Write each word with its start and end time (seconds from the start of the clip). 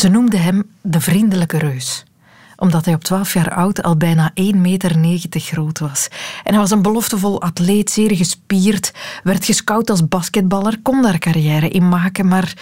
Ze 0.00 0.08
noemde 0.08 0.36
hem 0.36 0.70
de 0.82 1.00
vriendelijke 1.00 1.58
reus 1.58 2.04
omdat 2.58 2.84
hij 2.84 2.94
op 2.94 3.04
12 3.04 3.34
jaar 3.34 3.54
oud 3.54 3.82
al 3.82 3.96
bijna 3.96 4.32
1,90 4.40 4.54
meter 4.56 5.40
groot 5.40 5.78
was. 5.78 6.08
En 6.44 6.52
hij 6.52 6.62
was 6.62 6.70
een 6.70 6.82
beloftevol 6.82 7.42
atleet, 7.42 7.90
zeer 7.90 8.16
gespierd, 8.16 8.92
werd 9.22 9.44
gescout 9.44 9.90
als 9.90 10.08
basketballer, 10.08 10.78
kon 10.82 11.02
daar 11.02 11.18
carrière 11.18 11.68
in 11.68 11.88
maken, 11.88 12.28
maar 12.28 12.54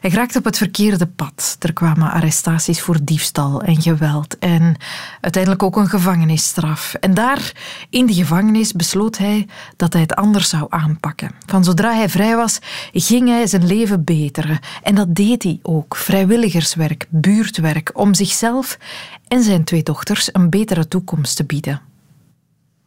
hij 0.00 0.10
raakte 0.10 0.38
op 0.38 0.44
het 0.44 0.58
verkeerde 0.58 1.06
pad. 1.06 1.56
Er 1.58 1.72
kwamen 1.72 2.10
arrestaties 2.10 2.80
voor 2.80 2.98
diefstal 3.02 3.62
en 3.62 3.82
geweld 3.82 4.38
en 4.38 4.76
uiteindelijk 5.20 5.62
ook 5.62 5.76
een 5.76 5.88
gevangenisstraf. 5.88 6.94
En 6.94 7.14
daar, 7.14 7.52
in 7.90 8.06
de 8.06 8.14
gevangenis, 8.14 8.72
besloot 8.72 9.18
hij 9.18 9.46
dat 9.76 9.92
hij 9.92 10.02
het 10.02 10.14
anders 10.14 10.48
zou 10.48 10.66
aanpakken. 10.68 11.30
Van 11.46 11.64
zodra 11.64 11.94
hij 11.94 12.08
vrij 12.08 12.36
was, 12.36 12.58
ging 12.92 13.28
hij 13.28 13.46
zijn 13.46 13.66
leven 13.66 14.04
beteren. 14.04 14.58
En 14.82 14.94
dat 14.94 15.14
deed 15.14 15.42
hij 15.42 15.58
ook. 15.62 15.96
Vrijwilligerswerk, 15.96 17.06
buurtwerk, 17.10 17.90
om 17.94 18.14
zichzelf 18.14 18.78
en 19.28 19.42
zijn 19.42 19.64
twee 19.64 19.82
dochters 19.82 20.28
een 20.32 20.50
betere 20.50 20.88
toekomst 20.88 21.36
te 21.36 21.44
bieden. 21.44 21.80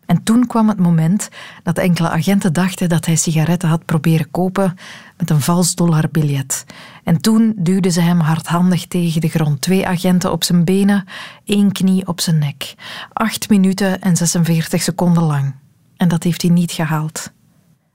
En 0.07 0.23
toen 0.23 0.47
kwam 0.47 0.67
het 0.67 0.79
moment 0.79 1.29
dat 1.63 1.77
enkele 1.77 2.09
agenten 2.09 2.53
dachten 2.53 2.89
dat 2.89 3.05
hij 3.05 3.15
sigaretten 3.15 3.69
had 3.69 3.85
proberen 3.85 4.31
kopen 4.31 4.77
met 5.17 5.29
een 5.29 5.41
vals 5.41 5.75
dollarbiljet. 5.75 6.65
En 7.03 7.21
toen 7.21 7.53
duwden 7.55 7.91
ze 7.91 8.01
hem 8.01 8.19
hardhandig 8.19 8.87
tegen 8.87 9.21
de 9.21 9.27
grond. 9.27 9.61
Twee 9.61 9.87
agenten 9.87 10.31
op 10.31 10.43
zijn 10.43 10.63
benen, 10.63 11.05
één 11.45 11.71
knie 11.71 12.07
op 12.07 12.21
zijn 12.21 12.37
nek. 12.37 12.73
Acht 13.13 13.49
minuten 13.49 14.01
en 14.01 14.15
46 14.17 14.81
seconden 14.81 15.23
lang. 15.23 15.55
En 15.97 16.07
dat 16.07 16.23
heeft 16.23 16.41
hij 16.41 16.51
niet 16.51 16.71
gehaald. 16.71 17.31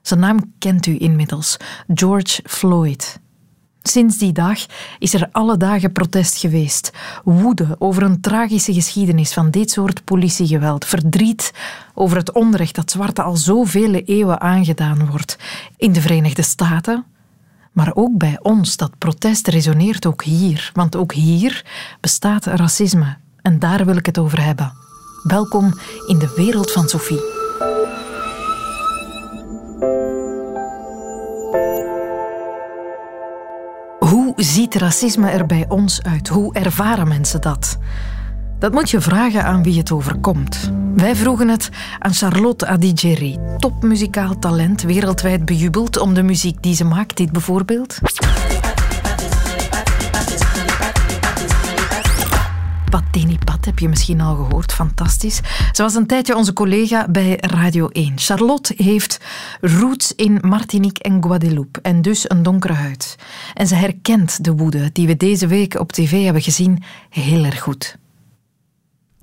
Zijn 0.01 0.19
naam 0.19 0.53
kent 0.59 0.85
u 0.85 0.95
inmiddels: 0.99 1.57
George 1.93 2.41
Floyd. 2.45 3.19
Sinds 3.83 4.17
die 4.17 4.31
dag 4.31 4.59
is 4.99 5.13
er 5.13 5.29
alle 5.31 5.57
dagen 5.57 5.91
protest 5.91 6.37
geweest. 6.37 6.91
Woede 7.23 7.75
over 7.79 8.03
een 8.03 8.21
tragische 8.21 8.73
geschiedenis 8.73 9.33
van 9.33 9.51
dit 9.51 9.71
soort 9.71 10.03
politiegeweld. 10.03 10.85
Verdriet 10.85 11.53
over 11.93 12.17
het 12.17 12.31
onrecht 12.31 12.75
dat 12.75 12.91
zwarte 12.91 13.21
al 13.21 13.35
zoveel 13.35 13.93
eeuwen 13.93 14.41
aangedaan 14.41 15.09
wordt. 15.09 15.37
In 15.77 15.93
de 15.93 16.01
Verenigde 16.01 16.41
Staten, 16.41 17.05
maar 17.71 17.91
ook 17.93 18.17
bij 18.17 18.39
ons. 18.41 18.77
Dat 18.77 18.97
protest 18.97 19.47
resoneert 19.47 20.05
ook 20.05 20.23
hier. 20.23 20.71
Want 20.73 20.95
ook 20.95 21.13
hier 21.13 21.65
bestaat 21.99 22.45
racisme. 22.45 23.17
En 23.41 23.59
daar 23.59 23.85
wil 23.85 23.95
ik 23.95 24.05
het 24.05 24.17
over 24.17 24.43
hebben. 24.43 24.73
Welkom 25.23 25.79
in 26.07 26.19
de 26.19 26.33
wereld 26.35 26.71
van 26.71 26.89
Sophie. 26.89 27.21
Ziet 34.43 34.75
racisme 34.75 35.29
er 35.29 35.45
bij 35.45 35.65
ons 35.67 36.01
uit? 36.01 36.27
Hoe 36.27 36.53
ervaren 36.53 37.07
mensen 37.07 37.41
dat? 37.41 37.77
Dat 38.59 38.71
moet 38.71 38.89
je 38.89 39.01
vragen 39.01 39.43
aan 39.43 39.63
wie 39.63 39.77
het 39.77 39.91
overkomt. 39.91 40.71
Wij 40.95 41.15
vroegen 41.15 41.47
het 41.47 41.69
aan 41.99 42.13
Charlotte 42.13 42.67
Adigeri, 42.67 43.37
topmuzikaal 43.57 44.39
talent, 44.39 44.81
wereldwijd 44.81 45.45
bejubeld 45.45 45.97
om 45.97 46.13
de 46.13 46.23
muziek 46.23 46.61
die 46.61 46.75
ze 46.75 46.83
maakt, 46.83 47.17
dit 47.17 47.31
bijvoorbeeld. 47.31 47.99
Pateni 52.93 53.37
Pat 53.45 53.65
heb 53.65 53.79
je 53.79 53.89
misschien 53.89 54.21
al 54.21 54.35
gehoord. 54.35 54.73
Fantastisch. 54.73 55.41
Ze 55.71 55.81
was 55.81 55.95
een 55.95 56.07
tijdje 56.07 56.35
onze 56.35 56.53
collega 56.53 57.07
bij 57.07 57.37
Radio 57.39 57.87
1. 57.87 58.13
Charlotte 58.15 58.73
heeft 58.77 59.19
roots 59.61 60.15
in 60.15 60.37
Martinique 60.41 61.03
en 61.03 61.23
Guadeloupe 61.23 61.81
en 61.81 62.01
dus 62.01 62.29
een 62.29 62.43
donkere 62.43 62.73
huid. 62.73 63.15
En 63.53 63.67
ze 63.67 63.75
herkent 63.75 64.43
de 64.43 64.55
woede 64.55 64.89
die 64.91 65.07
we 65.07 65.17
deze 65.17 65.47
week 65.47 65.79
op 65.79 65.91
tv 65.91 66.23
hebben 66.23 66.41
gezien 66.41 66.83
heel 67.09 67.43
erg 67.43 67.61
goed. 67.61 67.97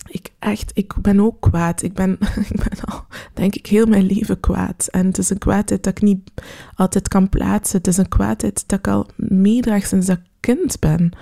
Ik 0.06 0.30
echt, 0.38 0.70
ik 0.74 0.94
ben 1.02 1.20
ook 1.20 1.40
kwaad. 1.40 1.82
Ik 1.82 1.94
ben, 1.94 2.18
ik 2.50 2.56
ben 2.56 2.84
al, 2.84 3.04
denk 3.34 3.54
ik, 3.54 3.66
heel 3.66 3.86
mijn 3.86 4.06
leven 4.06 4.40
kwaad. 4.40 4.88
En 4.90 5.06
het 5.06 5.18
is 5.18 5.30
een 5.30 5.38
kwaadheid 5.38 5.82
dat 5.82 5.96
ik 5.96 6.02
niet 6.02 6.30
altijd 6.74 7.08
kan 7.08 7.28
plaatsen. 7.28 7.78
Het 7.78 7.86
is 7.86 7.96
een 7.96 8.08
kwaadheid 8.08 8.64
dat 8.66 8.78
ik 8.78 8.88
al 8.88 9.06
meedraag 9.16 9.86
sinds 9.86 10.06
dat 10.06 10.16
ik 10.16 10.24
kind 10.40 10.78
ben. 10.78 11.12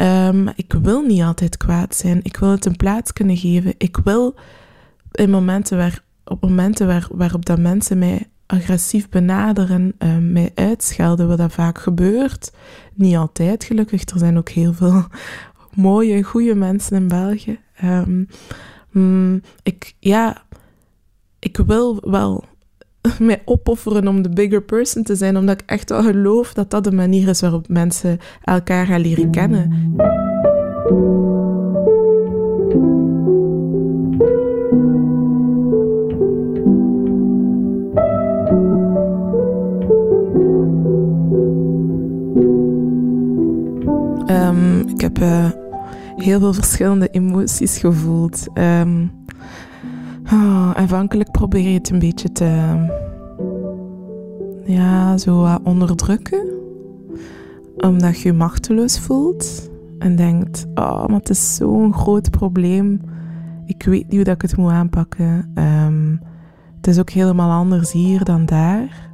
Um, 0.00 0.48
ik 0.54 0.72
wil 0.82 1.02
niet 1.02 1.22
altijd 1.22 1.56
kwaad 1.56 1.94
zijn. 1.94 2.20
Ik 2.22 2.36
wil 2.36 2.50
het 2.50 2.64
een 2.64 2.76
plaats 2.76 3.12
kunnen 3.12 3.36
geven. 3.36 3.74
Ik 3.78 3.96
wil 4.04 4.34
in 5.12 5.30
momenten 5.30 5.76
waar, 5.76 6.02
op 6.24 6.42
momenten 6.42 6.86
waar, 6.86 7.08
waarop 7.10 7.46
dat 7.46 7.58
mensen 7.58 7.98
mij 7.98 8.28
agressief 8.46 9.08
benaderen, 9.08 9.94
um, 9.98 10.32
mij 10.32 10.52
uitschelden, 10.54 11.28
wat 11.28 11.38
dat 11.38 11.52
vaak 11.52 11.78
gebeurt. 11.78 12.52
Niet 12.94 13.16
altijd 13.16 13.64
gelukkig. 13.64 14.08
Er 14.08 14.18
zijn 14.18 14.38
ook 14.38 14.48
heel 14.48 14.72
veel 14.72 15.04
mooie, 15.74 16.22
goede 16.22 16.54
mensen 16.54 16.96
in 16.96 17.08
België. 17.08 17.58
Um, 17.84 19.42
ik, 19.62 19.94
ja, 19.98 20.42
ik 21.38 21.56
wil 21.56 21.98
wel 22.10 22.44
mij 23.18 23.42
opofferen 23.44 24.08
om 24.08 24.22
de 24.22 24.28
bigger 24.28 24.62
person 24.62 25.02
te 25.02 25.14
zijn, 25.14 25.36
omdat 25.36 25.60
ik 25.60 25.70
echt 25.70 25.90
wel 25.90 26.02
geloof 26.02 26.52
dat 26.52 26.70
dat 26.70 26.84
de 26.84 26.92
manier 26.92 27.28
is 27.28 27.40
waarop 27.40 27.68
mensen 27.68 28.18
elkaar 28.44 28.86
gaan 28.86 29.00
leren 29.00 29.30
kennen. 29.30 29.98
Um, 44.26 44.88
ik 44.88 45.00
heb 45.00 45.18
uh, 45.18 45.50
heel 46.16 46.38
veel 46.38 46.52
verschillende 46.52 47.08
emoties 47.08 47.78
gevoeld. 47.78 48.46
Um, 48.54 49.12
Oh, 50.32 50.70
aanvankelijk 50.70 51.30
probeer 51.30 51.68
je 51.68 51.78
het 51.78 51.90
een 51.90 51.98
beetje 51.98 52.32
te. 52.32 52.76
Ja, 54.64 55.18
zo 55.18 55.58
onderdrukken. 55.62 56.46
Omdat 57.76 58.20
je 58.20 58.28
je 58.28 58.34
machteloos 58.34 58.98
voelt. 58.98 59.70
En 59.98 60.16
denkt: 60.16 60.66
Oh, 60.74 61.06
maar 61.06 61.18
het 61.18 61.30
is 61.30 61.54
zo'n 61.54 61.94
groot 61.94 62.30
probleem. 62.30 63.00
Ik 63.66 63.82
weet 63.82 64.08
niet 64.08 64.26
hoe 64.26 64.34
ik 64.34 64.42
het 64.42 64.56
moet 64.56 64.70
aanpakken. 64.70 65.50
Um, 65.54 66.20
het 66.76 66.86
is 66.86 66.98
ook 66.98 67.10
helemaal 67.10 67.50
anders 67.50 67.92
hier 67.92 68.24
dan 68.24 68.46
daar. 68.46 69.10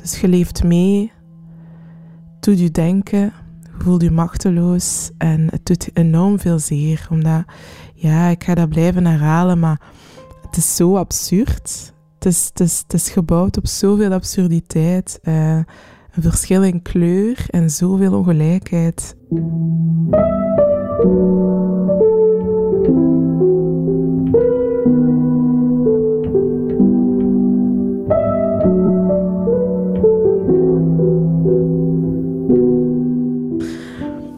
Dus 0.00 0.20
je 0.20 0.28
leeft 0.28 0.64
mee. 0.64 1.12
Doet 2.40 2.60
je 2.60 2.70
denken. 2.70 3.32
Voelt 3.78 4.02
je 4.02 4.10
machteloos. 4.10 5.10
En 5.18 5.48
het 5.50 5.66
doet 5.66 5.90
enorm 5.92 6.38
veel 6.38 6.58
zeer. 6.58 7.06
Omdat, 7.10 7.44
ja, 7.94 8.26
ik 8.26 8.44
ga 8.44 8.54
dat 8.54 8.68
blijven 8.68 9.06
herhalen, 9.06 9.58
maar 9.58 9.80
het 10.50 10.58
is 10.58 10.76
zo 10.76 10.96
absurd. 10.96 11.92
Het 12.14 12.26
is, 12.26 12.50
het 12.54 12.92
is, 12.92 13.10
gebouwd 13.10 13.56
op 13.56 13.66
zoveel 13.66 14.12
absurditeit. 14.12 15.18
Uh, 15.22 15.56
een 16.14 16.22
verschil 16.22 16.62
in 16.62 16.82
kleur 16.82 17.46
en 17.50 17.70
zoveel 17.70 18.12
ongelijkheid. 18.12 19.16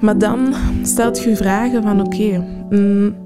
Maar 0.01 0.19
dan 0.19 0.55
stelt 0.83 1.23
je 1.23 1.37
vragen 1.37 1.83
van 1.83 2.01
oké, 2.01 2.45
mm, 2.71 3.22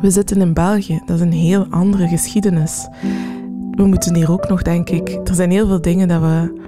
we 0.00 0.10
zitten 0.10 0.40
in 0.40 0.52
België, 0.52 1.02
dat 1.06 1.16
is 1.16 1.22
een 1.22 1.32
heel 1.32 1.66
andere 1.70 2.08
geschiedenis. 2.08 2.88
We 3.70 3.86
moeten 3.86 4.14
hier 4.14 4.30
ook 4.30 4.48
nog, 4.48 4.62
denk 4.62 4.90
ik, 4.90 5.28
er 5.28 5.34
zijn 5.34 5.50
heel 5.50 5.66
veel 5.66 5.80
dingen 5.80 6.08
dat 6.08 6.20
we 6.20 6.64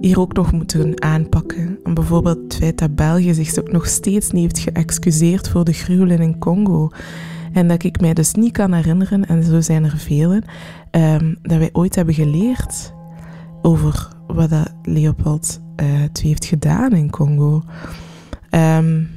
hier 0.00 0.20
ook 0.20 0.32
nog 0.32 0.52
moeten 0.52 1.02
aanpakken. 1.02 1.78
En 1.84 1.94
bijvoorbeeld 1.94 2.38
het 2.42 2.54
feit 2.54 2.78
dat 2.78 2.94
België 2.94 3.34
zich 3.34 3.58
ook 3.58 3.72
nog 3.72 3.86
steeds 3.86 4.30
niet 4.30 4.42
heeft 4.42 4.58
geëxcuseerd 4.58 5.48
voor 5.48 5.64
de 5.64 5.72
gruwelen 5.72 6.20
in 6.20 6.38
Congo. 6.38 6.90
En 7.52 7.68
dat 7.68 7.82
ik 7.82 8.00
mij 8.00 8.14
dus 8.14 8.34
niet 8.34 8.52
kan 8.52 8.72
herinneren, 8.72 9.26
en 9.26 9.44
zo 9.44 9.60
zijn 9.60 9.84
er 9.84 9.96
velen, 9.96 10.44
um, 10.90 11.38
dat 11.42 11.58
wij 11.58 11.70
ooit 11.72 11.94
hebben 11.94 12.14
geleerd 12.14 12.94
over 13.62 14.08
wat 14.26 14.50
dat 14.50 14.72
Leopold 14.82 15.60
uh, 15.76 15.86
heeft 16.22 16.44
gedaan 16.44 16.92
in 16.92 17.10
Congo. 17.10 17.62
Um, 18.50 19.08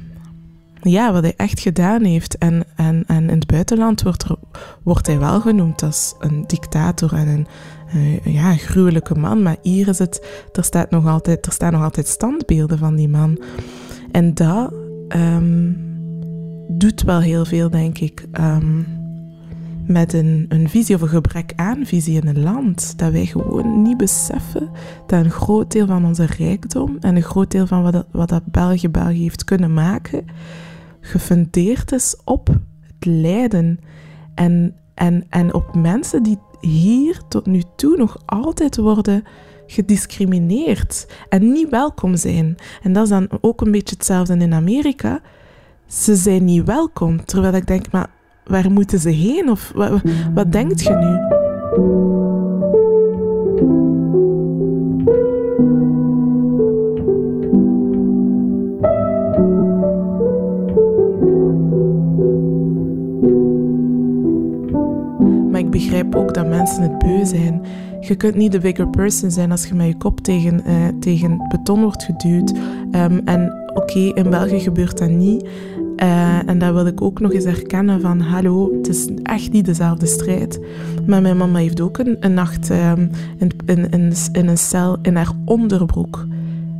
ja, 0.90 1.12
wat 1.12 1.22
hij 1.22 1.34
echt 1.36 1.60
gedaan 1.60 2.04
heeft. 2.04 2.38
En, 2.38 2.64
en, 2.76 3.04
en 3.06 3.30
in 3.30 3.38
het 3.38 3.46
buitenland 3.46 4.02
wordt, 4.02 4.22
er, 4.22 4.36
wordt 4.82 5.06
hij 5.06 5.18
wel 5.18 5.40
genoemd 5.40 5.82
als 5.82 6.14
een 6.18 6.44
dictator 6.46 7.12
en 7.12 7.28
een 7.28 7.46
uh, 7.94 8.34
ja, 8.34 8.56
gruwelijke 8.56 9.14
man. 9.14 9.42
Maar 9.42 9.56
hier 9.62 9.88
is 9.88 9.98
het, 9.98 10.26
er, 10.52 10.64
staat 10.64 10.90
nog 10.90 11.06
altijd, 11.06 11.46
er 11.46 11.52
staan 11.52 11.72
nog 11.72 11.82
altijd 11.82 12.06
standbeelden 12.06 12.78
van 12.78 12.96
die 12.96 13.08
man. 13.08 13.42
En 14.12 14.34
dat 14.34 14.72
um, 15.08 15.76
doet 16.68 17.02
wel 17.02 17.20
heel 17.20 17.44
veel, 17.44 17.70
denk 17.70 17.98
ik. 17.98 18.26
Um, 18.40 18.86
met 19.86 20.12
een, 20.12 20.46
een 20.48 20.68
visie 20.68 20.94
of 20.94 21.00
een 21.00 21.08
gebrek 21.08 21.52
aan 21.56 21.86
visie 21.86 22.20
in 22.20 22.28
een 22.28 22.42
land. 22.42 22.98
Dat 22.98 23.12
wij 23.12 23.26
gewoon 23.26 23.82
niet 23.82 23.96
beseffen 23.96 24.70
dat 25.06 25.24
een 25.24 25.30
groot 25.30 25.72
deel 25.72 25.86
van 25.86 26.04
onze 26.04 26.26
rijkdom 26.38 26.96
en 27.00 27.16
een 27.16 27.22
groot 27.22 27.50
deel 27.50 27.66
van 27.66 27.82
wat 27.82 27.92
dat, 27.92 28.06
wat 28.10 28.28
dat 28.28 28.44
België 28.44 28.88
België 28.88 29.22
heeft 29.22 29.44
kunnen 29.44 29.74
maken, 29.74 30.24
gefundeerd 31.06 31.92
is 31.92 32.16
op 32.24 32.46
het 32.80 33.04
lijden 33.04 33.78
en, 34.34 34.74
en, 34.94 35.24
en 35.28 35.54
op 35.54 35.74
mensen 35.74 36.22
die 36.22 36.38
hier 36.60 37.20
tot 37.28 37.46
nu 37.46 37.62
toe 37.76 37.96
nog 37.96 38.22
altijd 38.24 38.76
worden 38.76 39.24
gediscrimineerd 39.66 41.06
en 41.28 41.52
niet 41.52 41.68
welkom 41.68 42.16
zijn. 42.16 42.56
En 42.82 42.92
dat 42.92 43.02
is 43.02 43.08
dan 43.08 43.28
ook 43.40 43.60
een 43.60 43.70
beetje 43.70 43.94
hetzelfde 43.96 44.36
in 44.36 44.54
Amerika. 44.54 45.20
Ze 45.86 46.16
zijn 46.16 46.44
niet 46.44 46.64
welkom, 46.64 47.24
terwijl 47.24 47.54
ik 47.54 47.66
denk, 47.66 47.90
maar 47.90 48.10
waar 48.44 48.70
moeten 48.70 48.98
ze 48.98 49.10
heen? 49.10 49.50
Of 49.50 49.72
wat, 49.74 50.00
wat 50.34 50.52
denkt 50.52 50.82
je 50.82 50.94
nu? 50.94 52.35
Begrijp 65.76 66.14
ook 66.14 66.34
dat 66.34 66.46
mensen 66.46 66.82
het 66.82 66.98
beu 66.98 67.24
zijn. 67.24 67.62
Je 68.00 68.14
kunt 68.14 68.34
niet 68.34 68.52
de 68.52 68.58
bigger 68.58 68.88
person 68.88 69.30
zijn 69.30 69.50
als 69.50 69.66
je 69.66 69.74
met 69.74 69.86
je 69.86 69.96
kop 69.96 70.20
tegen, 70.20 70.62
uh, 70.66 70.74
tegen 71.00 71.46
beton 71.48 71.80
wordt 71.80 72.04
geduwd. 72.04 72.52
Um, 72.92 73.20
en 73.24 73.70
oké, 73.74 73.98
in 73.98 74.30
België 74.30 74.60
gebeurt 74.60 74.98
dat 74.98 75.10
niet. 75.10 75.48
Uh, 75.96 76.48
en 76.48 76.58
dat 76.58 76.74
wil 76.74 76.86
ik 76.86 77.02
ook 77.02 77.20
nog 77.20 77.32
eens 77.32 77.44
herkennen 77.44 78.00
van 78.00 78.20
hallo, 78.20 78.72
het 78.76 78.88
is 78.88 79.08
echt 79.22 79.52
niet 79.52 79.64
dezelfde 79.64 80.06
strijd. 80.06 80.60
Maar 81.06 81.22
mijn 81.22 81.36
mama 81.36 81.58
heeft 81.58 81.80
ook 81.80 81.98
een, 81.98 82.16
een 82.20 82.34
nacht 82.34 82.70
um, 82.70 83.10
in, 83.38 83.50
in, 83.66 83.90
in, 83.90 84.12
in, 84.32 84.48
een 84.48 84.58
cel 84.58 84.98
in 85.02 85.16
haar 85.16 85.32
onderbroek 85.44 86.26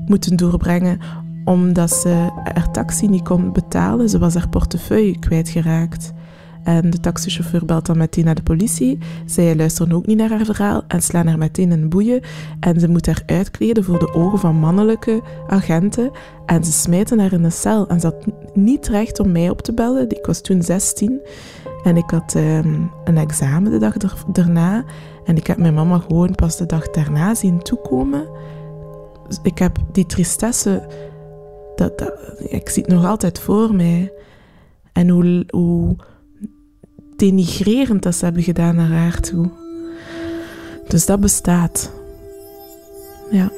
moeten 0.06 0.36
doorbrengen 0.36 0.98
omdat 1.44 1.90
ze 1.90 2.30
haar 2.44 2.70
taxi 2.70 3.08
niet 3.08 3.22
kon 3.22 3.52
betalen. 3.52 4.08
Ze 4.08 4.18
was 4.18 4.34
haar 4.34 4.48
portefeuille 4.48 5.18
kwijtgeraakt. 5.18 6.12
En 6.66 6.90
de 6.90 7.00
taxichauffeur 7.00 7.64
belt 7.64 7.86
dan 7.86 7.98
meteen 7.98 8.24
naar 8.24 8.34
de 8.34 8.42
politie. 8.42 8.98
Zij 9.26 9.56
luisteren 9.56 9.92
ook 9.92 10.06
niet 10.06 10.16
naar 10.16 10.28
haar 10.28 10.44
verhaal 10.44 10.82
en 10.88 11.02
slaan 11.02 11.26
haar 11.26 11.38
meteen 11.38 11.72
in 11.72 11.88
boeien. 11.88 12.20
En 12.60 12.80
ze 12.80 12.88
moet 12.88 13.06
haar 13.06 13.22
uitkleden 13.26 13.84
voor 13.84 13.98
de 13.98 14.14
ogen 14.14 14.38
van 14.38 14.54
mannelijke 14.54 15.22
agenten. 15.46 16.10
En 16.46 16.64
ze 16.64 16.72
smijten 16.72 17.18
haar 17.18 17.32
in 17.32 17.42
de 17.42 17.50
cel. 17.50 17.88
En 17.88 18.00
ze 18.00 18.06
had 18.06 18.26
niet 18.54 18.88
recht 18.88 19.20
om 19.20 19.32
mij 19.32 19.50
op 19.50 19.62
te 19.62 19.72
bellen. 19.72 20.10
Ik 20.10 20.26
was 20.26 20.40
toen 20.40 20.62
16. 20.62 21.20
En 21.82 21.96
ik 21.96 22.10
had 22.10 22.34
um, 22.34 22.90
een 23.04 23.16
examen 23.16 23.70
de 23.70 23.78
dag 23.78 23.96
daarna. 24.32 24.84
En 25.24 25.36
ik 25.36 25.46
heb 25.46 25.58
mijn 25.58 25.74
mama 25.74 25.98
gewoon 25.98 26.34
pas 26.34 26.56
de 26.56 26.66
dag 26.66 26.90
daarna 26.90 27.34
zien 27.34 27.62
toekomen. 27.62 28.28
Dus 29.28 29.38
ik 29.42 29.58
heb 29.58 29.78
die 29.92 30.06
tristesse, 30.06 30.86
dat, 31.74 32.12
ik 32.38 32.68
zie 32.68 32.82
het 32.82 32.92
nog 32.92 33.04
altijd 33.04 33.38
voor 33.38 33.74
mij. 33.74 34.12
En 34.92 35.08
hoe, 35.08 35.44
hoe, 35.50 35.96
denigrerend 37.16 38.02
dat 38.02 38.14
ze 38.14 38.24
hebben 38.24 38.42
gedaan 38.42 38.74
naar 38.76 38.90
haar 38.90 39.20
toe. 39.20 39.50
Dus 40.88 41.06
dat 41.06 41.20
bestaat. 41.20 41.90
Ja. 43.30 43.50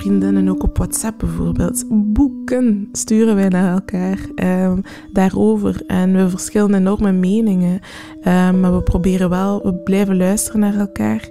Vriendinnen, 0.00 0.48
ook 0.48 0.62
op 0.62 0.76
WhatsApp 0.76 1.18
bijvoorbeeld. 1.18 1.84
Boeken 1.88 2.88
sturen 2.92 3.34
wij 3.34 3.48
naar 3.48 3.72
elkaar 3.72 4.18
um, 4.34 4.82
daarover. 5.12 5.82
En 5.86 6.12
we 6.12 6.28
verschillen 6.28 6.74
enorme 6.74 7.12
meningen. 7.12 7.72
Um, 7.72 8.60
maar 8.60 8.74
we 8.74 8.82
proberen 8.82 9.30
wel, 9.30 9.62
we 9.62 9.74
blijven 9.74 10.16
luisteren 10.16 10.60
naar 10.60 10.74
elkaar. 10.74 11.28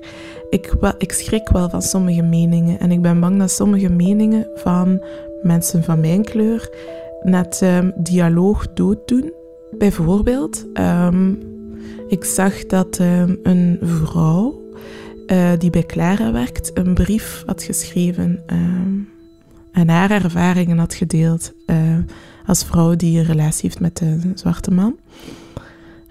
Ik, 0.49 0.75
ik 0.97 1.11
schrik 1.11 1.49
wel 1.49 1.69
van 1.69 1.81
sommige 1.81 2.21
meningen. 2.21 2.79
En 2.79 2.91
ik 2.91 3.01
ben 3.01 3.19
bang 3.19 3.39
dat 3.39 3.51
sommige 3.51 3.89
meningen 3.89 4.47
van 4.55 5.03
mensen 5.41 5.83
van 5.83 5.99
mijn 5.99 6.23
kleur 6.23 6.69
net 7.23 7.61
um, 7.63 7.91
dialoog 7.95 8.73
dooddoen. 8.73 9.33
Bijvoorbeeld, 9.77 10.65
ik 12.07 12.23
zag 12.23 12.65
dat 12.65 12.99
een 13.43 13.77
vrouw 13.81 14.58
uh, 15.31 15.51
die 15.57 15.69
bij 15.69 15.83
Clara 15.83 16.31
werkt, 16.31 16.71
een 16.73 16.93
brief 16.93 17.43
had 17.45 17.63
geschreven 17.63 18.43
uh, 18.47 18.57
en 19.71 19.89
haar 19.89 20.11
ervaringen 20.11 20.77
had 20.77 20.93
gedeeld 20.93 21.53
uh, 21.65 21.97
als 22.45 22.63
vrouw 22.63 22.95
die 22.95 23.19
een 23.19 23.25
relatie 23.25 23.61
heeft 23.61 23.79
met 23.79 24.01
een 24.01 24.31
zwarte 24.35 24.71
man. 24.71 24.97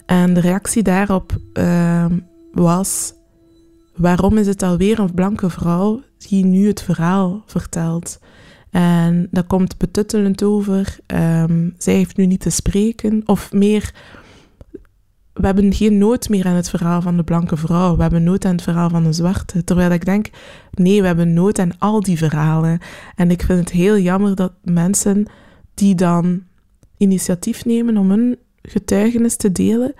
En 0.07 0.35
de 0.35 0.41
reactie 0.41 0.83
daarop 0.83 1.37
ehm, 1.53 2.19
was: 2.53 3.13
waarom 3.95 4.39
is 4.39 4.47
het 4.47 4.63
alweer 4.63 4.99
een 4.99 5.15
blanke 5.15 5.51
vrouw 5.51 6.03
die 6.29 6.45
nu 6.45 6.67
het 6.67 6.83
verhaal 6.83 7.43
vertelt? 7.47 8.19
En 8.71 9.29
dat 9.31 9.47
komt 9.47 9.79
betuttelend 9.79 10.43
over. 10.43 10.99
Um, 11.07 11.75
zij 11.79 11.95
heeft 11.95 12.17
nu 12.17 12.27
niet 12.27 12.41
te 12.41 12.51
spreken, 12.51 13.23
of 13.27 13.53
meer 13.53 13.95
we 15.39 15.47
hebben 15.47 15.75
geen 15.75 15.99
nood 15.99 16.29
meer 16.29 16.47
aan 16.47 16.55
het 16.55 16.71
verhaal 16.71 17.03
van 17.03 17.17
de 17.17 17.23
blanke 17.23 17.57
vrouw. 17.57 17.97
We 17.97 18.03
hebben 18.03 18.23
nood 18.23 18.45
aan 18.45 18.53
het 18.53 18.63
verhaal 18.63 18.91
van 18.91 19.05
de 19.05 19.13
zwarte. 19.13 19.65
Terwijl 19.65 19.91
ik 19.91 20.05
denk, 20.05 20.31
nee, 20.71 21.01
we 21.01 21.07
hebben 21.07 21.33
nood 21.33 21.59
aan 21.59 21.79
al 21.79 22.01
die 22.01 22.19
verhalen. 22.19 22.79
En 23.15 23.31
ik 23.31 23.43
vind 23.43 23.59
het 23.59 23.71
heel 23.71 23.99
jammer 23.99 24.35
dat 24.35 24.53
mensen 24.63 25.27
die 25.75 25.95
dan 25.95 26.43
initiatief 26.97 27.65
nemen 27.65 27.97
om 27.97 28.11
hun 28.11 28.39
getuigenis 28.63 29.37
te 29.37 29.53
delen, 29.53 29.95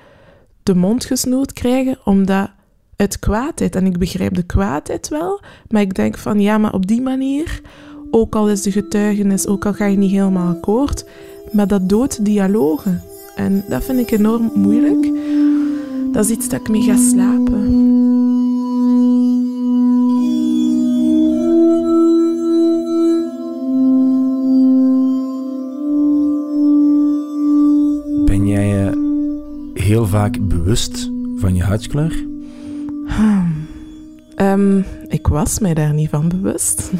de 0.63 0.75
mond 0.75 1.05
gesnoerd 1.05 1.53
krijgen, 1.53 1.99
omdat 2.05 2.51
het 2.97 3.19
kwaadheid, 3.19 3.77
en 3.77 3.87
ik 3.87 3.99
begrijp 3.99 4.35
de 4.35 4.43
kwaadheid 4.43 5.09
wel, 5.09 5.41
maar 5.69 5.83
ik 5.83 5.95
denk 5.95 6.19
van 6.19 6.41
ja, 6.41 6.59
maar 6.59 6.73
op 6.73 6.87
die 6.87 7.01
manier, 7.01 7.61
ook 8.11 8.35
al 8.35 8.49
is 8.49 8.63
de 8.63 8.73
getuigenis, 8.73 9.47
ook 9.47 9.67
al 9.67 9.73
ga 9.73 9.85
je 9.85 9.97
niet 9.97 10.11
helemaal 10.11 10.55
akkoord, 10.55 11.05
maar 11.53 11.67
dat 11.67 11.89
doodt 11.89 12.25
dialogen. 12.25 13.03
En 13.39 13.65
dat 13.69 13.85
vind 13.85 13.99
ik 13.99 14.11
enorm 14.11 14.51
moeilijk. 14.55 15.11
Dat 16.13 16.25
is 16.25 16.31
iets 16.31 16.49
dat 16.49 16.61
ik 16.61 16.69
mee 16.69 16.83
ga 16.83 16.97
slapen. 16.97 17.67
Ben 28.25 28.47
jij 28.47 28.67
je 28.67 29.71
heel 29.75 30.07
vaak 30.07 30.49
bewust 30.49 31.11
van 31.37 31.55
je 31.55 31.63
huidskleur? 31.63 32.27
Um, 34.37 34.85
ik 35.09 35.27
was 35.27 35.59
mij 35.59 35.75
daar 35.75 35.93
niet 35.95 36.09
van 36.09 36.29
bewust. 36.29 36.93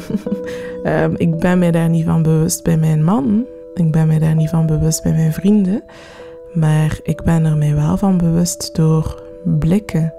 um, 0.83 1.15
ik 1.27 1.39
ben 1.39 1.59
mij 1.59 1.71
daar 1.71 1.89
niet 1.89 2.05
van 2.05 2.21
bewust 2.21 2.63
bij 2.63 2.77
mijn 2.77 3.03
man. 3.03 3.45
Ik 3.73 3.91
ben 3.91 4.07
mij 4.07 4.19
daar 4.19 4.35
niet 4.35 4.49
van 4.49 4.65
bewust 4.65 5.03
bij 5.03 5.11
mijn 5.11 5.33
vrienden. 5.33 5.83
Maar 6.53 6.99
ik 7.03 7.23
ben 7.23 7.45
er 7.45 7.57
mij 7.57 7.75
wel 7.75 7.97
van 7.97 8.17
bewust 8.17 8.75
door 8.75 9.23
blikken 9.59 10.13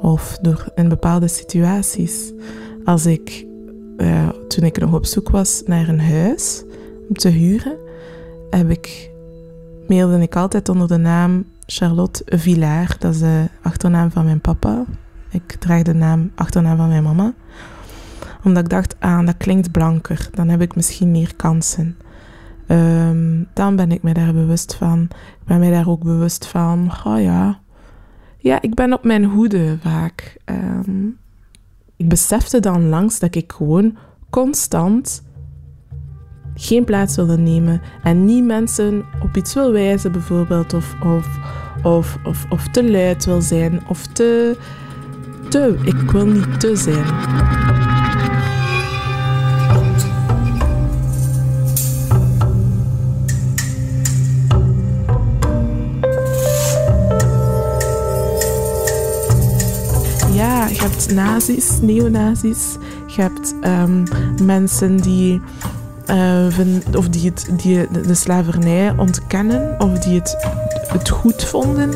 of 0.00 0.38
door 0.40 0.64
in 0.74 0.88
bepaalde 0.88 1.28
situaties. 1.28 2.32
Als 2.84 3.06
ik, 3.06 3.46
uh, 3.96 4.28
toen 4.48 4.64
ik 4.64 4.78
nog 4.78 4.94
op 4.94 5.06
zoek 5.06 5.28
was 5.28 5.62
naar 5.66 5.88
een 5.88 6.00
huis 6.00 6.64
om 7.08 7.14
te 7.14 7.28
huren, 7.28 7.76
heb 8.50 8.70
ik, 8.70 9.10
mailde 9.88 10.20
ik 10.20 10.36
altijd 10.36 10.68
onder 10.68 10.88
de 10.88 10.96
naam 10.96 11.44
Charlotte 11.66 12.22
Villard. 12.26 13.00
Dat 13.00 13.14
is 13.14 13.20
de 13.20 13.44
achternaam 13.62 14.10
van 14.10 14.24
mijn 14.24 14.40
papa. 14.40 14.84
Ik 15.30 15.52
draag 15.58 15.82
de 15.82 15.94
naam, 15.94 16.30
achternaam 16.34 16.76
van 16.76 16.88
mijn 16.88 17.02
mama. 17.02 17.34
Omdat 18.44 18.62
ik 18.62 18.68
dacht, 18.70 18.96
ah, 18.98 19.26
dat 19.26 19.36
klinkt 19.36 19.70
blanker. 19.70 20.28
Dan 20.32 20.48
heb 20.48 20.60
ik 20.60 20.74
misschien 20.74 21.10
meer 21.10 21.34
kansen. 21.36 21.96
Um, 22.70 23.48
dan 23.54 23.76
ben 23.76 23.92
ik 23.92 24.02
me 24.02 24.12
daar 24.12 24.32
bewust 24.32 24.74
van. 24.74 25.02
Ik 25.12 25.46
ben 25.46 25.58
mij 25.58 25.70
daar 25.70 25.88
ook 25.88 26.02
bewust 26.02 26.46
van, 26.46 26.90
oh 27.04 27.20
ja, 27.20 27.60
ja, 28.38 28.62
ik 28.62 28.74
ben 28.74 28.92
op 28.92 29.04
mijn 29.04 29.24
hoede 29.24 29.76
vaak. 29.80 30.36
Um, 30.44 31.18
ik 31.96 32.08
besefte 32.08 32.60
dan 32.60 32.88
langs 32.88 33.18
dat 33.18 33.34
ik 33.34 33.52
gewoon 33.52 33.96
constant 34.30 35.22
geen 36.54 36.84
plaats 36.84 37.16
wilde 37.16 37.38
nemen 37.38 37.80
en 38.02 38.24
niet 38.24 38.44
mensen 38.44 39.04
op 39.22 39.36
iets 39.36 39.54
wil 39.54 39.72
wijzen, 39.72 40.12
bijvoorbeeld, 40.12 40.74
of, 40.74 40.94
of, 41.02 41.38
of, 41.82 42.18
of, 42.24 42.46
of 42.48 42.68
te 42.68 42.90
luid 42.90 43.24
wil 43.24 43.40
zijn, 43.40 43.88
of 43.88 44.06
te, 44.06 44.58
te. 45.48 45.78
Ik 45.84 46.10
wil 46.10 46.26
niet 46.26 46.60
te 46.60 46.76
zijn. 46.76 47.87
Hebt 60.76 61.14
nazi's, 61.14 61.80
neonazis. 61.80 62.76
Je 63.06 63.20
hebt 63.20 63.54
ehm, 63.60 64.04
mensen 64.44 64.96
die, 64.96 65.40
uh, 66.10 66.46
of 66.96 67.08
die, 67.08 67.30
het, 67.30 67.48
die 67.56 67.86
de 68.06 68.14
slavernij 68.14 68.94
ontkennen 68.96 69.80
of 69.80 69.98
die 69.98 70.18
het, 70.18 70.36
het 70.88 71.08
goed 71.08 71.44
vonden. 71.44 71.90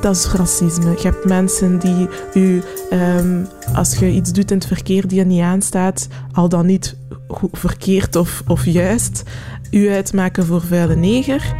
Dat 0.00 0.16
is 0.16 0.26
racisme. 0.32 0.90
Je 0.90 1.08
hebt 1.08 1.24
mensen 1.24 1.78
die 1.78 2.08
u, 2.34 2.62
um, 2.92 3.46
als 3.74 3.96
je 3.96 4.10
iets 4.10 4.32
doet 4.32 4.50
in 4.50 4.56
het 4.56 4.66
verkeer 4.66 5.08
die 5.08 5.18
je 5.18 5.24
niet 5.24 5.42
aanstaat, 5.42 6.08
al 6.32 6.48
dan 6.48 6.66
niet 6.66 6.96
verkeerd 7.52 8.16
of, 8.16 8.42
of 8.46 8.64
juist, 8.64 9.22
u 9.70 9.90
uitmaken 9.90 10.46
voor 10.46 10.62
vuile 10.62 10.96
neger. 10.96 11.54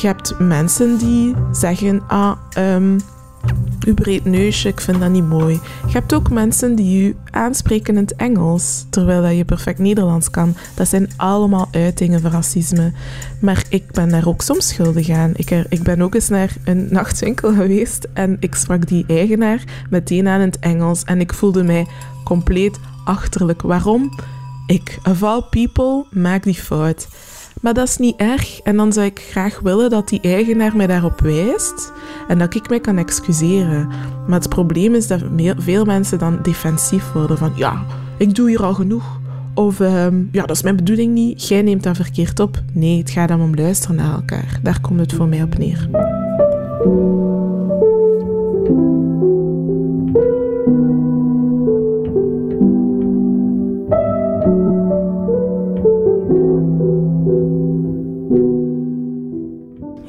Je 0.00 0.06
hebt 0.06 0.38
mensen 0.38 0.98
die 0.98 1.34
zeggen, 1.52 2.02
ah, 2.08 2.36
um, 2.58 2.96
u 3.86 3.94
breed 3.94 4.24
neusje, 4.24 4.68
ik 4.68 4.80
vind 4.80 5.00
dat 5.00 5.10
niet 5.10 5.28
mooi. 5.28 5.60
Je 5.86 5.92
hebt 5.92 6.14
ook 6.14 6.30
mensen 6.30 6.74
die 6.74 7.02
u 7.02 7.16
aanspreken 7.30 7.94
in 7.94 8.00
het 8.00 8.16
Engels, 8.16 8.86
terwijl 8.90 9.22
dat 9.22 9.36
je 9.36 9.44
perfect 9.44 9.78
Nederlands 9.78 10.30
kan. 10.30 10.54
Dat 10.74 10.88
zijn 10.88 11.10
allemaal 11.16 11.68
uitingen 11.70 12.20
van 12.20 12.30
racisme. 12.30 12.92
Maar 13.40 13.64
ik 13.68 13.90
ben 13.90 14.08
daar 14.08 14.26
ook 14.26 14.42
soms 14.42 14.68
schuldig 14.68 15.08
aan. 15.08 15.32
Ik, 15.34 15.50
er, 15.50 15.66
ik 15.68 15.82
ben 15.82 16.02
ook 16.02 16.14
eens 16.14 16.28
naar 16.28 16.52
een 16.64 16.86
nachtwinkel 16.98 17.52
geweest 17.52 18.08
en 18.12 18.36
ik 18.40 18.54
sprak 18.54 18.86
die 18.86 19.04
eigenaar 19.06 19.64
meteen 19.90 20.28
aan 20.28 20.40
in 20.40 20.46
het 20.46 20.58
Engels 20.58 21.04
en 21.04 21.20
ik 21.20 21.34
voelde 21.34 21.62
mij 21.62 21.86
compleet 22.24 22.78
achterlijk. 23.04 23.62
Waarom? 23.62 24.10
Ik, 24.66 24.98
of 25.04 25.22
all 25.22 25.42
people, 25.50 26.04
maak 26.10 26.42
die 26.42 26.54
fout. 26.54 27.08
Maar 27.62 27.74
dat 27.74 27.88
is 27.88 27.96
niet 27.96 28.16
erg 28.16 28.60
en 28.60 28.76
dan 28.76 28.92
zou 28.92 29.06
ik 29.06 29.20
graag 29.30 29.60
willen 29.60 29.90
dat 29.90 30.08
die 30.08 30.20
eigenaar 30.20 30.76
mij 30.76 30.86
daarop 30.86 31.20
wijst 31.20 31.92
en 32.28 32.38
dat 32.38 32.54
ik 32.54 32.68
mij 32.68 32.80
kan 32.80 32.98
excuseren. 32.98 33.88
Maar 34.26 34.38
het 34.38 34.48
probleem 34.48 34.94
is 34.94 35.06
dat 35.06 35.22
veel 35.56 35.84
mensen 35.84 36.18
dan 36.18 36.38
defensief 36.42 37.12
worden 37.12 37.38
van 37.38 37.52
ja, 37.54 37.84
ik 38.18 38.34
doe 38.34 38.48
hier 38.48 38.62
al 38.62 38.74
genoeg. 38.74 39.20
Of 39.54 39.80
ehm, 39.80 40.22
ja, 40.32 40.46
dat 40.46 40.56
is 40.56 40.62
mijn 40.62 40.76
bedoeling 40.76 41.12
niet, 41.12 41.48
jij 41.48 41.62
neemt 41.62 41.82
dat 41.82 41.96
verkeerd 41.96 42.40
op. 42.40 42.62
Nee, 42.72 42.98
het 42.98 43.10
gaat 43.10 43.28
dan 43.28 43.40
om 43.40 43.54
luisteren 43.54 43.96
naar 43.96 44.14
elkaar. 44.14 44.58
Daar 44.62 44.80
komt 44.80 45.00
het 45.00 45.12
voor 45.12 45.28
mij 45.28 45.42
op 45.42 45.58
neer. 45.58 45.88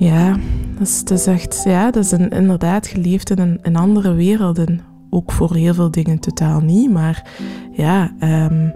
Ja, 0.03 0.37
dat 0.77 1.11
is, 1.11 1.27
echt, 1.27 1.61
ja, 1.63 1.91
dat 1.91 2.03
is 2.03 2.11
inderdaad 2.11 2.87
geleefd 2.87 3.29
in 3.29 3.59
een, 3.61 3.75
andere 3.75 4.13
werelden. 4.13 4.81
Ook 5.09 5.31
voor 5.31 5.55
heel 5.55 5.73
veel 5.73 5.91
dingen 5.91 6.19
totaal 6.19 6.59
niet, 6.59 6.91
maar 6.91 7.31
ja, 7.71 8.13
um, 8.19 8.73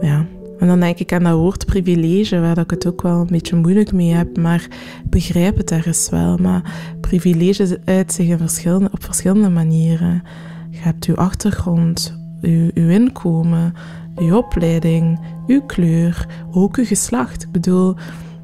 ja. 0.00 0.26
En 0.58 0.66
dan 0.66 0.80
denk 0.80 0.98
ik 0.98 1.12
aan 1.12 1.22
dat 1.22 1.36
woord 1.36 1.66
privilege, 1.66 2.40
waar 2.40 2.58
ik 2.58 2.70
het 2.70 2.86
ook 2.86 3.02
wel 3.02 3.20
een 3.20 3.26
beetje 3.26 3.56
moeilijk 3.56 3.92
mee 3.92 4.12
heb, 4.12 4.38
maar 4.38 4.66
begrijp 5.04 5.56
het 5.56 5.70
ergens 5.70 6.08
wel. 6.08 6.36
Maar 6.36 6.72
privilege 7.00 7.80
uit 7.84 8.12
zich 8.12 8.38
verschillende, 8.38 8.88
op 8.92 9.04
verschillende 9.04 9.48
manieren. 9.48 10.22
Je 10.70 10.78
hebt 10.78 11.04
uw 11.04 11.16
achtergrond, 11.16 12.18
uw, 12.40 12.70
uw 12.74 12.88
inkomen, 12.88 13.74
uw 14.16 14.36
opleiding, 14.36 15.20
uw 15.46 15.60
kleur, 15.60 16.26
ook 16.50 16.76
uw 16.76 16.84
geslacht. 16.84 17.42
Ik 17.42 17.50
bedoel, 17.50 17.96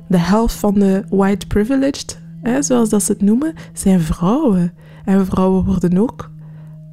de 0.08 0.18
helft 0.18 0.54
van 0.54 0.74
de 0.74 1.04
white 1.08 1.46
privileged, 1.46 2.20
hè, 2.42 2.62
zoals 2.62 2.88
dat 2.88 3.02
ze 3.02 3.12
het 3.12 3.22
noemen, 3.22 3.54
zijn 3.72 4.00
vrouwen. 4.00 4.72
En 5.04 5.26
vrouwen 5.26 5.64
worden 5.64 5.98
ook 5.98 6.30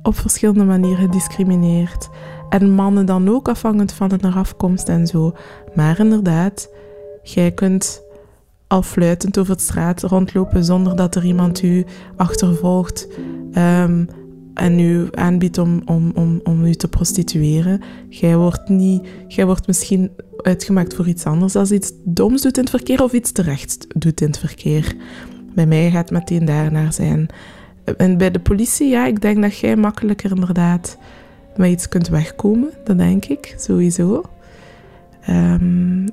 op 0.03 0.15
verschillende 0.15 0.63
manieren 0.63 1.05
gediscrimineerd. 1.05 2.09
En 2.49 2.71
mannen 2.71 3.05
dan 3.05 3.29
ook 3.29 3.47
afhankelijk 3.47 3.91
van 3.91 4.09
hun 4.09 4.33
afkomst 4.33 4.89
en 4.89 5.07
zo. 5.07 5.33
Maar 5.75 5.99
inderdaad, 5.99 6.69
jij 7.23 7.51
kunt 7.51 8.03
al 8.67 8.81
fluitend 8.81 9.37
over 9.37 9.55
de 9.55 9.61
straat 9.61 10.01
rondlopen 10.01 10.63
zonder 10.63 10.95
dat 10.95 11.15
er 11.15 11.25
iemand 11.25 11.61
u 11.61 11.85
achtervolgt 12.15 13.07
um, 13.57 14.07
en 14.53 14.79
u 14.79 15.07
aanbiedt 15.11 15.57
om, 15.57 15.81
om, 15.85 16.11
om, 16.15 16.39
om 16.43 16.65
u 16.65 16.73
te 16.73 16.87
prostitueren. 16.87 17.81
Jij 18.09 18.37
wordt, 18.37 18.69
niet, 18.69 19.07
jij 19.27 19.45
wordt 19.45 19.67
misschien 19.67 20.11
uitgemaakt 20.37 20.95
voor 20.95 21.07
iets 21.07 21.25
anders 21.25 21.55
als 21.55 21.71
iets 21.71 21.91
doms 22.03 22.41
doet 22.41 22.57
in 22.57 22.61
het 22.63 22.71
verkeer 22.71 23.03
of 23.03 23.11
iets 23.13 23.31
terecht 23.31 23.85
doet 23.97 24.21
in 24.21 24.27
het 24.27 24.39
verkeer. 24.39 24.95
Bij 25.55 25.65
mij 25.65 25.91
gaat 25.91 26.09
het 26.09 26.19
meteen 26.19 26.45
daarnaar 26.45 26.93
zijn. 26.93 27.27
En 27.97 28.17
bij 28.17 28.31
de 28.31 28.39
politie, 28.39 28.89
ja, 28.89 29.05
ik 29.05 29.21
denk 29.21 29.41
dat 29.41 29.57
jij 29.57 29.75
makkelijker 29.75 30.31
inderdaad 30.31 30.97
met 31.55 31.69
iets 31.69 31.89
kunt 31.89 32.07
wegkomen. 32.07 32.69
Dat 32.83 32.97
denk 32.97 33.25
ik, 33.25 33.53
sowieso. 33.57 34.23
Um, 35.29 36.05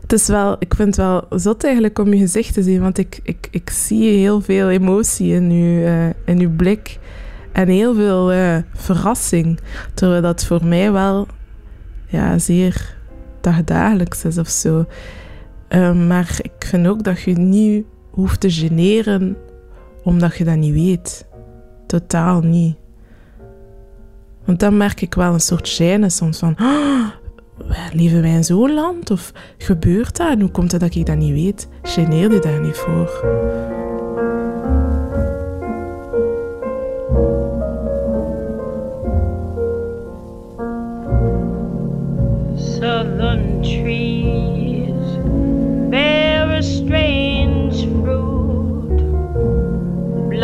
het 0.00 0.12
is 0.12 0.26
wel, 0.26 0.56
ik 0.58 0.74
vind 0.74 0.96
het 0.96 0.96
wel 0.96 1.26
zot 1.30 1.64
eigenlijk 1.64 1.98
om 1.98 2.12
je 2.12 2.18
gezicht 2.18 2.54
te 2.54 2.62
zien, 2.62 2.80
want 2.80 2.98
ik, 2.98 3.20
ik, 3.22 3.48
ik 3.50 3.70
zie 3.70 4.18
heel 4.18 4.40
veel 4.40 4.70
emotie 4.70 5.32
in 5.32 5.50
uw, 5.50 5.80
uh, 5.80 6.06
in 6.06 6.40
uw 6.40 6.50
blik 6.56 6.98
en 7.54 7.68
heel 7.68 7.94
veel 7.94 8.32
uh, 8.32 8.56
verrassing. 8.72 9.60
Terwijl 9.94 10.22
dat 10.22 10.44
voor 10.44 10.64
mij 10.64 10.92
wel 10.92 11.26
ja, 12.06 12.38
zeer 12.38 12.96
dagdagelijks 13.40 14.24
is 14.24 14.38
of 14.38 14.48
zo. 14.48 14.86
Um, 15.68 16.06
maar 16.06 16.38
ik 16.42 16.66
vind 16.66 16.86
ook 16.86 17.02
dat 17.02 17.20
je 17.20 17.32
niet 17.32 17.84
hoeft 18.10 18.40
te 18.40 18.50
generen 18.50 19.36
omdat 20.02 20.36
je 20.36 20.44
dat 20.44 20.56
niet 20.56 20.72
weet. 20.72 21.26
Totaal 21.86 22.40
niet. 22.40 22.76
Want 24.44 24.60
dan 24.60 24.76
merk 24.76 25.00
ik 25.00 25.14
wel 25.14 25.32
een 25.32 25.40
soort 25.40 25.80
gêne 25.80 26.06
soms 26.06 26.38
van... 26.38 26.56
Oh, 26.60 27.08
leven 27.92 28.22
wij 28.22 28.34
in 28.34 28.44
zo'n 28.44 28.74
land? 28.74 29.10
Of 29.10 29.32
gebeurt 29.58 30.16
dat? 30.16 30.30
En 30.30 30.40
hoe 30.40 30.50
komt 30.50 30.72
het 30.72 30.80
dat 30.80 30.94
ik 30.94 31.06
dat 31.06 31.16
niet 31.16 31.32
weet? 31.32 31.68
Geneer 31.82 32.32
je 32.32 32.40
daar 32.40 32.60
niet 32.60 32.76
voor? 32.76 33.10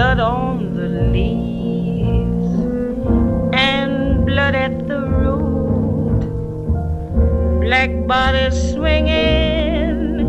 Blood 0.01 0.19
on 0.19 0.75
the 0.77 0.89
leaves 1.13 2.53
and 3.53 4.25
blood 4.25 4.55
at 4.55 4.89
the 4.89 4.99
root, 4.99 6.21
black 7.61 7.91
bodies 8.07 8.55
swinging 8.73 10.27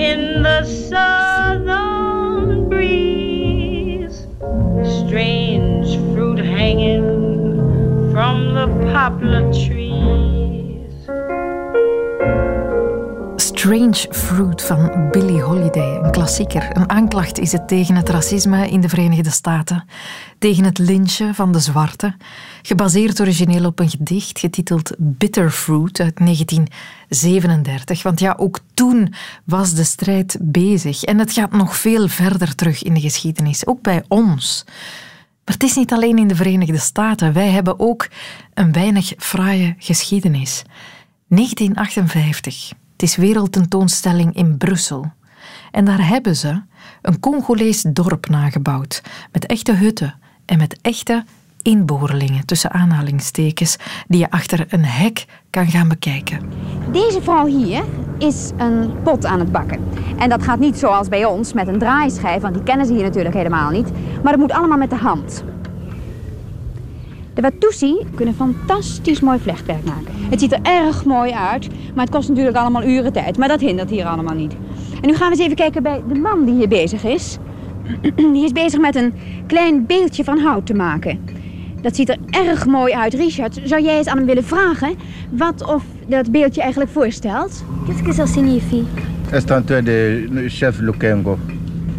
in 0.00 0.42
the 0.42 0.64
southern 0.88 2.68
breeze, 2.68 4.26
strange 4.98 5.94
fruit 6.12 6.40
hanging 6.40 7.06
from 8.10 8.52
the 8.58 8.66
poplar 8.92 9.44
tree. 9.52 9.83
Strange 13.64 14.06
Fruit 14.10 14.62
van 14.62 15.10
Billie 15.10 15.42
Holiday, 15.42 15.98
een 16.02 16.10
klassieker. 16.10 16.76
Een 16.76 16.90
aanklacht 16.90 17.38
is 17.38 17.52
het 17.52 17.68
tegen 17.68 17.94
het 17.94 18.08
racisme 18.08 18.68
in 18.68 18.80
de 18.80 18.88
Verenigde 18.88 19.30
Staten, 19.30 19.84
tegen 20.38 20.64
het 20.64 20.78
lynchen 20.78 21.34
van 21.34 21.52
de 21.52 21.58
zwarte, 21.58 22.16
gebaseerd 22.62 23.20
origineel 23.20 23.64
op 23.64 23.78
een 23.78 23.90
gedicht 23.90 24.38
getiteld 24.38 24.94
Bitter 24.98 25.50
Fruit 25.50 26.00
uit 26.00 26.16
1937. 26.16 28.02
Want 28.02 28.20
ja, 28.20 28.34
ook 28.38 28.60
toen 28.74 29.14
was 29.44 29.74
de 29.74 29.84
strijd 29.84 30.38
bezig 30.40 31.02
en 31.02 31.18
het 31.18 31.32
gaat 31.32 31.52
nog 31.52 31.76
veel 31.76 32.08
verder 32.08 32.54
terug 32.54 32.82
in 32.82 32.94
de 32.94 33.00
geschiedenis, 33.00 33.66
ook 33.66 33.82
bij 33.82 34.04
ons. 34.08 34.64
Maar 35.44 35.54
het 35.54 35.62
is 35.62 35.76
niet 35.76 35.92
alleen 35.92 36.18
in 36.18 36.28
de 36.28 36.36
Verenigde 36.36 36.78
Staten. 36.78 37.32
Wij 37.32 37.48
hebben 37.48 37.80
ook 37.80 38.08
een 38.54 38.72
weinig 38.72 39.12
fraaie 39.16 39.74
geschiedenis. 39.78 40.62
1958. 41.28 42.82
Is 43.04 43.16
wereldtentoonstelling 43.16 44.36
in 44.36 44.56
Brussel. 44.58 45.12
En 45.70 45.84
daar 45.84 46.08
hebben 46.08 46.36
ze 46.36 46.62
een 47.02 47.20
Congolees 47.20 47.82
dorp 47.82 48.28
nagebouwd. 48.28 49.02
Met 49.32 49.46
echte 49.46 49.72
hutten 49.72 50.14
en 50.44 50.58
met 50.58 50.78
echte 50.82 51.24
inboorlingen, 51.62 52.46
tussen 52.46 52.70
aanhalingstekens, 52.70 53.76
die 54.08 54.18
je 54.18 54.30
achter 54.30 54.66
een 54.68 54.84
hek 54.84 55.24
kan 55.50 55.66
gaan 55.66 55.88
bekijken. 55.88 56.52
Deze 56.92 57.22
vrouw 57.22 57.46
hier 57.46 57.84
is 58.18 58.50
een 58.56 59.02
pot 59.02 59.24
aan 59.24 59.38
het 59.38 59.52
bakken. 59.52 59.80
En 60.18 60.28
dat 60.28 60.42
gaat 60.42 60.58
niet 60.58 60.78
zoals 60.78 61.08
bij 61.08 61.24
ons 61.24 61.52
met 61.52 61.68
een 61.68 61.78
draaischijf, 61.78 62.42
want 62.42 62.54
die 62.54 62.62
kennen 62.62 62.86
ze 62.86 62.92
hier 62.92 63.02
natuurlijk 63.02 63.34
helemaal 63.34 63.70
niet. 63.70 63.90
Maar 64.22 64.32
het 64.32 64.40
moet 64.40 64.52
allemaal 64.52 64.78
met 64.78 64.90
de 64.90 64.96
hand. 64.96 65.44
De 67.34 67.42
Watusi 67.42 67.96
kunnen 68.14 68.34
fantastisch 68.34 69.20
mooi 69.20 69.38
vlechtwerk 69.38 69.84
maken. 69.84 70.14
Het 70.30 70.40
ziet 70.40 70.52
er 70.52 70.58
erg 70.62 71.04
mooi 71.04 71.32
uit, 71.32 71.68
maar 71.94 72.04
het 72.04 72.14
kost 72.14 72.28
natuurlijk 72.28 72.56
allemaal 72.56 72.84
uren 72.84 73.12
tijd. 73.12 73.38
Maar 73.38 73.48
dat 73.48 73.60
hindert 73.60 73.90
hier 73.90 74.04
allemaal 74.04 74.34
niet. 74.34 74.56
En 75.00 75.08
nu 75.08 75.14
gaan 75.14 75.30
we 75.30 75.36
eens 75.36 75.44
even 75.44 75.56
kijken 75.56 75.82
bij 75.82 76.02
de 76.08 76.14
man 76.14 76.44
die 76.44 76.54
hier 76.54 76.68
bezig 76.68 77.04
is. 77.04 77.38
Die 78.32 78.44
is 78.44 78.52
bezig 78.52 78.80
met 78.80 78.96
een 78.96 79.14
klein 79.46 79.86
beeldje 79.86 80.24
van 80.24 80.38
hout 80.38 80.66
te 80.66 80.74
maken. 80.74 81.18
Dat 81.80 81.96
ziet 81.96 82.08
er 82.08 82.16
erg 82.30 82.66
mooi 82.66 82.92
uit. 82.92 83.14
Richard, 83.14 83.60
zou 83.64 83.82
jij 83.82 83.96
eens 83.96 84.06
aan 84.06 84.16
hem 84.16 84.26
willen 84.26 84.44
vragen 84.44 84.94
wat 85.30 85.74
of 85.74 85.84
dat 86.06 86.30
beeldje 86.30 86.60
eigenlijk 86.60 86.90
voorstelt? 86.90 87.64
Qu'est-ce 87.86 88.04
que 88.04 88.14
ça 88.14 88.32
signifie? 88.32 88.84
Instanteur 89.32 89.84
de 89.84 90.44
chef 90.48 90.80
Lukengo 90.80 91.38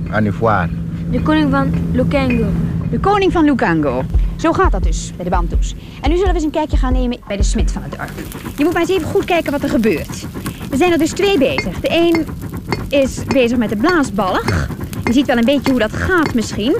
aan 0.09 0.31
foire. 0.31 0.69
De 1.11 1.21
koning 1.21 1.51
van 1.51 1.73
Lukengo. 1.91 2.45
De 2.91 2.99
koning 2.99 3.31
van 3.31 3.43
Lukango. 3.43 4.03
Zo 4.35 4.53
gaat 4.53 4.71
dat 4.71 4.83
dus 4.83 5.11
bij 5.15 5.23
de 5.23 5.31
Bantus. 5.31 5.75
En 6.01 6.09
nu 6.09 6.15
zullen 6.15 6.29
we 6.29 6.35
eens 6.35 6.43
een 6.43 6.51
kijkje 6.51 6.77
gaan 6.77 6.93
nemen 6.93 7.19
bij 7.27 7.37
de 7.37 7.43
smid 7.43 7.71
van 7.71 7.81
het 7.81 7.91
dorp. 7.91 8.11
Je 8.57 8.63
moet 8.63 8.73
maar 8.73 8.81
eens 8.81 8.91
even 8.91 9.07
goed 9.07 9.25
kijken 9.25 9.51
wat 9.51 9.63
er 9.63 9.69
gebeurt. 9.69 10.25
Er 10.71 10.77
zijn 10.77 10.91
er 10.91 10.97
dus 10.97 11.11
twee 11.11 11.37
bezig. 11.37 11.79
De 11.79 11.89
een 11.89 12.25
is 12.89 13.23
bezig 13.23 13.57
met 13.57 13.69
de 13.69 13.75
blaasballig. 13.75 14.69
Je 15.03 15.13
ziet 15.13 15.25
wel 15.25 15.37
een 15.37 15.45
beetje 15.45 15.71
hoe 15.71 15.79
dat 15.79 15.93
gaat 15.93 16.33
misschien. 16.33 16.75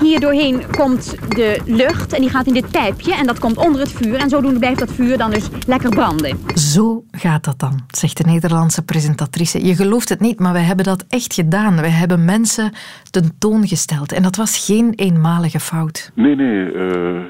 Hier 0.00 0.20
doorheen 0.20 0.62
komt 0.70 1.34
de 1.36 1.62
lucht 1.66 2.12
en 2.12 2.20
die 2.20 2.30
gaat 2.30 2.46
in 2.46 2.54
dit 2.54 2.70
pijpje 2.70 3.14
en 3.14 3.26
dat 3.26 3.38
komt 3.38 3.56
onder 3.56 3.80
het 3.80 3.92
vuur. 3.92 4.14
En 4.14 4.28
zodoende 4.28 4.58
blijft 4.58 4.78
dat 4.78 4.92
vuur 4.92 5.18
dan 5.18 5.30
dus 5.30 5.48
lekker 5.66 5.90
branden. 5.90 6.38
Zo 6.54 7.04
gaat 7.10 7.44
dat 7.44 7.58
dan, 7.58 7.80
zegt 7.90 8.16
de 8.16 8.24
Nederlandse 8.24 8.84
presentatrice. 8.84 9.66
Je 9.66 9.74
gelooft 9.74 10.08
het 10.08 10.20
niet, 10.20 10.38
maar 10.38 10.52
wij 10.52 10.62
hebben 10.62 10.84
dat 10.84 11.04
echt 11.08 11.34
gedaan. 11.34 11.76
Wij 11.80 11.90
hebben 11.90 12.24
mensen 12.24 12.72
tentoongesteld 13.10 14.12
en 14.12 14.22
dat 14.22 14.36
was 14.36 14.66
geen 14.66 14.92
eenmalige 14.94 15.60
fout. 15.60 16.12
Nee, 16.14 16.34
nee. 16.34 16.72
Uh, 16.72 17.20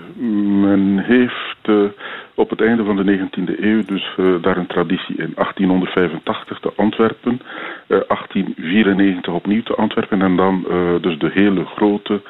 men 0.61 0.99
heeft... 0.99 1.69
Uh 1.69 1.91
op 2.39 2.51
het 2.51 2.61
einde 2.61 2.85
van 2.85 2.97
de 2.97 3.19
19e 3.19 3.61
eeuw 3.61 3.83
dus 3.85 4.15
uh, 4.17 4.43
daar 4.43 4.57
een 4.57 4.67
traditie 4.67 5.17
in. 5.17 5.33
1885 5.35 6.61
te 6.61 6.73
Antwerpen, 6.77 7.41
uh, 7.87 7.89
1894 7.89 9.33
opnieuw 9.33 9.63
te 9.63 9.75
Antwerpen 9.75 10.23
en 10.23 10.37
dan 10.37 10.65
uh, 10.71 11.01
dus 11.01 11.19
de 11.19 11.31
hele 11.35 11.65
grote 11.65 12.21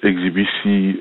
exhibitie 0.00 1.00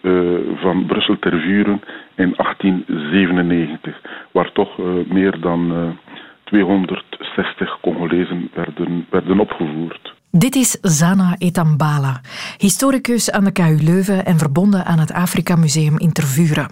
van 0.55 0.85
Brussel 0.85 1.19
ter 1.19 1.39
Vuren 1.39 1.81
in 2.15 2.33
1897, 2.35 4.01
waar 4.31 4.51
toch 4.51 4.77
meer 5.07 5.39
dan 5.39 5.95
260 6.43 7.77
Congolezen 7.81 8.49
werden, 8.53 9.05
werden 9.09 9.39
opgevoerd. 9.39 10.20
Dit 10.33 10.55
is 10.55 10.77
Zana 10.81 11.35
Etambala, 11.37 12.21
historicus 12.57 13.31
aan 13.31 13.43
de 13.43 13.51
KU 13.51 13.77
Leuven 13.83 14.25
en 14.25 14.37
verbonden 14.37 14.85
aan 14.85 14.99
het 14.99 15.13
Afrika 15.13 15.55
Museum 15.55 15.99
in 15.99 16.11
Tervuren. 16.11 16.67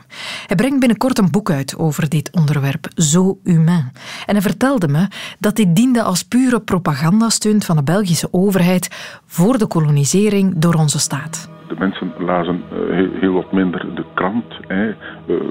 Hij 0.48 0.56
brengt 0.56 0.80
binnenkort 0.80 1.18
een 1.18 1.32
boek 1.32 1.52
uit 1.52 1.78
over 1.78 2.10
dit 2.10 2.32
onderwerp, 2.36 2.88
Zo 2.96 3.40
Humain. 3.44 3.92
En 4.26 4.34
hij 4.34 4.42
vertelde 4.42 4.88
me 4.88 5.08
dat 5.40 5.56
dit 5.56 5.76
diende 5.76 6.04
als 6.04 6.24
pure 6.24 6.60
propagandastunt 6.60 7.66
van 7.66 7.76
de 7.76 7.84
Belgische 7.84 8.28
overheid 8.32 9.22
voor 9.26 9.58
de 9.58 9.68
kolonisering 9.68 10.54
door 10.56 10.74
onze 10.74 11.00
staat. 11.00 11.50
De 11.68 11.76
mensen 11.80 12.14
lazen 12.18 12.62
eh, 12.72 13.22
heel 13.22 13.34
wat 13.34 13.52
minder 13.52 13.96
de 13.96 14.04
krant. 14.14 14.60
Hè. 14.68 14.90
Eh, 14.90 14.96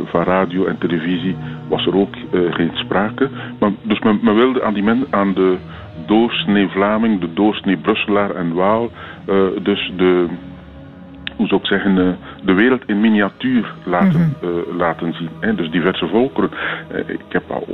van 0.04 0.22
radio 0.22 0.66
en 0.66 0.78
televisie 0.78 1.36
was 1.68 1.86
er 1.86 1.94
ook 1.94 2.14
eh, 2.14 2.54
geen 2.54 2.70
sprake. 2.74 3.30
Maar, 3.58 3.70
dus 3.82 3.98
men, 3.98 4.18
men 4.22 4.34
wilde 4.34 4.62
aan, 4.62 4.74
die 4.74 4.82
men, 4.82 5.06
aan 5.10 5.34
de 5.34 5.56
doorsnee 6.08 6.68
Vlaming, 6.68 7.20
de 7.20 7.32
doorsnee 7.32 7.76
Brusselaar 7.76 8.30
en 8.30 8.54
Waal. 8.54 8.90
Uh, 9.28 9.44
dus 9.62 9.92
de, 9.96 10.26
hoe 11.36 11.46
zou 11.46 11.60
ik 11.60 11.66
zeggen, 11.66 11.96
uh, 11.96 12.08
de 12.44 12.54
wereld 12.54 12.82
in 12.86 13.00
miniatuur 13.00 13.74
laten, 13.84 14.20
mm 14.20 14.34
-hmm. 14.40 14.58
uh, 14.58 14.76
laten 14.76 15.14
zien. 15.14 15.28
Hè. 15.40 15.54
Dus 15.54 15.70
diverse 15.70 16.06
volkeren. 16.06 16.50
ik 17.06 17.20
heb 17.28 17.50
al 17.50 17.66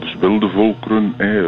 dus 0.00 0.16
wilde 0.20 0.48
volkeren, 0.48 1.14
hè, 1.16 1.42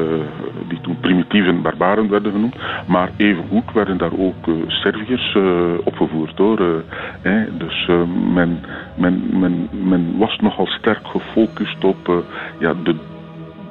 die 0.68 0.80
toen 0.80 1.00
primitieve 1.00 1.52
barbaren 1.52 2.10
werden 2.10 2.32
genoemd. 2.32 2.56
Maar 2.86 3.10
evengoed 3.16 3.72
werden 3.72 3.98
daar 3.98 4.18
ook 4.18 4.48
Serviërs 4.66 5.36
opgevoerd 5.84 6.38
hoor. 6.38 6.82
Hè. 7.22 7.56
Dus 7.56 7.86
men, 8.34 8.60
men, 8.96 9.22
men, 9.32 9.68
men 9.84 10.18
was 10.18 10.36
nogal 10.36 10.66
sterk 10.66 11.06
gefocust 11.06 11.84
op 11.84 12.24
ja, 12.58 12.74
de 12.82 12.94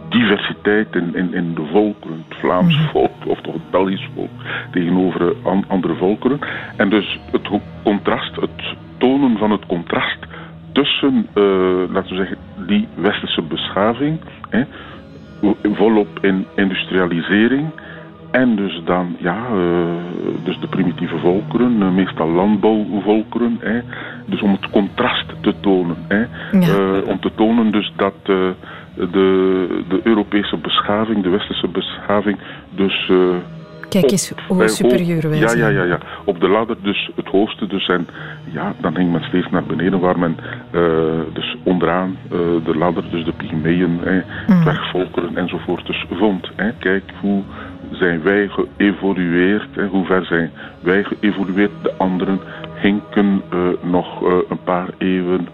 diversiteit 0.10 0.96
in, 0.96 1.16
in, 1.16 1.34
in 1.34 1.54
de 1.54 1.66
volkeren, 1.72 2.26
het 2.28 2.38
Vlaams 2.38 2.76
mhm. 2.76 2.90
volk 2.90 3.26
of 3.26 3.42
toch 3.42 3.54
het 3.54 3.72
Belgisch 3.72 4.10
volk 4.16 4.30
tegenover 4.72 5.36
an, 5.44 5.64
andere 5.68 5.96
volkeren. 5.96 6.40
En 6.76 6.90
dus 6.90 7.20
het 7.32 7.50
contrast, 7.84 8.36
het 8.36 8.76
tonen 8.98 9.38
van 9.38 9.52
het 9.52 9.66
contrast 9.66 10.18
tussen, 10.72 11.28
uh, 11.36 11.44
laten 11.94 12.10
we 12.10 12.16
zeggen, 12.16 12.38
die 12.68 12.88
westerse 12.96 13.42
beschaving, 13.42 14.20
hè, 14.50 14.64
volop 15.74 16.08
in 16.22 16.46
industrialisering. 16.56 17.70
En 18.32 18.56
dus 18.56 18.82
dan, 18.86 19.16
ja, 19.20 19.38
uh, 19.54 19.60
dus 20.44 20.60
de 20.60 20.68
primitieve 20.68 21.18
volkeren, 21.18 21.80
uh, 21.80 21.90
meestal 21.90 22.30
landbouwvolkeren. 22.30 23.58
Hè, 23.60 23.80
dus 24.26 24.42
om 24.42 24.52
het 24.52 24.70
contrast 24.70 25.26
te 25.42 25.54
tonen. 25.60 25.98
Hè, 26.08 26.20
ja. 26.60 27.02
om 27.06 27.20
te 27.20 27.32
tonen 27.36 27.72
dus 27.72 27.94
dat 27.96 28.14
de, 28.98 29.84
de 29.90 30.00
Europese 30.04 30.58
beschaving, 30.58 31.24
de 31.24 31.30
westerse 31.30 31.68
beschaving, 31.68 32.38
dus... 32.76 33.10
Uh, 33.12 33.36
Kijk 33.90 34.12
eens 34.12 34.34
hoe 34.48 34.68
superieur 34.68 35.30
wij 35.30 35.40
ja, 35.40 35.54
Ja, 35.54 35.68
ja, 35.68 35.84
ja. 35.84 36.00
Op 36.24 36.40
de 36.40 36.48
ladder 36.48 36.78
dus 36.82 37.10
het 37.16 37.28
hoogste 37.28 37.68
dus 37.68 37.88
en 37.88 38.08
ja, 38.52 38.74
dan 38.82 38.96
ging 38.96 39.12
men 39.12 39.24
steeds 39.24 39.50
naar 39.50 39.64
beneden 39.64 40.00
waar 40.00 40.20
men 40.20 40.38
uh, 40.72 40.82
dus 41.34 41.56
onderaan 41.64 42.18
uh, 42.26 42.40
de 42.66 42.78
ladder, 42.78 43.04
dus 43.12 43.26
de 43.26 43.32
pygmeeën, 43.32 44.00
eh, 44.04 44.14
mm. 44.48 44.62
dwergvolkeren 44.62 45.38
enzovoort 45.38 45.86
dus 45.86 46.06
vond. 46.12 46.50
Hè. 46.56 46.72
Kijk 46.72 47.04
hoe 47.22 47.44
zijn 47.92 48.22
wij 48.24 48.50
geëvolueerd, 48.50 49.76
hè. 49.76 49.86
hoe 49.86 50.06
ver 50.06 50.26
zijn 50.26 50.52
wij 50.80 51.04
geëvolueerd, 51.04 51.72
de 51.82 51.94
anderen 51.98 52.40
hinken 52.76 53.42
nog 53.82 54.22
een 54.50 54.64
paar 54.64 54.90
eeuwen 54.98 55.48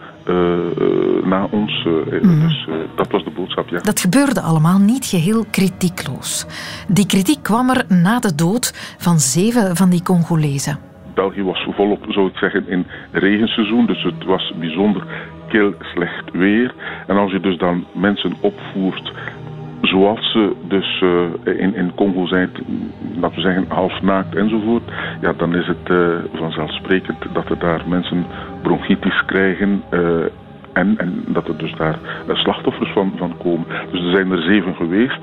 na 1.24 1.48
ons. 1.52 1.86
Uh, 1.88 2.22
mm. 2.22 2.40
Dus 2.40 2.68
dat 2.96 3.12
was 3.12 3.24
de 3.24 3.30
boodschap, 3.30 3.70
ja. 3.70 3.80
Dat 3.80 4.00
gebeurde 4.00 4.42
allemaal 4.42 4.80
niet 4.80 5.06
geheel 5.06 5.46
kritiekloos. 5.52 6.46
Die 6.88 7.06
kritiek 7.06 7.44
kwam 7.44 7.70
er 7.70 7.86
na 7.88 8.20
de 8.20 8.36
dood 8.36 8.96
van 8.98 9.20
zeven 9.20 9.76
van 9.76 9.90
die 9.90 10.04
Congolezen. 10.04 10.78
België 11.14 11.44
was 11.44 11.68
volop, 11.76 12.06
zou 12.08 12.28
ik 12.28 12.38
zeggen, 12.38 12.68
in 12.68 12.86
regenseizoen. 13.12 13.86
Dus 13.86 14.04
het 14.04 14.24
was 14.26 14.54
bijzonder 14.60 15.04
kil 15.48 15.74
slecht 15.80 16.32
weer. 16.32 16.74
En 17.08 17.18
als 17.18 17.32
je 17.32 17.40
dus 17.40 17.58
dan 17.58 17.86
mensen 17.94 18.34
opvoert 18.40 19.12
zoals 19.82 20.32
ze 20.32 20.56
dus 20.68 21.04
in, 21.60 21.76
in 21.76 21.92
Congo 21.96 22.26
zijn, 22.26 22.50
laten 23.20 23.36
we 23.36 23.42
zeggen 23.42 23.66
half 23.68 24.02
naakt 24.02 24.36
enzovoort, 24.36 24.84
ja, 25.22 25.34
dan 25.34 25.56
is 25.56 25.68
het 25.68 25.94
vanzelfsprekend 26.34 27.18
dat 27.34 27.50
er 27.50 27.60
daar 27.60 27.82
mensen 27.88 28.26
bronchitis 28.64 29.26
krijgen. 29.26 29.84
Uh, 29.92 30.26
en, 30.74 30.98
en, 30.98 31.24
dat 31.28 31.48
er 31.48 31.58
dus 31.58 31.76
daar 31.76 31.98
slachtoffers 32.28 32.92
van, 32.92 33.14
van 33.18 33.38
komen. 33.38 33.66
Dus 33.92 34.02
er 34.04 34.12
zijn 34.12 34.32
er 34.32 34.42
zeven 34.42 34.76
geweest, 34.76 35.20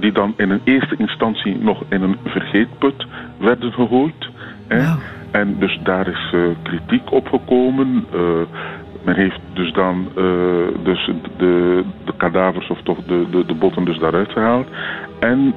die 0.00 0.12
dan 0.12 0.34
in 0.36 0.50
een 0.50 0.60
eerste 0.64 0.96
instantie 0.96 1.56
nog 1.56 1.82
in 1.88 2.02
een 2.02 2.16
vergeetput 2.24 3.06
werden 3.38 3.72
gegooid. 3.72 4.28
Wow. 4.68 4.98
En 5.30 5.56
dus 5.58 5.78
daar 5.82 6.08
is 6.08 6.34
kritiek 6.62 7.12
op 7.12 7.28
gekomen. 7.28 8.06
Men 9.04 9.14
heeft 9.14 9.40
dus 9.52 9.72
dan 9.72 10.08
dus 10.82 11.10
de, 11.36 11.84
de 12.04 12.12
kadavers 12.16 12.68
of 12.68 12.82
toch 12.82 12.98
de, 13.04 13.26
de, 13.30 13.46
de 13.46 13.54
botten 13.54 13.84
dus 13.84 13.98
daaruit 13.98 14.32
gehaald. 14.32 14.68
En 15.20 15.54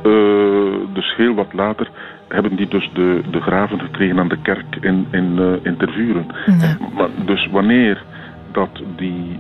dus 0.93 1.15
heel 1.15 1.33
wat 1.33 1.53
later 1.53 1.89
hebben 2.27 2.55
die 2.55 2.67
dus 2.67 2.89
de, 2.93 3.21
de 3.31 3.41
graven 3.41 3.79
gekregen 3.79 4.19
aan 4.19 4.27
de 4.27 4.41
kerk 4.41 4.75
in, 4.81 5.07
in, 5.11 5.35
uh, 5.39 5.53
in 5.61 5.77
Tervuren. 5.77 6.25
Ja. 6.45 6.77
Maar 6.95 7.09
dus 7.25 7.47
wanneer 7.51 8.03
dat 8.51 8.81
die, 8.95 9.39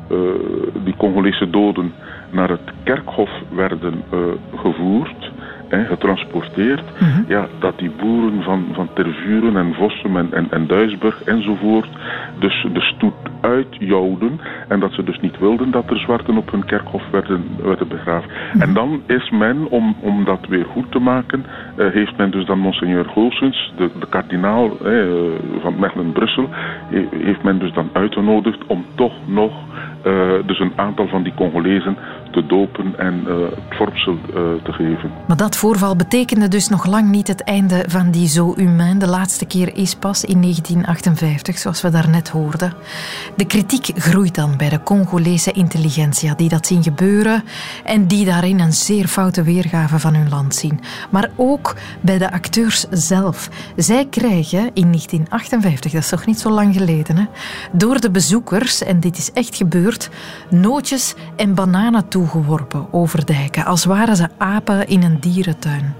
die 0.83 0.95
Congolese 0.97 1.49
doden 1.49 1.93
naar 2.31 2.49
het 2.49 2.71
kerkhof 2.83 3.29
werden 3.49 4.03
gevoerd 4.55 5.26
hè, 5.67 5.85
getransporteerd, 5.85 6.83
mm 6.99 7.07
-hmm. 7.07 7.25
ja, 7.27 7.47
dat 7.59 7.77
die 7.77 7.91
boeren 8.01 8.43
van, 8.43 8.65
van 8.71 8.89
Tervuren 8.93 9.57
en 9.57 9.73
Vossum 9.73 10.17
en, 10.17 10.33
en, 10.33 10.47
en 10.49 10.67
Duisburg 10.67 11.23
enzovoort 11.23 11.89
dus 12.39 12.67
de 12.73 12.81
stoet 12.81 13.13
uitjouwden 13.41 14.39
en 14.67 14.79
dat 14.79 14.93
ze 14.93 15.03
dus 15.03 15.19
niet 15.19 15.39
wilden 15.39 15.71
dat 15.71 15.89
er 15.89 15.97
zwarten 15.97 16.37
op 16.37 16.51
hun 16.51 16.65
kerkhof 16.65 17.03
werden, 17.11 17.43
werden 17.63 17.87
begraven. 17.87 18.29
Mm 18.29 18.51
-hmm. 18.51 18.61
En 18.61 18.73
dan 18.73 19.01
is 19.07 19.29
men, 19.29 19.69
om, 19.69 19.95
om 19.99 20.25
dat 20.25 20.47
weer 20.49 20.65
goed 20.65 20.91
te 20.91 20.99
maken, 20.99 21.45
uh, 21.77 21.91
heeft 21.91 22.17
men 22.17 22.31
dus 22.31 22.45
dan 22.45 22.59
Monseigneur 22.59 23.05
Goossens, 23.05 23.73
de, 23.77 23.89
de 23.99 24.07
kardinaal 24.09 24.77
uh, 24.85 25.03
van 25.61 25.79
Mechelen-Brussel, 25.79 26.49
heeft 27.15 27.43
men 27.43 27.59
dus 27.59 27.73
dan 27.73 27.89
uitgenodigd 27.93 28.65
om 28.67 28.85
toch 28.95 29.13
nog 29.25 29.53
uh, 30.05 30.31
dus 30.45 30.59
een 30.59 30.73
aantal 30.75 31.07
van 31.07 31.23
die 31.23 31.33
Congolezen 31.35 31.97
te 32.31 32.45
dopen 32.45 32.93
en 32.97 33.25
het 33.25 33.77
vormsel 33.77 34.17
te 34.63 34.71
geven. 34.71 35.11
Maar 35.27 35.37
dat 35.37 35.55
voorval 35.55 35.95
betekende 35.95 36.47
dus 36.47 36.69
nog 36.69 36.85
lang 36.85 37.09
niet 37.09 37.27
het 37.27 37.43
einde 37.43 37.83
van 37.87 38.11
die 38.11 38.27
Zo 38.27 38.53
Humain. 38.55 38.99
De 38.99 39.07
laatste 39.07 39.45
keer 39.45 39.75
is 39.75 39.95
pas 39.95 40.23
in 40.23 40.41
1958, 40.41 41.57
zoals 41.57 41.81
we 41.81 41.89
daarnet 41.89 42.29
hoorden. 42.29 42.73
De 43.35 43.45
kritiek 43.45 43.91
groeit 43.95 44.35
dan 44.35 44.57
bij 44.57 44.69
de 44.69 44.83
Congolese 44.83 45.51
intelligentsia 45.51 46.33
die 46.35 46.49
dat 46.49 46.67
zien 46.67 46.83
gebeuren 46.83 47.43
en 47.83 48.07
die 48.07 48.25
daarin 48.25 48.59
een 48.59 48.73
zeer 48.73 49.07
foute 49.07 49.43
weergave 49.43 49.99
van 49.99 50.15
hun 50.15 50.29
land 50.29 50.55
zien. 50.55 50.79
Maar 51.09 51.29
ook 51.35 51.75
bij 52.01 52.17
de 52.17 52.31
acteurs 52.31 52.85
zelf. 52.89 53.49
Zij 53.75 54.05
krijgen 54.09 54.59
in 54.59 54.91
1958, 54.91 55.91
dat 55.91 56.01
is 56.01 56.09
toch 56.09 56.25
niet 56.25 56.39
zo 56.39 56.49
lang 56.49 56.75
geleden, 56.75 57.29
door 57.71 57.99
de 57.99 58.11
bezoekers, 58.11 58.83
en 58.83 58.99
dit 58.99 59.17
is 59.17 59.31
echt 59.31 59.55
gebeurd, 59.55 60.09
nootjes 60.49 61.15
en 61.35 61.55
bananen 61.55 62.07
toegeworpen 62.17 62.93
over 62.93 63.25
dijken, 63.25 63.65
als 63.65 63.85
waren 63.85 64.15
ze 64.15 64.29
apen 64.37 64.87
in 64.87 65.03
een 65.03 65.19
dierentuin. 65.19 65.93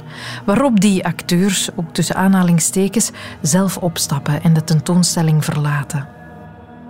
Waarop 0.46 0.80
die 0.80 1.06
acteurs, 1.06 1.70
ook 1.76 1.94
tussen 1.94 2.16
aanhalingstekens, 2.16 3.12
zelf 3.42 3.78
opstappen 3.78 4.44
en 4.44 4.54
de 4.54 4.64
tentoonstelling 4.64 5.46
verlaten. 5.46 6.08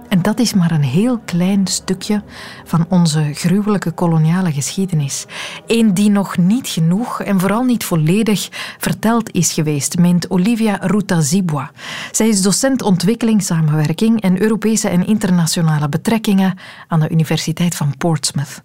En 0.09 0.21
dat 0.21 0.39
is 0.39 0.53
maar 0.53 0.71
een 0.71 0.83
heel 0.83 1.19
klein 1.25 1.67
stukje 1.67 2.23
van 2.65 2.85
onze 2.89 3.33
gruwelijke 3.33 3.91
koloniale 3.91 4.51
geschiedenis. 4.51 5.25
Eén 5.65 5.93
die 5.93 6.09
nog 6.09 6.37
niet 6.37 6.67
genoeg 6.67 7.21
en 7.21 7.39
vooral 7.39 7.63
niet 7.63 7.83
volledig 7.83 8.49
verteld 8.77 9.31
is 9.31 9.53
geweest, 9.53 9.97
meent 9.97 10.29
Olivia 10.29 10.77
Rutazibwa. 10.81 11.71
Zij 12.11 12.27
is 12.27 12.41
docent 12.41 12.81
ontwikkelingssamenwerking 12.81 14.21
en 14.21 14.41
Europese 14.41 14.89
en 14.89 15.07
internationale 15.07 15.89
betrekkingen 15.89 16.57
aan 16.87 16.99
de 16.99 17.09
Universiteit 17.09 17.75
van 17.75 17.97
Portsmouth. 17.97 18.61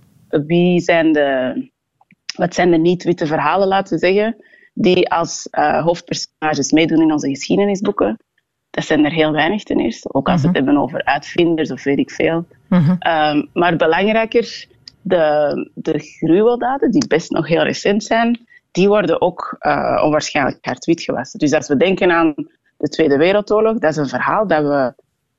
Wie 0.46 0.80
zijn 0.80 1.12
de, 1.12 1.54
wat 2.36 2.54
zijn 2.54 2.70
de 2.70 2.78
niet-witte 2.78 3.26
verhalen, 3.26 3.68
laten 3.68 3.94
we 3.94 4.06
zeggen, 4.06 4.36
die 4.74 5.10
als 5.10 5.48
uh, 5.50 5.84
hoofdpersonages 5.84 6.72
meedoen 6.72 7.02
in 7.02 7.12
onze 7.12 7.28
geschiedenisboeken? 7.28 8.18
dat 8.72 8.84
zijn 8.84 9.04
er 9.04 9.12
heel 9.12 9.32
weinig 9.32 9.62
ten 9.62 9.80
eerste. 9.80 10.12
Ook 10.12 10.28
als 10.28 10.40
we 10.40 10.46
het 10.46 10.56
mhm. 10.56 10.64
hebben 10.64 10.82
over 10.82 11.04
uitvinders 11.04 11.70
of 11.70 11.84
weet 11.84 11.98
ik 11.98 12.10
veel. 12.10 12.46
Mhm. 12.68 12.96
Ehm, 12.98 13.42
maar 13.52 13.76
belangrijker, 13.76 14.66
de, 15.02 15.70
de 15.74 15.98
gruweldaden, 15.98 16.90
die 16.90 17.06
best 17.06 17.30
nog 17.30 17.48
heel 17.48 17.62
recent 17.62 18.04
zijn, 18.04 18.46
die 18.70 18.88
worden 18.88 19.20
ook 19.20 19.56
uh, 19.60 20.02
onwaarschijnlijk 20.04 20.58
hard-wit 20.60 21.02
gewassen. 21.02 21.38
Dus 21.38 21.52
als 21.52 21.68
we 21.68 21.76
denken 21.76 22.10
aan 22.10 22.34
de 22.76 22.88
Tweede 22.88 23.16
Wereldoorlog, 23.16 23.78
dat 23.78 23.90
is 23.90 23.96
een 23.96 24.08
verhaal 24.08 24.46
dat 24.46 24.62
we 24.62 24.94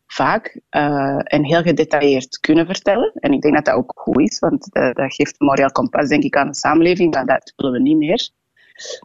vaak 0.08 0.60
uh, 0.72 1.20
en 1.24 1.44
heel 1.44 1.62
gedetailleerd 1.62 2.40
kunnen 2.40 2.66
vertellen. 2.66 3.12
En 3.14 3.34
ik 3.34 3.42
denk 3.42 3.56
dat 3.56 3.66
dat 3.66 3.76
ook 3.76 3.92
goed 3.96 4.20
is, 4.20 4.40
want 4.40 4.72
dat, 4.72 4.96
dat 4.96 5.14
geeft 5.14 5.36
een 5.38 5.48
moreel 5.48 5.72
kompas 5.72 6.08
denk 6.08 6.24
ik, 6.24 6.36
aan 6.36 6.48
de 6.48 6.56
samenleving, 6.56 7.14
maar 7.14 7.26
dat 7.26 7.54
willen 7.56 7.72
we 7.74 7.80
niet 7.80 7.98
meer. 7.98 8.30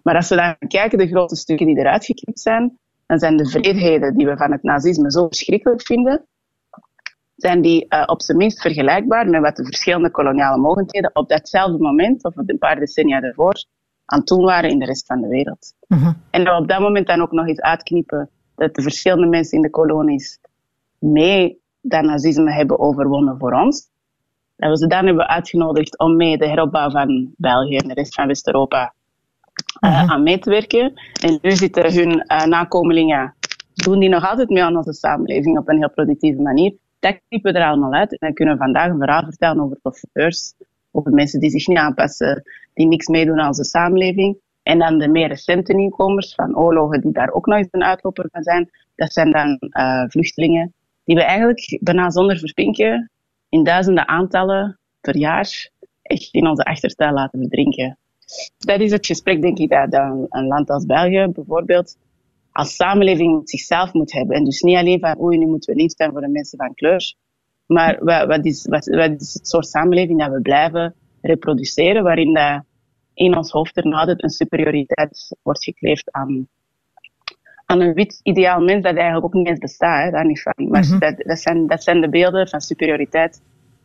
Maar 0.03 0.15
als 0.15 0.29
we 0.29 0.37
dan 0.37 0.69
kijken, 0.69 0.99
de 0.99 1.07
grote 1.07 1.37
stukken 1.37 1.67
die 1.67 1.79
eruit 1.79 2.05
geknipt 2.05 2.41
zijn, 2.41 2.79
dan 3.07 3.19
zijn 3.19 3.37
de 3.37 3.49
vreedheden 3.49 4.17
die 4.17 4.27
we 4.27 4.37
van 4.37 4.53
het 4.53 4.63
nazisme 4.63 5.11
zo 5.11 5.27
verschrikkelijk 5.27 5.83
vinden, 5.83 6.27
zijn 7.37 7.61
die 7.61 7.87
uh, 7.89 8.03
op 8.07 8.23
zijn 8.23 8.39
minst 8.39 8.61
vergelijkbaar 8.61 9.29
met 9.29 9.41
wat 9.41 9.57
de 9.57 9.65
verschillende 9.65 10.11
koloniale 10.11 10.59
mogendheden 10.61 11.11
op 11.15 11.29
datzelfde 11.29 11.79
moment, 11.79 12.25
of 12.25 12.37
een 12.37 12.59
paar 12.59 12.79
decennia 12.79 13.21
ervoor, 13.21 13.65
aan 14.05 14.25
toen 14.25 14.45
waren 14.45 14.71
in 14.71 14.79
de 14.79 14.85
rest 14.85 15.07
van 15.07 15.21
de 15.21 15.29
wereld. 15.29 15.75
Mhm. 15.87 16.13
En 16.31 16.45
dat 16.45 16.55
we 16.55 16.63
op 16.63 16.69
dat 16.69 16.81
moment 16.81 17.07
dan 17.07 17.21
ook 17.21 17.33
nog 17.33 17.47
eens 17.47 17.61
uitknippen 17.61 18.31
dat 18.55 18.75
de 18.75 18.83
verschillende 18.83 19.27
mensen 19.27 19.57
in 19.57 19.63
de 19.63 19.71
kolonies 19.71 20.39
mee 20.99 21.61
dat 21.81 22.03
nazisme 22.03 22.53
hebben 22.53 22.79
overwonnen 22.79 23.39
voor 23.39 23.53
ons. 23.53 23.89
Dat 24.57 24.71
we 24.71 24.77
ze 24.77 24.87
dan 24.87 25.07
hebben 25.07 25.29
uitgenodigd 25.29 25.99
om 25.99 26.17
mee 26.17 26.39
de 26.39 26.47
heropbouw 26.47 26.91
van 26.91 27.35
België 27.37 27.77
en 27.77 27.89
de 27.89 27.95
rest 27.95 28.15
van 28.15 28.27
West-Europa 28.27 28.95
uh, 29.81 30.11
aan 30.11 30.23
mee 30.23 30.39
te 30.39 30.51
werken. 30.51 30.93
En 31.23 31.39
nu 31.43 31.51
zitten 31.51 31.95
hun 31.95 32.25
uh, 32.27 32.45
nakomelingen, 32.45 33.35
doen 33.75 33.99
die 33.99 34.09
nog 34.09 34.29
altijd 34.29 34.49
mee 34.49 34.63
aan 34.63 34.77
onze 34.77 34.93
samenleving 34.93 35.59
op 35.59 35.69
een 35.69 35.79
heel 35.79 35.91
productieve 35.91 36.43
manier. 36.43 36.75
Dat 36.99 37.21
knippen 37.29 37.53
we 37.53 37.59
er 37.59 37.67
allemaal 37.67 37.93
uit. 37.93 38.11
En 38.11 38.19
dan 38.21 38.35
kunnen 38.35 38.55
we 38.55 38.61
vandaag 38.61 38.91
een 38.91 38.99
verhaal 38.99 39.23
vertellen 39.23 39.63
over 39.63 39.79
profiteurs, 39.83 40.55
over 40.91 41.13
mensen 41.13 41.41
die 41.41 41.51
zich 41.51 41.67
niet 41.67 41.79
aanpassen, 41.79 42.43
die 42.75 42.87
niks 42.87 43.07
meedoen 43.07 43.41
aan 43.41 43.47
onze 43.47 43.65
samenleving. 43.65 44.39
En 44.63 44.79
dan 44.79 44.99
de 44.99 45.09
meer 45.09 45.29
recente 45.29 45.75
nieuwkomers 45.75 46.35
van 46.35 46.57
oorlogen, 46.57 47.01
die 47.01 47.13
daar 47.13 47.31
ook 47.31 47.47
nog 47.47 47.59
eens 47.59 47.69
een 47.71 47.85
uitloper 47.85 48.29
van 48.33 48.43
zijn, 48.43 48.71
dat 48.95 49.13
zijn 49.13 49.33
dan 49.33 49.59
uh, 49.61 50.05
vluchtelingen 50.09 50.75
die 51.09 51.17
we 51.17 51.23
eigenlijk 51.23 51.79
bijna 51.83 52.11
zonder 52.11 52.39
verpinken 52.39 53.11
in 53.49 53.65
duizenden 53.65 54.09
aantallen 54.09 54.79
per 55.01 55.17
jaar 55.17 55.71
echt 56.03 56.29
in 56.31 56.47
onze 56.47 56.65
achtertuin 56.65 57.13
laten 57.13 57.39
verdrinken. 57.39 57.99
Dat 58.59 58.81
is 58.81 58.91
het 58.91 59.07
gesprek, 59.07 59.43
denk 59.43 59.59
ik, 59.59 59.71
dat 59.71 59.93
een 60.29 60.47
land 60.47 60.71
als 60.71 60.87
België 60.87 61.27
bijvoorbeeld 61.33 61.97
als 62.53 62.75
samenleving 62.75 63.49
zichzelf 63.49 63.93
moet 63.93 64.13
hebben. 64.13 64.37
En 64.37 64.45
dus 64.45 64.61
niet 64.61 64.77
alleen 64.77 65.01
van, 65.01 65.21
oei, 65.21 65.39
nu 65.39 65.47
moeten 65.47 65.75
we 65.75 65.81
lief 65.81 65.93
zijn 65.97 66.11
voor 66.11 66.21
de 66.21 66.29
mensen 66.29 66.59
van 66.59 66.75
kleur. 66.75 67.15
Maar 67.67 68.05
wat, 68.27 68.45
is, 68.45 68.67
wat, 68.67 68.87
is 68.89 69.35
het 69.35 69.49
soort 69.49 69.67
samenleving 69.67 70.19
dat 70.19 70.31
we 70.31 70.41
blijven 70.41 70.95
reproduceren, 71.21 72.03
waarin 72.03 72.35
dat 72.35 72.63
in 73.15 73.37
ons 73.37 73.51
hoofd 73.51 73.77
er 73.77 73.93
altijd 73.93 74.23
een 74.23 74.31
superioriteit 74.31 75.37
wordt 75.43 75.65
gekleefd 75.65 76.13
aan, 76.13 76.49
aan 77.71 77.81
een 77.81 77.95
wit 77.95 78.21
ideaal 78.23 78.61
mens 78.61 78.83
dat 78.83 78.95
eigenlijk 78.95 79.25
ook 79.25 79.33
niet 79.33 79.47
eens 79.47 79.59
bestaat, 79.59 80.05
hè, 80.05 80.11
daar 80.11 80.27
niet 80.27 80.43
van. 80.43 80.69
Maar 80.69 80.85
mhm. 80.85 80.99
dat, 80.99 81.15
dat, 81.17 81.39
zijn, 81.39 81.67
dat 81.67 81.83
zijn 81.83 82.01
de 82.01 82.09
beelden 82.09 82.49
van 82.49 82.61
superioriteit 82.61 83.41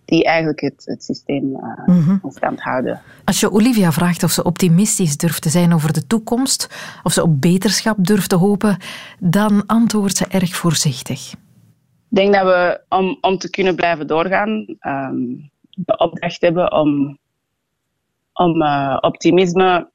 die 0.05 0.23
eigenlijk 0.23 0.61
het, 0.61 0.81
het 0.85 1.03
systeem 1.03 1.59
uh, 1.87 2.19
in 2.23 2.31
stand 2.31 2.61
houden. 2.61 3.01
Als 3.25 3.39
je 3.39 3.51
Olivia 3.51 3.91
vraagt 3.91 4.23
of 4.23 4.31
ze 4.31 4.43
optimistisch 4.43 5.17
durft 5.17 5.41
te 5.41 5.49
zijn 5.49 5.73
over 5.73 5.93
de 5.93 6.07
toekomst, 6.07 6.69
of 7.03 7.11
ze 7.11 7.23
op 7.23 7.41
beterschap 7.41 7.97
durft 7.99 8.29
te 8.29 8.35
hopen, 8.35 8.77
dan 9.19 9.65
antwoordt 9.65 10.17
ze 10.17 10.25
erg 10.27 10.55
voorzichtig. 10.55 11.31
Ik 12.09 12.19
denk 12.19 12.33
dat 12.33 12.43
we, 12.43 12.81
om, 12.89 13.17
om 13.21 13.37
te 13.37 13.49
kunnen 13.49 13.75
blijven 13.75 14.07
doorgaan, 14.07 14.65
um, 14.81 15.51
de 15.69 15.97
opdracht 15.97 16.41
hebben 16.41 16.71
om, 16.71 17.17
om 18.33 18.61
uh, 18.61 18.97
optimisme 19.01 19.91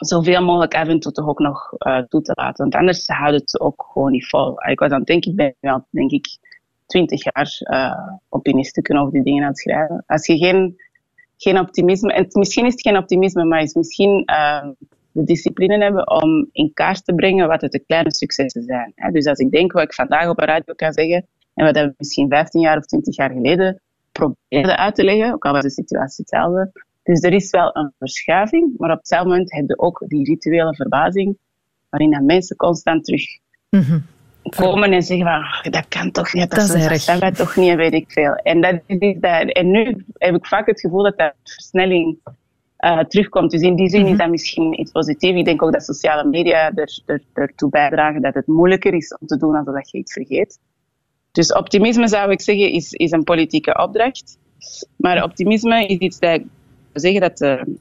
zoveel 0.00 0.42
mogelijk 0.42 0.74
af 0.74 0.88
en 0.88 1.00
toe 1.00 1.12
toch 1.12 1.28
ook 1.28 1.38
nog 1.38 1.72
uh, 1.78 1.98
toe 1.98 2.22
te 2.22 2.32
laten. 2.34 2.62
Want 2.62 2.74
anders 2.74 3.06
houdt 3.06 3.40
het 3.40 3.60
ook 3.60 3.88
gewoon 3.92 4.10
niet 4.10 4.28
vol. 4.28 4.62
Ik 4.62 4.78
was 4.78 4.90
aan 4.90 4.98
het 4.98 5.06
denken, 5.06 5.30
ik 5.30 5.36
ben 5.36 5.54
wel, 5.60 5.86
denk 5.90 6.10
ik, 6.10 6.38
twintig 6.86 7.22
jaar 7.24 7.58
uh, 7.60 8.16
optimistisch 8.28 8.90
over 8.90 9.12
die 9.12 9.22
dingen 9.22 9.42
aan 9.42 9.48
het 9.48 9.58
schrijven. 9.58 10.04
Als 10.06 10.26
je 10.26 10.36
geen, 10.36 10.80
geen 11.36 11.58
optimisme, 11.58 12.12
en 12.12 12.26
misschien 12.30 12.66
is 12.66 12.72
het 12.72 12.82
geen 12.82 12.96
optimisme, 12.96 13.44
maar 13.44 13.62
is 13.62 13.74
misschien 13.74 14.22
uh, 14.30 14.68
de 15.12 15.24
discipline 15.24 15.82
hebben 15.82 16.10
om 16.22 16.48
in 16.52 16.72
kaart 16.74 17.04
te 17.04 17.14
brengen 17.14 17.48
wat 17.48 17.60
het 17.60 17.72
de 17.72 17.84
kleine 17.86 18.14
successen 18.14 18.62
zijn. 18.62 18.92
Hè? 18.94 19.10
Dus 19.10 19.26
als 19.26 19.38
ik 19.38 19.50
denk 19.50 19.72
wat 19.72 19.82
ik 19.82 19.94
vandaag 19.94 20.28
op 20.28 20.40
een 20.40 20.46
radio 20.46 20.74
kan 20.74 20.92
zeggen, 20.92 21.26
en 21.54 21.64
wat 21.64 21.76
we 21.76 21.94
misschien 21.96 22.28
15 22.28 22.60
jaar 22.60 22.76
of 22.76 22.86
20 22.86 23.16
jaar 23.16 23.30
geleden 23.30 23.80
probeerden 24.12 24.76
uit 24.76 24.94
te 24.94 25.04
leggen, 25.04 25.32
ook 25.32 25.44
al 25.44 25.52
was 25.52 25.62
de 25.62 25.70
situatie 25.70 26.24
hetzelfde. 26.28 26.72
Dus 27.10 27.22
er 27.22 27.32
is 27.32 27.50
wel 27.50 27.76
een 27.76 27.92
verschuiving, 27.98 28.74
maar 28.76 28.90
op 28.90 28.98
hetzelfde 28.98 29.28
moment 29.28 29.52
heb 29.52 29.64
je 29.66 29.78
ook 29.78 30.02
die 30.06 30.24
rituele 30.24 30.74
verbazing, 30.74 31.38
waarin 31.88 32.10
dat 32.10 32.22
mensen 32.22 32.56
constant 32.56 33.04
terug 33.04 33.24
mm 33.70 34.04
komen 34.56 34.92
en 34.92 35.02
zeggen 35.02 35.26
van, 35.26 35.72
dat 35.72 35.88
kan 35.88 36.10
toch 36.10 36.32
niet, 36.32 36.50
dat, 36.50 36.68
dat 36.68 36.90
is. 36.90 37.04
Dat 37.04 37.18
wij 37.18 37.32
toch 37.32 37.56
niet, 37.56 37.74
weet 37.74 37.92
ik 37.92 38.12
veel. 38.12 38.34
En, 38.34 38.60
dat 38.60 38.80
is 38.86 39.16
dat, 39.20 39.48
en 39.48 39.70
nu 39.70 40.04
heb 40.12 40.34
ik 40.34 40.46
vaak 40.46 40.66
het 40.66 40.80
gevoel 40.80 41.02
dat 41.02 41.18
dat 41.18 41.34
versnelling 41.42 42.18
uh, 42.78 42.98
terugkomt. 42.98 43.50
Dus 43.50 43.60
in 43.60 43.76
die 43.76 43.88
zin 43.88 44.02
is 44.02 44.08
mhm. 44.08 44.18
dat 44.18 44.30
misschien 44.30 44.80
iets 44.80 44.90
positiefs. 44.90 45.38
Ik 45.38 45.44
denk 45.44 45.62
ook 45.62 45.72
dat 45.72 45.84
sociale 45.84 46.28
media 46.28 46.72
er, 46.74 47.02
er, 47.06 47.22
ertoe 47.32 47.70
bijdragen 47.70 48.22
dat 48.22 48.34
het 48.34 48.46
moeilijker 48.46 48.94
is 48.94 49.16
om 49.20 49.26
te 49.26 49.36
doen 49.36 49.56
alsof 49.56 49.90
je 49.90 49.98
iets 49.98 50.12
vergeet. 50.12 50.58
Dus 51.32 51.52
optimisme 51.52 52.08
zou 52.08 52.30
ik 52.30 52.40
zeggen 52.40 52.72
is, 52.72 52.92
is 52.92 53.10
een 53.10 53.24
politieke 53.24 53.82
opdracht. 53.82 54.38
Maar 54.96 55.22
optimisme 55.22 55.86
is 55.86 55.98
iets 55.98 56.18
dat 56.18 56.40
zeggen 57.00 57.20
dat 57.20 57.38
de, 57.38 57.78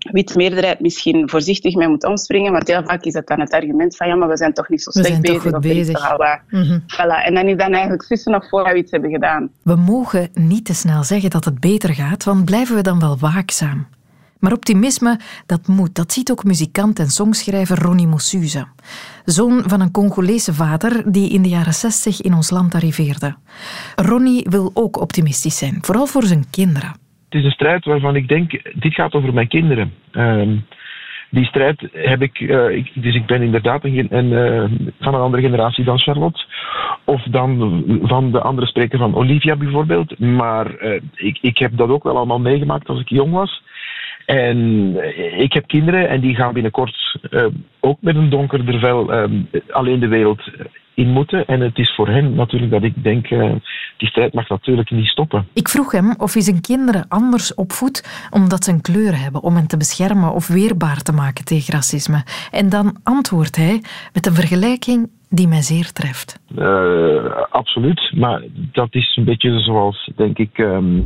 witte 0.00 0.36
meerderheid 0.36 0.80
misschien 0.80 1.28
voorzichtig 1.28 1.74
mee 1.74 1.88
moet 1.88 2.04
omspringen, 2.04 2.52
want 2.52 2.68
heel 2.68 2.82
vaak 2.84 3.04
is 3.04 3.12
dat 3.12 3.26
dan 3.26 3.40
het 3.40 3.52
argument 3.52 3.96
van 3.96 4.08
ja, 4.08 4.14
maar 4.14 4.28
we 4.28 4.36
zijn 4.36 4.52
toch 4.52 4.68
niet 4.68 4.82
zo 4.82 4.90
slecht 4.90 5.20
bezig. 5.20 5.52
Of 5.52 5.60
bezig. 5.60 6.16
Mm 6.50 6.82
voilà. 6.86 7.24
En 7.24 7.34
dan 7.34 7.46
is 7.46 7.56
dan 7.56 7.72
eigenlijk 7.72 8.02
tussen 8.02 8.32
nog 8.32 8.48
voor 8.48 8.64
we 8.64 8.74
iets 8.74 8.90
hebben 8.90 9.10
gedaan. 9.10 9.50
We 9.62 9.76
mogen 9.76 10.28
niet 10.34 10.64
te 10.64 10.74
snel 10.74 11.04
zeggen 11.04 11.30
dat 11.30 11.44
het 11.44 11.60
beter 11.60 11.94
gaat, 11.94 12.24
want 12.24 12.44
blijven 12.44 12.76
we 12.76 12.82
dan 12.82 13.00
wel 13.00 13.18
waakzaam. 13.18 13.86
Maar 14.38 14.52
optimisme, 14.52 15.18
dat 15.46 15.66
moet. 15.66 15.94
Dat 15.94 16.12
ziet 16.12 16.30
ook 16.30 16.44
muzikant 16.44 16.98
en 16.98 17.10
songschrijver 17.10 17.78
Ronnie 17.82 18.06
Mossuze. 18.06 18.66
Zoon 19.24 19.62
van 19.66 19.80
een 19.80 19.90
Congolese 19.90 20.54
vader 20.54 21.12
die 21.12 21.30
in 21.30 21.42
de 21.42 21.48
jaren 21.48 21.74
60 21.74 22.20
in 22.20 22.34
ons 22.34 22.50
land 22.50 22.74
arriveerde. 22.74 23.36
Ronnie 23.96 24.46
wil 24.50 24.70
ook 24.74 25.00
optimistisch 25.00 25.58
zijn, 25.58 25.78
vooral 25.80 26.06
voor 26.06 26.22
zijn 26.22 26.44
kinderen 26.50 26.92
het 27.30 27.38
is 27.40 27.44
een 27.44 27.50
strijd 27.50 27.84
waarvan 27.84 28.16
ik 28.16 28.28
denk, 28.28 28.50
dit 28.74 28.94
gaat 28.94 29.14
over 29.14 29.34
mijn 29.34 29.48
kinderen. 29.48 29.94
Ehm, 30.12 30.56
die 31.30 31.44
strijd 31.44 31.88
heb 31.92 32.22
ik, 32.22 32.40
uh, 32.40 32.68
ik, 32.68 32.90
dus 32.94 33.14
ik 33.14 33.26
ben 33.26 33.42
inderdaad 33.42 33.84
een, 33.84 34.06
een 34.10 34.30
uh, 34.30 34.90
van 35.00 35.14
een 35.14 35.20
andere 35.20 35.42
generatie 35.42 35.84
dan 35.84 35.98
Charlotte. 35.98 36.44
Of 37.04 37.22
dan 37.22 37.84
van 38.02 38.32
de 38.32 38.40
andere 38.40 38.66
spreker 38.66 38.98
van 38.98 39.14
Olivia 39.14 39.56
bijvoorbeeld. 39.56 40.18
Maar 40.18 40.82
uh, 40.82 41.00
ik, 41.14 41.38
ik 41.40 41.58
heb 41.58 41.76
dat 41.76 41.88
ook 41.88 42.02
wel 42.02 42.16
allemaal 42.16 42.40
meegemaakt 42.40 42.88
als 42.88 43.00
ik 43.00 43.08
jong 43.08 43.32
was. 43.32 43.62
En 44.26 44.96
ik 45.40 45.52
heb 45.52 45.66
kinderen 45.66 46.08
en 46.08 46.20
die 46.20 46.34
gaan 46.34 46.52
binnenkort 46.52 47.18
ook 47.80 47.98
met 48.00 48.16
een 48.16 48.30
donkerder 48.30 48.78
vel 48.78 49.12
alleen 49.70 50.00
de 50.00 50.08
wereld 50.08 50.42
in 51.00 51.08
moeten. 51.08 51.46
En 51.46 51.60
het 51.60 51.78
is 51.78 51.94
voor 51.94 52.08
hen 52.08 52.34
natuurlijk 52.34 52.70
dat 52.70 52.82
ik 52.82 53.02
denk, 53.02 53.30
uh, 53.30 53.54
die 53.96 54.08
strijd 54.08 54.34
mag 54.34 54.48
natuurlijk 54.48 54.90
niet 54.90 55.06
stoppen. 55.06 55.46
Ik 55.52 55.68
vroeg 55.68 55.92
hem 55.92 56.14
of 56.18 56.32
hij 56.32 56.42
zijn 56.42 56.60
kinderen 56.60 57.04
anders 57.08 57.54
opvoedt 57.54 58.28
omdat 58.30 58.64
ze 58.64 58.70
een 58.70 58.80
kleur 58.80 59.18
hebben, 59.22 59.42
om 59.42 59.54
hen 59.54 59.66
te 59.66 59.76
beschermen 59.76 60.32
of 60.32 60.48
weerbaar 60.48 61.02
te 61.02 61.12
maken 61.12 61.44
tegen 61.44 61.74
racisme. 61.74 62.24
En 62.50 62.68
dan 62.68 62.96
antwoordt 63.02 63.56
hij 63.56 63.82
met 64.12 64.26
een 64.26 64.34
vergelijking 64.34 65.10
die 65.30 65.48
mij 65.48 65.62
zeer 65.62 65.92
treft. 65.92 66.40
Uh, 66.58 67.24
absoluut, 67.50 68.12
maar 68.16 68.42
dat 68.72 68.88
is 68.90 69.16
een 69.16 69.24
beetje 69.24 69.58
zoals, 69.58 70.10
denk 70.16 70.38
ik, 70.38 70.58
um, 70.58 71.04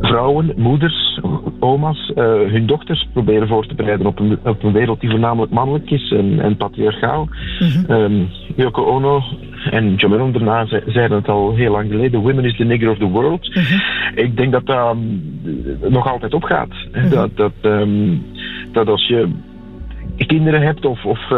vrouwen, 0.00 0.52
moeders, 0.56 1.20
oma's, 1.60 2.12
uh, 2.14 2.24
hun 2.24 2.66
dochters 2.66 3.08
proberen 3.12 3.48
voor 3.48 3.66
te 3.66 3.74
bereiden 3.74 4.06
op 4.06 4.18
een, 4.18 4.38
op 4.44 4.62
een 4.62 4.72
wereld 4.72 5.00
die 5.00 5.10
voornamelijk 5.10 5.52
mannelijk 5.52 5.90
is 5.90 6.10
en, 6.10 6.40
en 6.40 6.56
patriarchaal. 6.56 7.28
Mm 7.58 7.68
-hmm. 7.68 7.96
um, 7.96 8.28
Yoko 8.56 8.84
Ono 8.84 9.22
en 9.70 9.94
John 9.94 10.12
Lennon 10.12 10.32
daarna 10.32 10.66
zeiden 10.66 11.16
het 11.16 11.28
al 11.28 11.54
heel 11.54 11.72
lang 11.72 11.90
geleden: 11.90 12.20
Women 12.20 12.44
is 12.44 12.56
the 12.56 12.64
nigger 12.64 12.90
of 12.90 12.98
the 12.98 13.08
world. 13.08 13.54
Mm 13.54 13.62
-hmm. 13.62 13.80
Ik 14.14 14.36
denk 14.36 14.52
dat 14.52 14.66
dat 14.66 14.94
um, 14.94 15.40
nog 15.88 16.08
altijd 16.08 16.34
opgaat. 16.34 16.68
Mm 16.68 17.00
-hmm. 17.00 17.10
dat, 17.10 17.36
dat, 17.36 17.52
um, 17.62 18.22
dat 18.72 18.88
als 18.88 19.06
je 19.06 19.28
kinderen 20.26 20.62
hebt 20.62 20.84
of, 20.84 21.04
of 21.04 21.30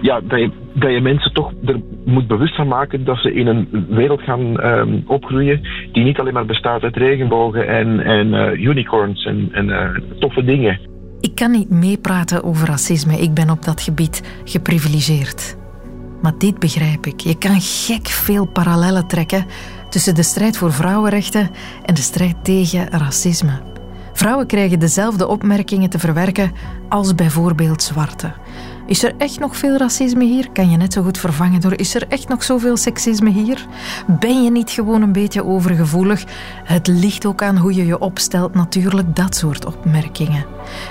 ja, 0.00 0.20
dat 0.20 0.90
je, 0.92 1.00
mensen 1.00 1.32
toch 1.32 1.52
er 1.64 1.80
moet 2.04 2.26
bewust 2.26 2.54
van 2.54 2.68
maken 2.68 3.04
dat 3.04 3.18
ze 3.18 3.34
in 3.34 3.46
een 3.46 3.86
wereld 3.88 4.20
gaan 4.20 4.66
um, 4.66 5.04
opgroeien 5.06 5.60
die 5.92 6.04
niet 6.04 6.18
alleen 6.18 6.32
maar 6.32 6.46
bestaat 6.46 6.82
uit 6.82 6.96
regenbogen 6.96 7.68
en, 7.68 8.00
en 8.00 8.26
uh, 8.26 8.64
unicorns 8.64 9.24
en, 9.24 9.48
en 9.52 9.68
uh, 9.68 9.90
toffe 10.18 10.44
dingen. 10.44 10.80
Ik 11.20 11.34
kan 11.34 11.50
niet 11.50 11.70
meepraten 11.70 12.44
over 12.44 12.66
racisme. 12.68 13.20
Ik 13.20 13.34
ben 13.34 13.50
op 13.50 13.62
dat 13.64 13.82
gebied 13.82 14.42
geprivilegeerd. 14.44 15.56
Maar 16.22 16.38
dit 16.38 16.58
begrijp 16.58 17.06
ik. 17.06 17.20
Je 17.20 17.38
kan 17.38 17.60
gek 17.60 18.06
veel 18.06 18.46
parallellen 18.46 19.06
trekken 19.06 19.46
tussen 19.90 20.14
de 20.14 20.22
strijd 20.22 20.56
voor 20.56 20.72
vrouwenrechten 20.72 21.50
en 21.84 21.94
de 21.94 22.00
strijd 22.00 22.44
tegen 22.44 22.88
racisme. 22.90 23.60
Vrouwen 24.12 24.46
krijgen 24.46 24.78
dezelfde 24.78 25.28
opmerkingen 25.28 25.90
te 25.90 25.98
verwerken 25.98 26.52
als 26.88 27.14
bijvoorbeeld 27.14 27.82
zwarte. 27.82 28.32
Is 28.86 29.04
er 29.04 29.14
echt 29.18 29.38
nog 29.38 29.56
veel 29.56 29.76
racisme 29.76 30.24
hier? 30.24 30.50
Kan 30.52 30.70
je 30.70 30.76
net 30.76 30.92
zo 30.92 31.02
goed 31.02 31.18
vervangen 31.18 31.60
door 31.60 31.78
is 31.78 31.94
er 31.94 32.08
echt 32.08 32.28
nog 32.28 32.42
zoveel 32.42 32.76
seksisme 32.76 33.30
hier? 33.30 33.66
Ben 34.06 34.42
je 34.42 34.50
niet 34.50 34.70
gewoon 34.70 35.02
een 35.02 35.12
beetje 35.12 35.44
overgevoelig? 35.44 36.24
Het 36.64 36.86
ligt 36.86 37.26
ook 37.26 37.42
aan 37.42 37.56
hoe 37.56 37.74
je 37.74 37.86
je 37.86 37.98
opstelt, 37.98 38.54
natuurlijk, 38.54 39.16
dat 39.16 39.36
soort 39.36 39.66
opmerkingen. 39.66 40.44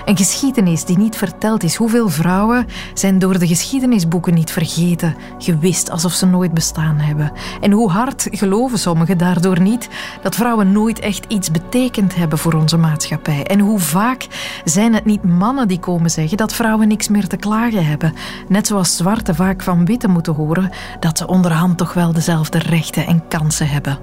Een 0.05 0.17
geschiedenis 0.17 0.85
die 0.85 0.97
niet 0.97 1.15
verteld 1.15 1.63
is. 1.63 1.75
Hoeveel 1.75 2.09
vrouwen 2.09 2.65
zijn 2.93 3.19
door 3.19 3.39
de 3.39 3.47
geschiedenisboeken 3.47 4.33
niet 4.33 4.51
vergeten, 4.51 5.15
gewist 5.37 5.89
alsof 5.89 6.13
ze 6.13 6.25
nooit 6.25 6.53
bestaan 6.53 6.97
hebben? 6.97 7.31
En 7.61 7.71
hoe 7.71 7.89
hard 7.89 8.27
geloven 8.31 8.79
sommigen 8.79 9.17
daardoor 9.17 9.61
niet 9.61 9.89
dat 10.21 10.35
vrouwen 10.35 10.71
nooit 10.71 10.99
echt 10.99 11.25
iets 11.27 11.51
betekend 11.51 12.15
hebben 12.15 12.37
voor 12.37 12.53
onze 12.53 12.77
maatschappij? 12.77 13.43
En 13.43 13.59
hoe 13.59 13.79
vaak 13.79 14.27
zijn 14.63 14.93
het 14.93 15.05
niet 15.05 15.23
mannen 15.23 15.67
die 15.67 15.79
komen 15.79 16.09
zeggen 16.09 16.37
dat 16.37 16.53
vrouwen 16.53 16.87
niks 16.87 17.07
meer 17.07 17.27
te 17.27 17.37
klagen 17.37 17.82
hebben, 17.83 18.13
net 18.47 18.67
zoals 18.67 18.97
zwarte 18.97 19.33
vaak 19.33 19.61
van 19.61 19.85
witte 19.85 20.07
moeten 20.07 20.33
horen 20.33 20.69
dat 20.99 21.17
ze 21.17 21.27
onderhand 21.27 21.77
toch 21.77 21.93
wel 21.93 22.13
dezelfde 22.13 22.59
rechten 22.59 23.05
en 23.05 23.27
kansen 23.27 23.67
hebben. 23.67 23.97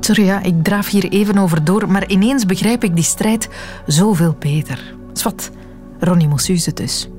Sorry, 0.00 0.28
ik 0.42 0.64
draaf 0.64 0.90
hier 0.90 1.08
even 1.08 1.38
over 1.38 1.64
door, 1.64 1.90
maar 1.90 2.08
ineens 2.08 2.46
begrijp 2.46 2.82
ik 2.84 2.94
die 2.94 3.04
strijd 3.04 3.50
zoveel 3.86 4.36
beter. 4.38 4.94
Zwat, 5.12 5.52
Ronnie 6.00 6.28
Mossuze 6.28 6.74
dus. 6.74 7.10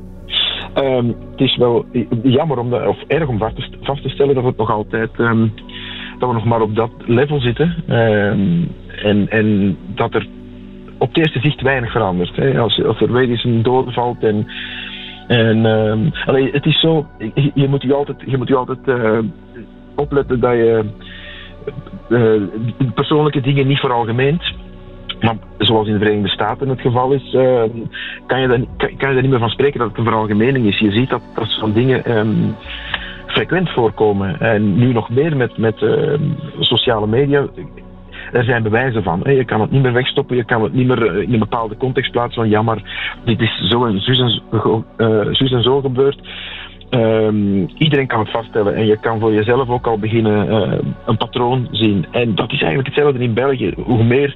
Um, 0.75 1.15
het 1.31 1.39
is 1.39 1.57
wel 1.57 1.85
jammer 2.23 2.57
om 2.57 2.73
of 2.73 2.97
erg 3.07 3.27
om 3.27 3.37
vast 3.81 4.03
te 4.03 4.09
stellen 4.09 4.35
dat 4.35 4.43
het 4.43 4.57
nog 4.57 4.71
altijd 4.71 5.09
um, 5.17 5.53
dat 6.19 6.29
we 6.29 6.35
nog 6.35 6.45
maar 6.45 6.61
op 6.61 6.75
dat 6.75 6.91
level 6.97 7.39
zitten. 7.39 7.83
Um, 7.87 8.71
en, 9.03 9.29
en 9.29 9.77
dat 9.95 10.13
er 10.13 10.27
op 10.97 11.07
het 11.07 11.17
eerste 11.17 11.39
zicht 11.39 11.61
weinig 11.61 11.91
verandert. 11.91 12.35
Hè. 12.35 12.59
Als, 12.59 12.83
als 12.83 13.01
er 13.01 13.11
weer 13.11 13.29
eens 13.29 13.43
een 13.43 13.63
dode 13.63 13.91
valt 13.91 14.23
en 14.23 14.47
en 15.29 15.65
allee, 16.25 16.51
het 16.51 16.65
is 16.65 16.79
zo, 16.79 17.05
je, 17.53 17.67
moet 17.67 17.81
je 17.81 17.93
altijd, 17.93 18.17
je 18.25 18.37
moet 18.37 18.47
je 18.47 18.55
altijd 18.55 18.79
uh, 18.85 19.19
opletten 19.95 20.39
dat 20.39 20.51
je 20.51 20.85
uh, 22.09 22.41
persoonlijke 22.93 23.41
dingen 23.41 23.67
niet 23.67 23.79
veralgemeent. 23.79 24.53
Maar 25.19 25.35
zoals 25.57 25.87
in 25.87 25.93
de 25.93 25.99
Verenigde 25.99 26.29
Staten 26.29 26.69
het 26.69 26.81
geval 26.81 27.11
is, 27.11 27.33
uh, 27.33 27.63
kan, 28.25 28.41
je 28.41 28.47
dan, 28.47 28.67
kan, 28.77 29.09
je 29.09 29.15
er 29.15 29.21
niet 29.21 29.29
meer 29.29 29.39
van 29.39 29.49
spreken 29.49 29.79
dat 29.79 29.89
het 29.89 29.97
een 29.97 30.03
veralgemening 30.03 30.65
is. 30.65 30.79
Je 30.79 30.91
ziet 30.91 31.09
dat, 31.09 31.21
dat 31.35 31.47
soort 31.47 31.73
dingen 31.73 32.17
um, 32.17 32.55
frequent 33.25 33.69
voorkomen. 33.69 34.39
En 34.39 34.75
nu 34.75 34.93
nog 34.93 35.09
meer 35.09 35.37
met, 35.37 35.57
met 35.57 35.85
sociale 36.59 37.07
media 37.07 37.47
er 38.31 38.43
zijn 38.43 38.63
bewijzen 38.63 39.03
van. 39.03 39.21
Je 39.25 39.45
kan 39.45 39.61
het 39.61 39.71
niet 39.71 39.81
meer 39.81 39.93
wegstoppen, 39.93 40.35
je 40.35 40.43
kan 40.43 40.63
het 40.63 40.73
niet 40.73 40.87
meer 40.87 41.21
in 41.21 41.33
een 41.33 41.39
bepaalde 41.39 41.77
context 41.77 42.11
plaatsen 42.11 42.41
van 42.41 42.49
ja, 42.49 42.61
maar 42.61 42.81
dit 43.25 43.41
is 43.41 43.69
zo 43.69 43.85
en 43.85 44.01
en, 44.01 44.85
uh, 44.97 45.51
en 45.51 45.63
zo 45.63 45.81
gebeurd. 45.81 46.19
Um, 46.89 47.69
iedereen 47.77 48.07
kan 48.07 48.19
het 48.19 48.31
vaststellen 48.31 48.75
en 48.75 48.85
je 48.85 48.97
kan 48.97 49.19
voor 49.19 49.33
jezelf 49.33 49.69
ook 49.69 49.87
al 49.87 49.99
beginnen 49.99 50.47
uh, 50.47 50.77
een 51.05 51.17
patroon 51.17 51.67
zien. 51.71 52.05
En 52.11 52.35
dat 52.35 52.51
is 52.51 52.61
eigenlijk 52.61 52.87
hetzelfde 52.87 53.23
in 53.23 53.33
België. 53.33 53.73
Hoe 53.83 54.03
meer 54.03 54.35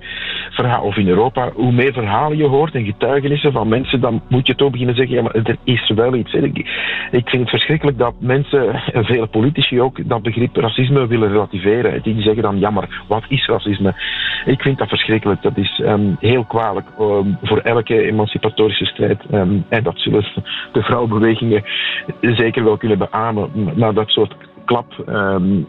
verhalen, 0.50 0.86
of 0.86 0.98
in 0.98 1.08
Europa, 1.08 1.52
hoe 1.54 1.72
meer 1.72 1.94
verhalen 1.94 2.38
je 2.38 2.48
hoort 2.48 2.76
en 2.76 2.86
getuigenissen 2.86 3.52
van 3.52 3.68
mensen, 3.68 4.00
dan 4.00 4.22
moet 4.30 4.48
je 4.48 4.56
toch 4.56 4.72
beginnen 4.72 4.96
zeggen, 4.96 5.16
ja, 5.16 5.22
maar 5.22 5.36
er 5.36 5.58
is 5.64 5.92
wel 5.96 6.16
iets. 6.16 6.34
Ik, 6.34 6.68
vind 7.12 7.42
het 7.42 7.50
verschrikkelijk 7.50 7.98
dat 7.98 8.14
mensen, 8.20 8.74
en 8.74 9.06
vele 9.06 9.28
politici 9.28 9.82
ook, 9.82 10.10
dat 10.10 10.22
begrip 10.22 10.56
racisme 10.56 11.08
willen 11.08 11.32
relativeren. 11.32 12.02
Die 12.02 12.22
zeggen 12.22 12.44
dan, 12.44 12.60
ja, 12.60 12.70
maar 12.70 13.04
wat 13.08 13.24
is 13.28 13.46
racisme? 13.46 13.94
Ik 14.46 14.62
vind 14.62 14.78
dat 14.78 14.90
verschrikkelijk. 14.90 15.42
Dat 15.42 15.58
is 15.58 15.82
um, 15.86 16.18
heel 16.20 16.44
kwalijk 16.44 16.88
um, 17.00 17.38
voor 17.42 17.58
elke 17.58 18.02
emancipatorische 18.02 18.86
strijd. 18.86 19.20
en 19.70 19.84
dat 19.84 20.00
zullen 20.00 20.26
de 20.72 20.82
vrouwenbewegingen 20.82 21.64
zeker 22.44 22.64
wel 22.64 22.78
kunnen 22.78 22.98
beamen. 22.98 23.50
Maar 23.78 23.94
dat 23.94 24.10
soort 24.10 24.36
klap, 24.66 24.90
um, 25.08 25.68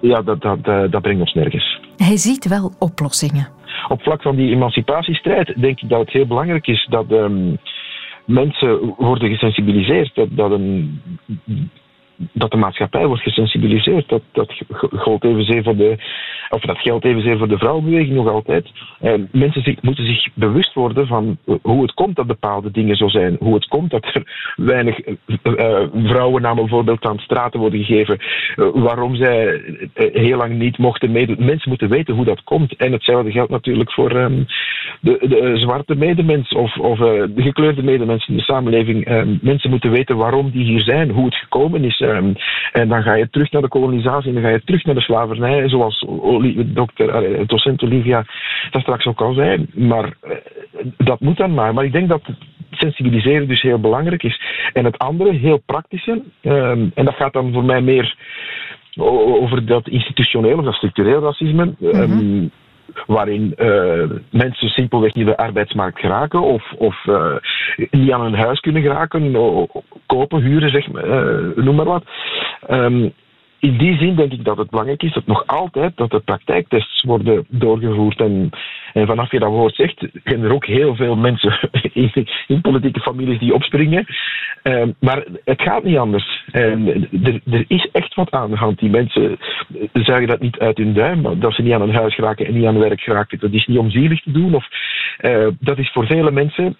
ja, 0.00 0.22
dat, 0.22 0.40
dat, 0.40 0.64
dat, 0.64 0.92
dat 0.92 1.02
brengt 1.02 1.20
ons 1.20 1.34
nergens. 1.34 1.80
Hij 1.96 2.16
ziet 2.16 2.48
wel 2.48 2.72
oplossingen. 2.78 3.48
Op 3.88 4.02
vlak 4.02 4.22
van 4.22 4.36
die 4.36 4.50
emancipatiestrijd 4.54 5.54
denk 5.60 5.80
ik 5.80 5.88
dat 5.88 6.00
het 6.00 6.10
heel 6.10 6.26
belangrijk 6.26 6.66
is 6.66 6.86
dat 6.90 7.10
um, 7.10 7.58
mensen 8.24 8.94
worden 8.96 9.28
gesensibiliseerd. 9.28 10.14
Dat, 10.14 10.28
dat 10.30 10.50
een 10.50 11.00
dat 12.32 12.50
de 12.50 12.56
maatschappij 12.56 13.06
wordt 13.06 13.22
gesensibiliseerd. 13.22 14.08
Dat, 14.08 14.22
dat 14.32 14.52
geldt 14.90 15.24
evenzeer 15.24 15.62
voor 15.62 15.76
de, 15.76 15.96
of 16.50 16.60
dat 16.60 16.78
geldt 16.78 17.04
evenzeer 17.04 17.38
voor 17.38 17.48
de 17.48 17.58
vrouwenbeweging 17.58 18.14
nog 18.14 18.28
altijd. 18.28 18.70
En 19.00 19.28
mensen 19.32 19.62
zich, 19.62 19.82
moeten 19.82 20.06
zich 20.06 20.28
bewust 20.34 20.74
worden 20.74 21.06
van 21.06 21.38
hoe 21.62 21.82
het 21.82 21.94
komt 21.94 22.16
dat 22.16 22.26
bepaalde 22.26 22.70
dingen 22.70 22.96
zo 22.96 23.08
zijn. 23.08 23.36
Hoe 23.40 23.54
het 23.54 23.68
komt 23.68 23.90
dat 23.90 24.04
er 24.04 24.52
weinig 24.56 25.06
uh, 25.06 25.14
vrouwen 25.92 26.42
naar 26.42 26.54
bijvoorbeeld 26.54 27.04
aan 27.04 27.18
straten 27.18 27.60
worden 27.60 27.84
gegeven. 27.84 28.18
Uh, 28.56 28.68
waarom 28.74 29.16
zij 29.16 29.60
heel 29.94 30.36
lang 30.36 30.58
niet 30.58 30.78
mochten 30.78 31.12
meedoen. 31.12 31.44
Mensen 31.44 31.68
moeten 31.68 31.88
weten 31.88 32.14
hoe 32.14 32.24
dat 32.24 32.44
komt. 32.44 32.76
En 32.76 32.92
hetzelfde 32.92 33.30
geldt 33.30 33.50
natuurlijk 33.50 33.92
voor 33.92 34.16
um, 34.16 34.46
de, 35.00 35.18
de, 35.28 35.52
zwarte 35.54 35.94
medemens 35.94 36.54
of, 36.54 36.76
of 36.76 36.98
de 36.98 37.32
gekleurde 37.36 37.82
medemens 37.82 38.28
in 38.28 38.36
de 38.36 38.42
samenleving. 38.42 39.10
Um, 39.10 39.38
mensen 39.42 39.70
moeten 39.70 39.90
weten 39.90 40.16
waarom 40.16 40.50
die 40.50 40.64
hier 40.64 40.82
zijn, 40.82 41.10
hoe 41.10 41.24
het 41.24 41.34
gekomen 41.34 41.84
is. 41.84 42.00
Um, 42.06 42.34
en 42.72 42.88
dan 42.88 43.02
ga 43.02 43.14
je 43.14 43.30
terug 43.30 43.50
naar 43.50 43.62
de 43.62 43.68
kolonisatie 43.68 44.28
en 44.28 44.34
dan 44.34 44.42
ga 44.42 44.48
je 44.48 44.64
terug 44.64 44.84
naar 44.84 44.94
de 44.94 45.00
slavernij, 45.00 45.68
zoals 45.68 46.06
dokter, 46.64 47.46
docent 47.46 47.82
Olivia 47.82 48.24
dat 48.70 48.82
straks 48.82 49.06
ook 49.06 49.20
al 49.20 49.32
zei. 49.32 49.66
Maar 49.74 50.04
uh, 50.04 50.36
dat 50.96 51.20
moet 51.20 51.36
dan 51.36 51.54
maar. 51.54 51.74
Maar 51.74 51.84
ik 51.84 51.92
denk 51.92 52.08
dat 52.08 52.22
sensibiliseren 52.70 53.48
dus 53.48 53.62
heel 53.62 53.80
belangrijk 53.80 54.22
is. 54.22 54.40
En 54.72 54.84
het 54.84 54.98
andere, 54.98 55.32
heel 55.32 55.62
praktische, 55.66 56.22
um, 56.42 56.90
en 56.94 57.04
dat 57.04 57.14
gaat 57.14 57.32
dan 57.32 57.52
voor 57.52 57.64
mij 57.64 57.80
meer 57.80 58.16
over 58.96 59.66
dat 59.66 59.88
institutioneel 59.88 60.58
of 60.58 60.64
dat 60.64 60.74
structureel 60.74 61.22
racisme. 61.22 61.74
Mm 61.78 61.90
-hmm 61.90 62.50
waarin 63.06 63.54
uh, 63.56 64.10
mensen 64.30 64.68
simpelweg 64.68 65.14
niet 65.14 65.26
de 65.26 65.36
arbeidsmarkt 65.36 66.00
geraken 66.00 66.40
of, 66.40 66.72
of 66.78 67.04
uh, 67.06 67.36
niet 67.90 68.12
aan 68.12 68.22
hun 68.22 68.34
huis 68.34 68.60
kunnen 68.60 68.82
geraken, 68.82 69.32
kopen, 70.06 70.42
huren, 70.42 70.70
zeg, 70.70 70.86
uh, 70.88 71.64
noem 71.64 71.74
maar 71.74 71.84
wat. 71.84 72.04
Um, 72.70 73.12
in 73.58 73.78
die 73.78 73.96
zin 73.96 74.14
denk 74.14 74.32
ik 74.32 74.44
dat 74.44 74.56
het 74.56 74.70
belangrijk 74.70 75.02
is 75.02 75.12
dat 75.12 75.26
nog 75.26 75.46
altijd 75.46 75.96
dat 75.96 76.10
de 76.10 76.20
praktijktests 76.20 77.02
worden 77.02 77.46
doorgevoerd. 77.48 78.20
En, 78.20 78.50
en 78.92 79.06
vanaf 79.06 79.30
je 79.30 79.38
dat 79.38 79.50
woord 79.50 79.74
zegt, 79.74 80.06
zijn 80.24 80.42
er 80.42 80.52
ook 80.52 80.66
heel 80.66 80.94
veel 80.94 81.16
mensen 81.16 81.70
in, 82.46 82.60
politieke 82.60 83.00
families 83.00 83.38
die 83.38 83.54
opspringen. 83.54 84.06
Uh, 84.62 84.82
maar 85.00 85.24
het 85.44 85.62
gaat 85.62 85.84
niet 85.84 85.96
anders. 85.96 86.44
Uh, 86.52 86.88
er, 87.26 87.64
is 87.68 87.88
echt 87.92 88.14
wat 88.14 88.30
aan 88.30 88.50
de 88.50 88.56
hand. 88.56 88.78
Die 88.78 88.90
mensen 88.90 89.38
zuigen 89.92 90.28
dat 90.28 90.40
niet 90.40 90.58
uit 90.58 90.76
hun 90.76 90.94
duim, 90.94 91.40
dat 91.40 91.54
ze 91.54 91.62
niet 91.62 91.72
aan 91.72 91.80
hun 91.80 91.94
huis 91.94 92.14
geraken 92.14 92.46
en 92.46 92.54
niet 92.54 92.66
aan 92.66 92.78
werk 92.78 93.00
geraken. 93.00 93.38
Dat 93.38 93.52
is 93.52 93.66
niet 93.66 93.78
om 93.78 93.90
zielig 93.90 94.22
te 94.22 94.32
doen. 94.32 94.54
Of, 94.54 94.66
uh, 95.20 95.48
dat 95.60 95.78
is 95.78 95.90
voor 95.92 96.06
vele 96.06 96.30
mensen 96.30 96.76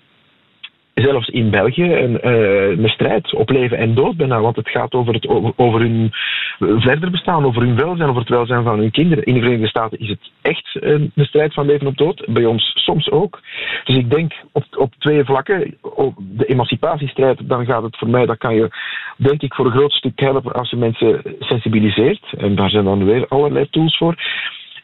zelfs 1.02 1.28
in 1.28 1.50
België 1.50 1.92
een, 1.92 2.20
uh, 2.24 2.68
een 2.68 2.88
strijd 2.88 3.34
op 3.34 3.50
leven 3.50 3.78
en 3.78 3.94
dood 3.94 4.16
bijna. 4.16 4.40
Want 4.40 4.56
het 4.56 4.68
gaat 4.68 4.92
over, 4.92 5.14
het, 5.14 5.28
over, 5.56 5.80
hun 5.80 6.10
verder 6.58 7.10
bestaan, 7.10 7.44
over 7.44 7.62
hun 7.62 7.76
welzijn, 7.76 8.08
over 8.08 8.20
het 8.20 8.30
welzijn 8.30 8.62
van 8.62 8.78
hun 8.78 8.90
kinderen. 8.90 9.24
In 9.24 9.34
de 9.34 9.40
Verenigde 9.40 9.68
Staten 9.68 9.98
is 9.98 10.08
het 10.08 10.30
echt 10.42 10.76
een, 10.80 11.12
strijd 11.16 11.54
van 11.54 11.66
leven 11.66 11.86
op 11.86 11.96
dood. 11.96 12.24
Bij 12.26 12.44
ons 12.44 12.72
soms 12.74 13.10
ook. 13.10 13.40
Dus 13.84 13.96
ik 13.96 14.10
denk 14.10 14.32
op, 14.52 14.64
op 14.76 14.94
twee 14.98 15.24
vlakken. 15.24 15.76
De 16.18 16.46
emancipatiestrijd, 16.46 17.48
dan 17.48 17.64
gaat 17.64 17.82
het 17.82 17.96
voor 17.96 18.08
mij, 18.08 18.26
dat 18.26 18.38
kan 18.38 18.54
je 18.54 18.68
denk 19.16 19.42
ik 19.42 19.54
voor 19.54 19.66
een 19.66 19.72
groot 19.72 19.92
stuk 19.92 20.20
helpen 20.20 20.52
als 20.52 20.70
je 20.70 20.76
mensen 20.76 21.22
sensibiliseert. 21.38 22.32
En 22.38 22.54
daar 22.54 22.70
zijn 22.70 22.84
dan 22.84 23.04
weer 23.04 23.28
allerlei 23.28 23.68
tools 23.70 23.96
voor. 23.96 24.14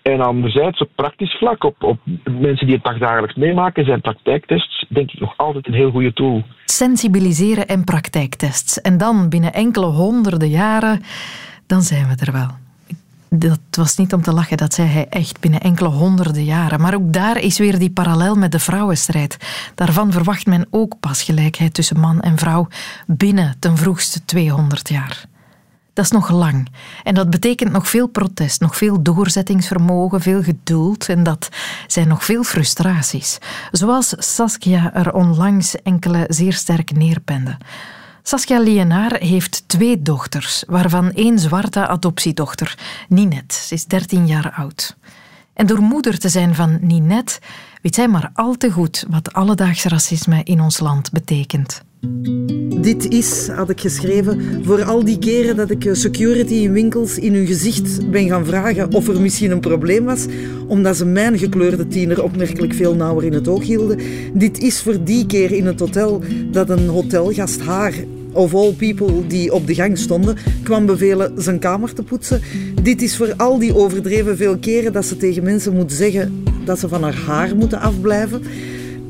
En 0.02 0.20
anderzijds 0.20 0.80
op 0.80 0.88
praktisch 0.94 1.36
vlak, 1.38 1.64
op, 1.64 1.82
op 1.82 1.98
mensen 2.24 2.66
die 2.66 2.74
het 2.74 2.84
dagdagelijks 2.84 3.34
meemaken, 3.34 3.84
zijn 3.84 4.00
praktijktests 4.00 4.86
denk 4.88 5.10
ik 5.10 5.20
nog 5.20 5.34
altijd 5.36 5.66
een 5.66 5.74
heel 5.74 5.90
goede 5.90 6.12
tool. 6.12 6.42
Sensibiliseren 6.64 7.68
en 7.68 7.84
praktijktests. 7.84 8.80
En 8.80 8.98
dan 8.98 9.28
binnen 9.28 9.52
enkele 9.52 9.86
honderden 9.86 10.48
jaren, 10.48 11.00
dan 11.66 11.82
zijn 11.82 12.08
we 12.08 12.24
er 12.24 12.32
wel. 12.32 12.48
Dat 13.28 13.60
was 13.70 13.96
niet 13.96 14.12
om 14.12 14.22
te 14.22 14.32
lachen, 14.32 14.56
dat 14.56 14.74
zei 14.74 14.88
hij 14.88 15.06
echt 15.08 15.40
binnen 15.40 15.60
enkele 15.60 15.88
honderden 15.88 16.44
jaren. 16.44 16.80
Maar 16.80 16.94
ook 16.94 17.12
daar 17.12 17.38
is 17.38 17.58
weer 17.58 17.78
die 17.78 17.90
parallel 17.90 18.34
met 18.34 18.52
de 18.52 18.58
vrouwenstrijd. 18.58 19.36
Daarvan 19.74 20.12
verwacht 20.12 20.46
men 20.46 20.66
ook 20.70 21.00
pas 21.00 21.22
gelijkheid 21.22 21.74
tussen 21.74 22.00
man 22.00 22.20
en 22.20 22.38
vrouw 22.38 22.68
binnen 23.06 23.56
ten 23.58 23.76
vroegste 23.76 24.24
200 24.24 24.88
jaar. 24.88 25.24
Dat 25.92 26.04
is 26.04 26.10
nog 26.10 26.30
lang. 26.30 26.68
En 27.02 27.14
dat 27.14 27.30
betekent 27.30 27.72
nog 27.72 27.88
veel 27.88 28.06
protest, 28.06 28.60
nog 28.60 28.76
veel 28.76 29.02
doorzettingsvermogen, 29.02 30.20
veel 30.20 30.42
geduld. 30.42 31.08
En 31.08 31.22
dat 31.22 31.48
zijn 31.86 32.08
nog 32.08 32.24
veel 32.24 32.42
frustraties. 32.42 33.38
Zoals 33.70 34.14
Saskia 34.18 34.94
er 34.94 35.12
onlangs 35.12 35.82
enkele 35.82 36.24
zeer 36.28 36.52
sterk 36.52 36.96
neerpende. 36.96 37.56
Saskia 38.22 38.58
Lienaar 38.58 39.14
heeft 39.14 39.64
twee 39.66 40.02
dochters, 40.02 40.64
waarvan 40.66 41.12
één 41.12 41.38
zwarte 41.38 41.86
adoptiedochter, 41.86 42.78
Ninette. 43.08 43.54
Ze 43.54 43.74
is 43.74 43.84
13 43.84 44.26
jaar 44.26 44.52
oud. 44.52 44.96
En 45.54 45.66
door 45.66 45.80
moeder 45.80 46.18
te 46.18 46.28
zijn 46.28 46.54
van 46.54 46.78
Ninette, 46.80 47.38
weet 47.82 47.94
zij 47.94 48.08
maar 48.08 48.30
al 48.34 48.56
te 48.56 48.70
goed 48.70 49.06
wat 49.10 49.32
alledaags 49.32 49.84
racisme 49.84 50.40
in 50.44 50.60
ons 50.60 50.80
land 50.80 51.12
betekent. 51.12 51.82
Dit 52.80 53.08
is, 53.08 53.48
had 53.48 53.70
ik 53.70 53.80
geschreven, 53.80 54.64
voor 54.64 54.84
al 54.84 55.04
die 55.04 55.18
keren 55.18 55.56
dat 55.56 55.70
ik 55.70 55.88
security 55.92 56.54
in 56.54 56.72
winkels 56.72 57.18
in 57.18 57.34
hun 57.34 57.46
gezicht 57.46 58.10
ben 58.10 58.28
gaan 58.28 58.46
vragen 58.46 58.92
of 58.92 59.08
er 59.08 59.20
misschien 59.20 59.50
een 59.50 59.60
probleem 59.60 60.04
was, 60.04 60.26
omdat 60.66 60.96
ze 60.96 61.04
mijn 61.04 61.38
gekleurde 61.38 61.88
tiener 61.88 62.22
opmerkelijk 62.22 62.74
veel 62.74 62.94
nauwer 62.94 63.24
in 63.24 63.32
het 63.32 63.48
oog 63.48 63.62
hielden. 63.62 63.98
Dit 64.34 64.58
is 64.58 64.82
voor 64.82 65.04
die 65.04 65.26
keer 65.26 65.52
in 65.52 65.66
het 65.66 65.80
hotel 65.80 66.22
dat 66.50 66.70
een 66.70 66.88
hotelgast 66.88 67.60
haar 67.60 67.94
of 68.32 68.54
all 68.54 68.72
people 68.72 69.26
die 69.26 69.52
op 69.52 69.66
de 69.66 69.74
gang 69.74 69.98
stonden, 69.98 70.36
kwam 70.62 70.86
bevelen 70.86 71.42
zijn 71.42 71.58
kamer 71.58 71.92
te 71.92 72.02
poetsen. 72.02 72.40
Dit 72.82 73.02
is 73.02 73.16
voor 73.16 73.34
al 73.36 73.58
die 73.58 73.74
overdreven 73.74 74.36
veel 74.36 74.58
keren 74.58 74.92
dat 74.92 75.06
ze 75.06 75.16
tegen 75.16 75.42
mensen 75.42 75.74
moet 75.74 75.92
zeggen 75.92 76.44
dat 76.64 76.78
ze 76.78 76.88
van 76.88 77.02
haar 77.02 77.16
haar 77.26 77.56
moeten 77.56 77.80
afblijven 77.80 78.42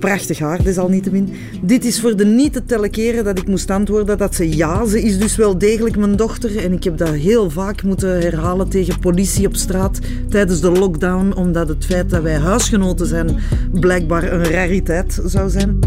prachtig 0.03 0.39
haar, 0.39 0.63
desalniettemin. 0.63 1.33
Dit 1.63 1.85
is 1.85 2.01
voor 2.01 2.17
de 2.17 2.25
niet 2.25 2.53
te 2.53 2.65
tellen 2.65 2.91
keren 2.91 3.25
dat 3.25 3.39
ik 3.39 3.47
moest 3.47 3.71
antwoorden 3.71 4.19
dat 4.19 4.35
ze 4.35 4.57
ja, 4.57 4.87
ze 4.87 5.03
is 5.03 5.19
dus 5.19 5.37
wel 5.37 5.59
degelijk 5.59 5.97
mijn 5.97 6.17
dochter. 6.17 6.57
En 6.57 6.73
ik 6.73 6.85
heb 6.85 6.97
dat 6.97 7.09
heel 7.09 7.51
vaak 7.51 7.83
moeten 7.83 8.21
herhalen 8.21 8.69
tegen 8.69 8.99
politie 8.99 9.47
op 9.47 9.57
straat 9.57 9.99
tijdens 10.29 10.61
de 10.61 10.71
lockdown, 10.71 11.33
omdat 11.37 11.69
het 11.69 11.85
feit 11.85 12.11
dat 12.11 12.23
wij 12.23 12.39
huisgenoten 12.39 13.07
zijn 13.07 13.39
blijkbaar 13.73 14.33
een 14.33 14.45
rariteit 14.45 15.21
zou 15.25 15.51
zijn. 15.51 15.79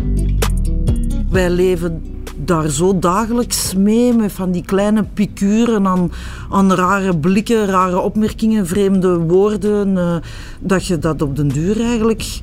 Wij 1.30 1.50
leven 1.50 2.15
daar 2.46 2.70
zo 2.70 3.00
dagelijks 3.00 3.74
mee, 3.74 4.14
met 4.14 4.32
van 4.32 4.52
die 4.52 4.64
kleine 4.66 5.04
picuren 5.04 5.88
aan, 5.88 6.12
aan 6.52 6.74
rare 6.74 7.18
blikken, 7.18 7.66
rare 7.66 8.00
opmerkingen, 8.00 8.68
vreemde 8.68 9.18
woorden, 9.18 9.96
uh, 9.96 10.16
dat 10.60 10.86
je 10.86 11.00
dat 11.00 11.22
op 11.22 11.36
den 11.36 11.48
duur 11.48 11.82
eigenlijk 11.82 12.40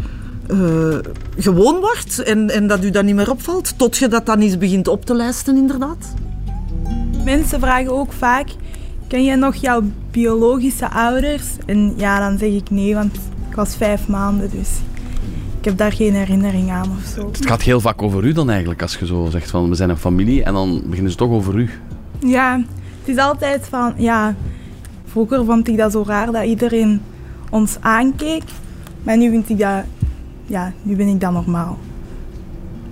uh, 0.51 0.99
gewoon 1.37 1.81
wordt 1.81 2.23
en, 2.23 2.51
en 2.51 2.67
dat 2.67 2.85
u 2.85 2.91
dat 2.91 3.05
niet 3.05 3.15
meer 3.15 3.31
opvalt, 3.31 3.79
tot 3.79 3.97
je 3.97 4.09
dat 4.09 4.27
dan 4.27 4.41
eens 4.41 4.59
begint 4.59 4.89
op 4.89 5.05
te 5.05 5.15
lijsten, 5.15 5.57
inderdaad? 5.57 6.15
Mensen 7.25 7.61
vragen 7.61 7.93
ook 7.93 8.13
vaak, 8.13 8.49
ken 9.09 9.25
jij 9.25 9.37
nog 9.37 9.55
jouw 9.55 9.83
biologische 10.11 10.91
ouders? 10.91 11.45
En 11.67 11.93
ja, 11.97 12.29
dan 12.29 12.39
zeg 12.39 12.51
ik 12.51 12.71
nee, 12.71 12.95
want 12.95 13.15
ik 13.49 13.55
was 13.55 13.77
vijf 13.77 14.09
maanden, 14.09 14.51
dus 14.51 14.69
ik 15.63 15.69
heb 15.69 15.79
daar 15.79 15.93
geen 15.93 16.15
herinnering 16.15 16.71
aan 16.71 16.91
of 16.99 17.13
zo. 17.15 17.27
Het 17.27 17.47
gaat 17.47 17.63
heel 17.63 17.81
vaak 17.81 18.03
over 18.03 18.25
u 18.25 18.33
dan 18.33 18.51
eigenlijk, 18.51 18.83
als 18.83 18.97
je 18.97 19.07
zo 19.07 19.29
zegt 19.31 19.51
van 19.51 19.69
we 19.69 19.75
zijn 19.75 19.91
een 19.91 19.97
familie 19.97 20.43
en 20.43 20.53
dan 20.53 20.83
beginnen 20.87 21.11
ze 21.11 21.17
toch 21.17 21.31
over 21.31 21.55
u. 21.55 21.71
Ja, 22.19 22.63
het 23.01 23.09
is 23.09 23.17
altijd 23.17 23.67
van, 23.69 23.95
ja, 23.97 24.35
vroeger 25.05 25.45
vond 25.45 25.69
ik 25.69 25.77
dat 25.77 25.93
zo 25.93 26.05
raar 26.07 26.33
dat 26.33 26.45
iedereen 26.45 27.01
ons 27.51 27.77
aankeek, 27.81 28.43
maar 29.03 29.17
nu 29.17 29.31
vind 29.31 29.49
ik 29.49 29.59
dat 29.59 29.85
ja, 30.47 30.73
nu 30.83 30.97
ben 30.97 31.07
ik 31.07 31.21
dan 31.21 31.33
normaal. 31.33 31.79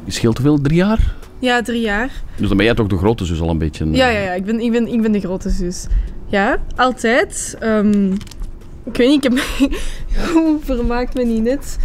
Je 0.04 0.12
scheelt 0.12 0.38
hoeveel? 0.38 0.60
Drie 0.60 0.76
jaar? 0.76 1.14
Ja, 1.38 1.62
drie 1.62 1.80
jaar. 1.80 2.22
Dus 2.36 2.48
dan 2.48 2.56
ben 2.56 2.66
jij 2.66 2.74
toch 2.74 2.86
de 2.86 2.96
grote 2.96 3.24
zus 3.24 3.40
al 3.40 3.48
een 3.48 3.58
beetje? 3.58 3.90
Ja, 3.90 4.08
ja, 4.08 4.20
ja. 4.20 4.32
Ik, 4.32 4.44
ben, 4.44 4.60
ik, 4.60 4.72
ben, 4.72 4.92
ik 4.92 5.02
ben 5.02 5.12
de 5.12 5.20
grote 5.20 5.50
zus. 5.50 5.86
Ja, 6.26 6.58
altijd. 6.76 7.58
Um, 7.62 8.12
ik 8.84 8.96
weet 8.96 9.08
niet, 9.08 9.24
ik 9.24 9.32
heb 9.32 9.32
me 10.34 10.56
vermaakt 10.60 11.14
me 11.14 11.24
niet 11.24 11.42
net. 11.42 11.78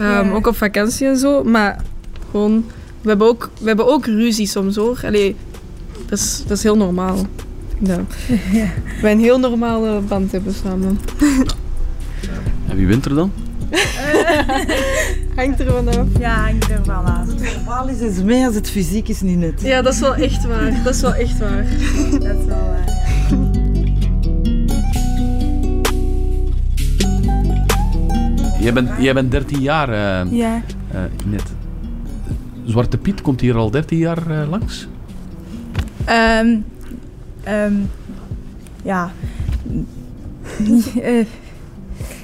Um, 0.00 0.32
Ook 0.32 0.46
op 0.46 0.56
vakantie 0.56 1.06
en 1.06 1.16
zo. 1.16 1.44
Maar 1.44 1.84
gewoon, 2.30 2.64
we 3.00 3.08
hebben 3.08 3.26
ook, 3.26 3.50
we 3.60 3.66
hebben 3.66 3.86
ook 3.86 4.06
ruzie 4.06 4.46
soms 4.46 4.76
hoor. 4.76 5.00
Allee, 5.04 5.36
dat 6.06 6.18
is, 6.18 6.42
dat 6.46 6.56
is 6.56 6.62
heel 6.62 6.76
normaal. 6.76 7.26
Ja. 7.78 7.98
ja. 8.60 8.66
Wij 9.02 9.12
een 9.12 9.20
heel 9.20 9.38
normale 9.38 10.00
band 10.00 10.32
hebben 10.32 10.54
samen. 10.54 10.98
En 12.68 12.76
wie 12.76 12.86
wint 12.86 13.04
er 13.04 13.14
dan? 13.14 13.32
hangt 15.36 15.60
er 15.60 15.72
vanaf. 15.72 16.06
Ja, 16.18 16.34
hangt 16.34 16.70
er 16.70 16.84
vanaf. 16.84 17.26
Het 17.26 17.48
verbaal 17.50 17.88
is 17.88 17.98
is 17.98 18.22
mee 18.22 18.46
als 18.46 18.54
het 18.54 18.70
fysiek 18.70 19.08
is 19.08 19.20
niet 19.20 19.38
net. 19.38 19.60
Ja, 19.62 19.82
dat 19.82 19.92
is 19.92 20.00
wel 20.00 20.14
echt 20.14 20.46
waar. 20.46 20.82
Dat 20.84 20.94
is 20.94 21.00
wel 21.00 21.14
echt 21.14 21.38
waar. 21.38 21.64
dat 22.10 22.38
is 22.38 22.44
wel 22.44 22.68
waar. 22.68 22.89
Jij 28.72 28.82
bent, 28.82 29.02
jij 29.02 29.14
bent 29.14 29.30
13 29.30 29.60
jaar, 29.60 29.88
uh, 29.88 30.32
ja. 30.32 30.62
Uh, 30.94 31.00
net. 31.26 31.42
Zwarte 32.64 32.98
Piet 32.98 33.22
komt 33.22 33.40
hier 33.40 33.56
al 33.56 33.70
13 33.70 33.98
jaar 33.98 34.30
uh, 34.30 34.50
langs? 34.50 34.88
Um, 36.40 36.64
um, 37.48 37.90
ja. 38.82 39.12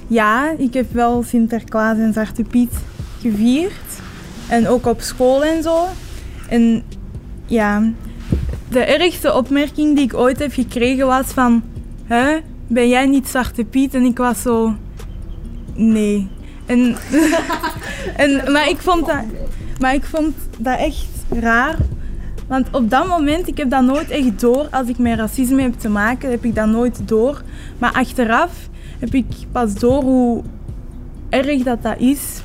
Ja, 0.07 0.55
ik 0.59 0.75
heb 0.75 0.93
wel 0.93 1.23
Sinterklaas 1.23 1.99
en 1.99 2.13
Zwarte 2.13 2.43
Piet 2.43 2.73
gevierd. 3.21 4.01
En 4.49 4.69
ook 4.69 4.87
op 4.87 5.01
school 5.01 5.45
en 5.45 5.63
zo. 5.63 5.85
En 6.49 6.83
ja, 7.47 7.91
de 8.69 8.81
ergste 8.81 9.35
opmerking 9.35 9.97
die 9.97 10.05
ik 10.05 10.15
ooit 10.15 10.39
heb 10.39 10.53
gekregen 10.53 11.07
was 11.07 11.27
van... 11.27 11.63
Hè, 12.05 12.39
ben 12.67 12.89
jij 12.89 13.07
niet 13.07 13.29
Zwarte 13.29 13.65
Piet? 13.65 13.95
En 13.95 14.05
ik 14.05 14.19
was 14.19 14.43
zo... 14.43 14.75
Nee. 15.75 16.35
En, 16.67 16.97
en, 18.17 18.53
maar, 18.53 18.69
ik 18.69 18.79
vond 18.79 19.07
dat, 19.07 19.25
maar 19.81 19.95
ik 19.95 20.05
vond 20.05 20.35
dat 20.59 20.79
echt 20.79 21.07
raar. 21.29 21.77
Want 22.49 22.67
op 22.73 22.91
dat 22.91 23.07
moment, 23.07 23.49
ik 23.49 23.57
heb 23.57 23.71
dat 23.71 23.83
nooit 23.83 24.11
echt 24.11 24.41
door. 24.41 24.69
Als 24.71 24.89
ik 24.89 24.99
met 24.99 25.19
racisme 25.19 25.63
heb 25.63 25.75
te 25.79 25.89
maken, 25.89 26.31
heb 26.31 26.45
ik 26.45 26.55
dat 26.55 26.67
nooit 26.69 27.09
door. 27.09 27.43
Maar 27.79 27.93
achteraf 27.93 28.69
heb 28.99 29.15
ik 29.15 29.27
pas 29.53 29.75
door 29.75 30.03
hoe 30.03 30.43
erg 31.29 31.63
dat 31.63 31.83
dat 31.83 31.99
is. 31.99 32.43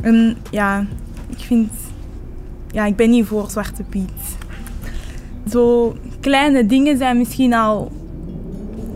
En 0.00 0.36
ja, 0.50 0.86
ik 1.28 1.38
vind... 1.38 1.70
Ja, 2.70 2.84
ik 2.84 2.96
ben 2.96 3.10
niet 3.10 3.26
voor 3.26 3.50
Zwarte 3.50 3.82
Piet. 3.82 4.10
Zo 5.50 5.94
kleine 6.20 6.66
dingen 6.66 6.98
zijn 6.98 7.18
misschien 7.18 7.54
al 7.54 7.92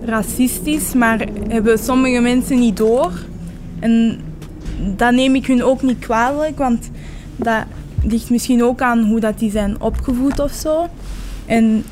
racistisch, 0.05 0.95
maar 0.95 1.27
hebben 1.49 1.79
sommige 1.79 2.21
mensen 2.21 2.59
niet 2.59 2.77
door. 2.77 3.13
En 3.79 4.21
dat 4.97 5.12
neem 5.12 5.35
ik 5.35 5.47
hun 5.47 5.64
ook 5.64 5.83
niet 5.83 5.99
kwalijk, 5.99 6.59
want 6.59 6.90
dat 7.37 7.64
ligt 8.03 8.31
misschien 8.31 8.64
ook 8.64 8.81
aan 8.81 9.03
hoe 9.03 9.21
dat 9.21 9.38
die 9.38 9.51
zijn 9.51 9.81
opgevoed 9.81 10.38
of 10.38 10.53
zo. 10.53 10.87
En 11.47 11.85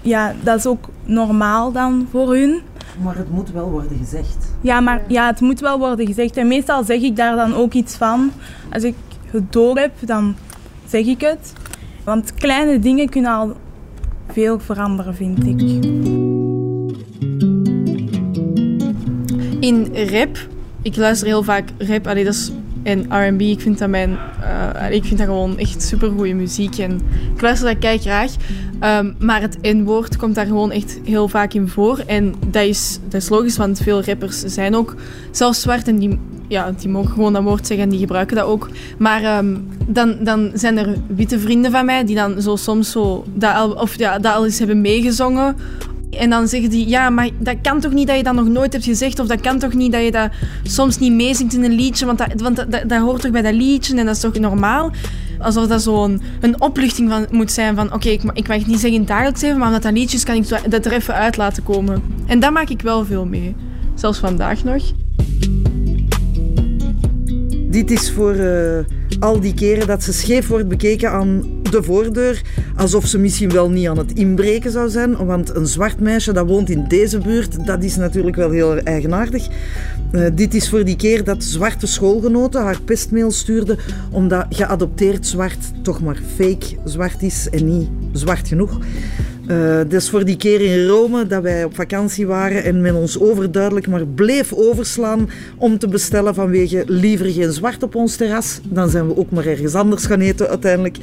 ja, 0.00 0.34
dat 0.42 0.58
is 0.58 0.66
ook 0.66 0.88
normaal 1.04 1.72
dan 1.72 2.06
voor 2.10 2.34
hun. 2.34 2.60
Maar 3.02 3.16
het 3.16 3.30
moet 3.30 3.50
wel 3.50 3.70
worden 3.70 3.98
gezegd. 3.98 4.54
Ja, 4.60 4.80
maar 4.80 5.02
ja, 5.08 5.26
het 5.26 5.40
moet 5.40 5.60
wel 5.60 5.78
worden 5.78 6.06
gezegd. 6.06 6.36
En 6.36 6.48
meestal 6.48 6.84
zeg 6.84 7.00
ik 7.00 7.16
daar 7.16 7.36
dan 7.36 7.54
ook 7.54 7.72
iets 7.72 7.94
van. 7.94 8.30
Als 8.72 8.82
ik 8.82 8.94
het 9.26 9.52
door 9.52 9.78
heb, 9.78 9.92
dan 10.00 10.34
zeg 10.86 11.06
ik 11.06 11.20
het. 11.20 11.52
Want 12.04 12.34
kleine 12.34 12.78
dingen 12.78 13.08
kunnen 13.08 13.32
al 13.32 13.56
veel 14.28 14.58
veranderen, 14.58 15.14
vind 15.14 15.46
ik. 15.46 15.60
In 19.60 19.88
rap, 20.10 20.38
ik 20.82 20.96
luister 20.96 21.26
heel 21.26 21.42
vaak 21.42 21.68
rap, 21.78 22.06
allee, 22.06 22.24
dat 22.24 22.34
is, 22.34 22.52
en 22.82 23.06
R&B, 23.08 23.40
ik 23.40 23.60
vind 23.60 23.78
dat 23.78 23.88
mijn, 23.88 24.18
eh, 24.40 24.90
ik 24.90 25.04
vind 25.04 25.18
dat 25.18 25.26
gewoon 25.26 25.58
echt 25.58 25.82
supergoeie 25.82 26.34
muziek 26.34 26.78
en 26.78 27.00
ik 27.34 27.40
luister 27.40 27.68
dat 27.68 27.78
kei 27.78 27.98
graag. 27.98 28.32
Ehm, 28.80 29.12
maar 29.18 29.40
het 29.40 29.58
N-woord 29.62 30.16
komt 30.16 30.34
daar 30.34 30.46
gewoon 30.46 30.70
echt 30.70 30.98
heel 31.04 31.28
vaak 31.28 31.52
in 31.52 31.68
voor 31.68 31.98
en 32.06 32.34
dat 32.46 32.64
is, 32.64 32.98
dat 33.08 33.22
is 33.22 33.28
logisch, 33.28 33.56
want 33.56 33.78
veel 33.78 34.02
rappers 34.04 34.40
zijn 34.40 34.74
ook 34.74 34.94
zelfs 35.30 35.60
zwart 35.60 35.88
en 35.88 35.98
die, 35.98 36.18
ja, 36.48 36.72
die 36.78 36.88
mogen 36.88 37.12
gewoon 37.12 37.32
dat 37.32 37.42
woord 37.42 37.66
zeggen 37.66 37.84
en 37.84 37.90
die 37.90 38.00
gebruiken 38.00 38.36
dat 38.36 38.46
ook. 38.46 38.68
Maar 38.98 39.22
ehm, 39.22 39.56
dan, 39.86 40.16
dan 40.20 40.50
zijn 40.54 40.78
er 40.78 40.96
witte 41.06 41.38
vrienden 41.38 41.70
van 41.70 41.84
mij 41.84 42.04
die 42.04 42.16
dan 42.16 42.42
zo 42.42 42.56
soms 42.56 42.90
zo 42.90 43.24
dat 43.34 43.54
al, 43.54 43.70
of 43.70 43.98
ja, 43.98 44.18
dat 44.18 44.34
al 44.34 44.44
eens 44.44 44.58
hebben 44.58 44.80
meegezongen 44.80 45.56
en 46.18 46.30
dan 46.30 46.48
zeggen 46.48 46.70
die, 46.70 46.88
ja, 46.88 47.10
maar 47.10 47.28
dat 47.38 47.56
kan 47.62 47.80
toch 47.80 47.92
niet 47.92 48.06
dat 48.06 48.16
je 48.16 48.22
dat 48.22 48.34
nog 48.34 48.48
nooit 48.48 48.72
hebt 48.72 48.84
gezegd? 48.84 49.18
Of 49.18 49.26
dat 49.26 49.40
kan 49.40 49.58
toch 49.58 49.74
niet 49.74 49.92
dat 49.92 50.04
je 50.04 50.10
dat 50.10 50.30
soms 50.62 50.98
niet 50.98 51.12
meezingt 51.12 51.54
in 51.54 51.64
een 51.64 51.72
liedje? 51.72 52.06
Want 52.06 52.18
dat, 52.18 52.28
want 52.36 52.56
dat, 52.56 52.70
dat, 52.70 53.00
hoort 53.00 53.20
toch 53.20 53.30
bij 53.30 53.42
dat 53.42 53.54
liedje 53.54 53.96
en 53.96 54.06
dat 54.06 54.14
is 54.14 54.20
toch 54.20 54.38
normaal? 54.38 54.90
Alsof 55.38 55.66
dat 55.66 55.82
zo'n 55.82 56.22
een 56.40 56.60
opluchting 56.60 57.10
van, 57.10 57.26
moet 57.30 57.52
zijn 57.52 57.74
van, 57.74 57.92
oké, 57.92 58.08
ik, 58.08 58.22
ik 58.32 58.48
mag 58.48 58.56
het 58.56 58.66
niet 58.66 58.80
zeggen 58.80 59.00
in 59.00 59.06
dagelijks 59.06 59.40
leven, 59.40 59.58
maar 59.58 59.70
met 59.70 59.82
dat 59.82 59.92
liedjes 59.92 60.24
kan 60.24 60.34
ik 60.34 60.70
dat 60.70 60.86
er 60.86 60.92
even 60.92 61.14
uit 61.14 61.36
laten 61.36 61.62
komen. 61.62 62.02
En 62.26 62.40
daar 62.40 62.52
maak 62.52 62.68
ik 62.68 62.82
wel 62.82 63.04
veel 63.04 63.26
mee. 63.26 63.54
Zelfs 63.94 64.18
vandaag 64.18 64.64
nog. 64.64 64.82
Dit 67.70 67.90
is 67.90 68.10
voor 68.10 68.34
eh, 68.34 68.84
al 69.20 69.40
die 69.40 69.54
keren 69.54 69.86
dat 69.86 70.02
ze 70.02 70.12
scheef 70.12 70.48
wordt 70.48 70.68
bekeken 70.68 71.10
aan 71.10 71.61
de 71.72 71.82
voordeur. 71.82 72.42
Alsof 72.76 73.06
ze 73.06 73.18
misschien 73.18 73.50
wel 73.50 73.70
niet 73.70 73.88
aan 73.88 73.98
het 73.98 74.12
inbreken 74.12 74.70
zou 74.70 74.88
zijn. 74.88 75.26
Want 75.26 75.54
een 75.54 75.66
zwart 75.66 76.00
meisje 76.00 76.32
dat 76.32 76.46
woont 76.46 76.70
in 76.70 76.84
deze 76.88 77.18
buurt, 77.18 77.66
dat 77.66 77.82
is 77.82 77.96
natuurlijk 77.96 78.36
wel 78.36 78.50
heel 78.50 78.76
eigenaardig. 78.76 79.46
Eh, 80.12 80.26
dit 80.34 80.54
is 80.54 80.68
voor 80.68 80.84
die 80.84 80.96
keer 80.96 81.24
dat 81.24 81.44
zwarte 81.44 81.86
schoolgenoten 81.86 82.62
haar 82.62 82.80
pestmail 82.80 83.30
stuurden. 83.30 83.78
Omdat 84.10 84.46
geadopteerd 84.50 85.26
zwart 85.26 85.72
toch 85.82 86.00
maar 86.00 86.20
fake 86.36 86.76
zwart 86.84 87.22
is 87.22 87.48
en 87.50 87.76
niet 87.76 87.88
zwart 88.12 88.48
genoeg. 88.48 88.78
Uh, 89.46 89.80
dus 89.88 90.10
voor 90.10 90.24
die 90.24 90.36
keer 90.36 90.60
in 90.60 90.86
Rome 90.86 91.26
dat 91.26 91.42
wij 91.42 91.64
op 91.64 91.74
vakantie 91.74 92.26
waren 92.26 92.64
en 92.64 92.80
men 92.80 92.94
ons 92.94 93.20
overduidelijk 93.20 93.88
maar 93.88 94.06
bleef 94.06 94.52
overslaan 94.52 95.30
om 95.56 95.78
te 95.78 95.88
bestellen 95.88 96.34
vanwege 96.34 96.84
liever 96.86 97.26
geen 97.26 97.52
zwart 97.52 97.82
op 97.82 97.94
ons 97.94 98.16
terras. 98.16 98.60
Dan 98.68 98.90
zijn 98.90 99.06
we 99.06 99.16
ook 99.16 99.30
maar 99.30 99.46
ergens 99.46 99.74
anders 99.74 100.06
gaan 100.06 100.20
eten 100.20 100.48
uiteindelijk. 100.48 100.98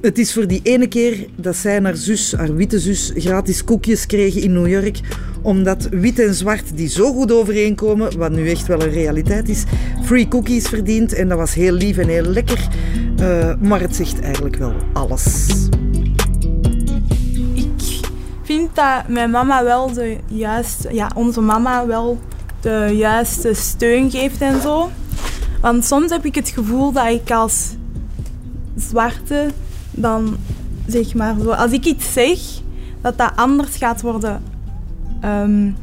Het 0.00 0.18
is 0.18 0.32
voor 0.32 0.46
die 0.46 0.60
ene 0.62 0.86
keer 0.86 1.26
dat 1.36 1.56
zij 1.56 1.76
en 1.76 1.84
haar 1.84 1.96
zus, 1.96 2.32
haar 2.32 2.54
witte 2.54 2.78
zus, 2.78 3.12
gratis 3.14 3.64
koekjes 3.64 4.06
kregen 4.06 4.42
in 4.42 4.52
New 4.52 4.68
York. 4.68 5.00
Omdat 5.42 5.88
wit 5.90 6.18
en 6.18 6.34
zwart 6.34 6.76
die 6.76 6.88
zo 6.88 7.12
goed 7.12 7.32
overeenkomen, 7.32 8.18
wat 8.18 8.30
nu 8.30 8.50
echt 8.50 8.66
wel 8.66 8.82
een 8.82 8.90
realiteit 8.90 9.48
is, 9.48 9.64
free 10.04 10.28
cookies 10.28 10.68
verdient. 10.68 11.12
En 11.12 11.28
dat 11.28 11.38
was 11.38 11.54
heel 11.54 11.72
lief 11.72 11.96
en 11.96 12.08
heel 12.08 12.22
lekker. 12.22 12.68
Uh, 13.20 13.54
maar 13.60 13.80
het 13.80 13.96
zegt 13.96 14.20
eigenlijk 14.20 14.56
wel 14.56 14.74
alles. 14.92 15.48
Ik 17.54 18.56
vind 18.56 18.74
dat 18.74 19.08
mijn 19.08 19.30
mama 19.30 19.64
wel 19.64 19.92
de 19.92 20.16
juiste, 20.26 20.94
ja, 20.94 21.10
onze 21.14 21.40
mama 21.40 21.86
wel 21.86 22.18
de 22.60 22.90
juiste 22.92 23.54
steun 23.54 24.10
geeft 24.10 24.40
en 24.40 24.60
zo. 24.60 24.90
Want 25.60 25.84
soms 25.84 26.10
heb 26.10 26.24
ik 26.24 26.34
het 26.34 26.48
gevoel 26.48 26.92
dat 26.92 27.06
ik 27.06 27.30
als 27.30 27.68
zwarte 28.76 29.50
dan 29.90 30.36
zeg 30.86 31.14
maar 31.14 31.34
zo, 31.42 31.50
als 31.50 31.72
ik 31.72 31.84
iets 31.84 32.12
zeg, 32.12 32.38
dat 33.00 33.18
dat 33.18 33.32
anders 33.36 33.76
gaat 33.76 34.00
worden 34.00 34.42
um, 35.24 35.76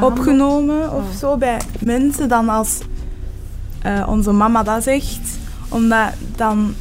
opgenomen 0.00 0.92
of 0.92 1.04
zo 1.18 1.36
bij 1.36 1.60
mensen 1.80 2.28
dan 2.28 2.48
als 2.48 2.80
uh, 3.86 4.06
onze 4.08 4.32
mama 4.32 4.62
dat 4.62 4.82
zegt. 4.82 5.38
Omdat 5.68 6.12
dan, 6.36 6.74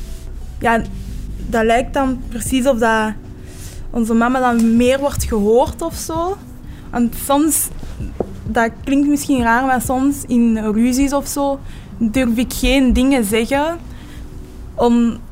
ja, 0.59 0.82
dat 1.47 1.63
lijkt 1.63 1.93
dan 1.93 2.22
precies 2.30 2.67
of 2.67 2.78
dat 2.78 3.13
onze 3.89 4.13
mama 4.13 4.39
dan 4.39 4.76
meer 4.76 4.99
wordt 4.99 5.24
gehoord 5.24 5.82
of 5.82 5.95
zo. 5.95 6.38
Want 6.91 7.15
soms, 7.26 7.67
dat 8.43 8.72
klinkt 8.84 9.07
misschien 9.07 9.41
raar, 9.41 9.65
maar 9.65 9.82
soms 9.82 10.24
in 10.28 10.57
ruzies 10.57 11.13
of 11.13 11.28
zo 11.28 11.59
durf 11.97 12.38
ik 12.38 12.53
geen 12.53 12.93
dingen 12.93 13.24
zeggen. 13.24 13.78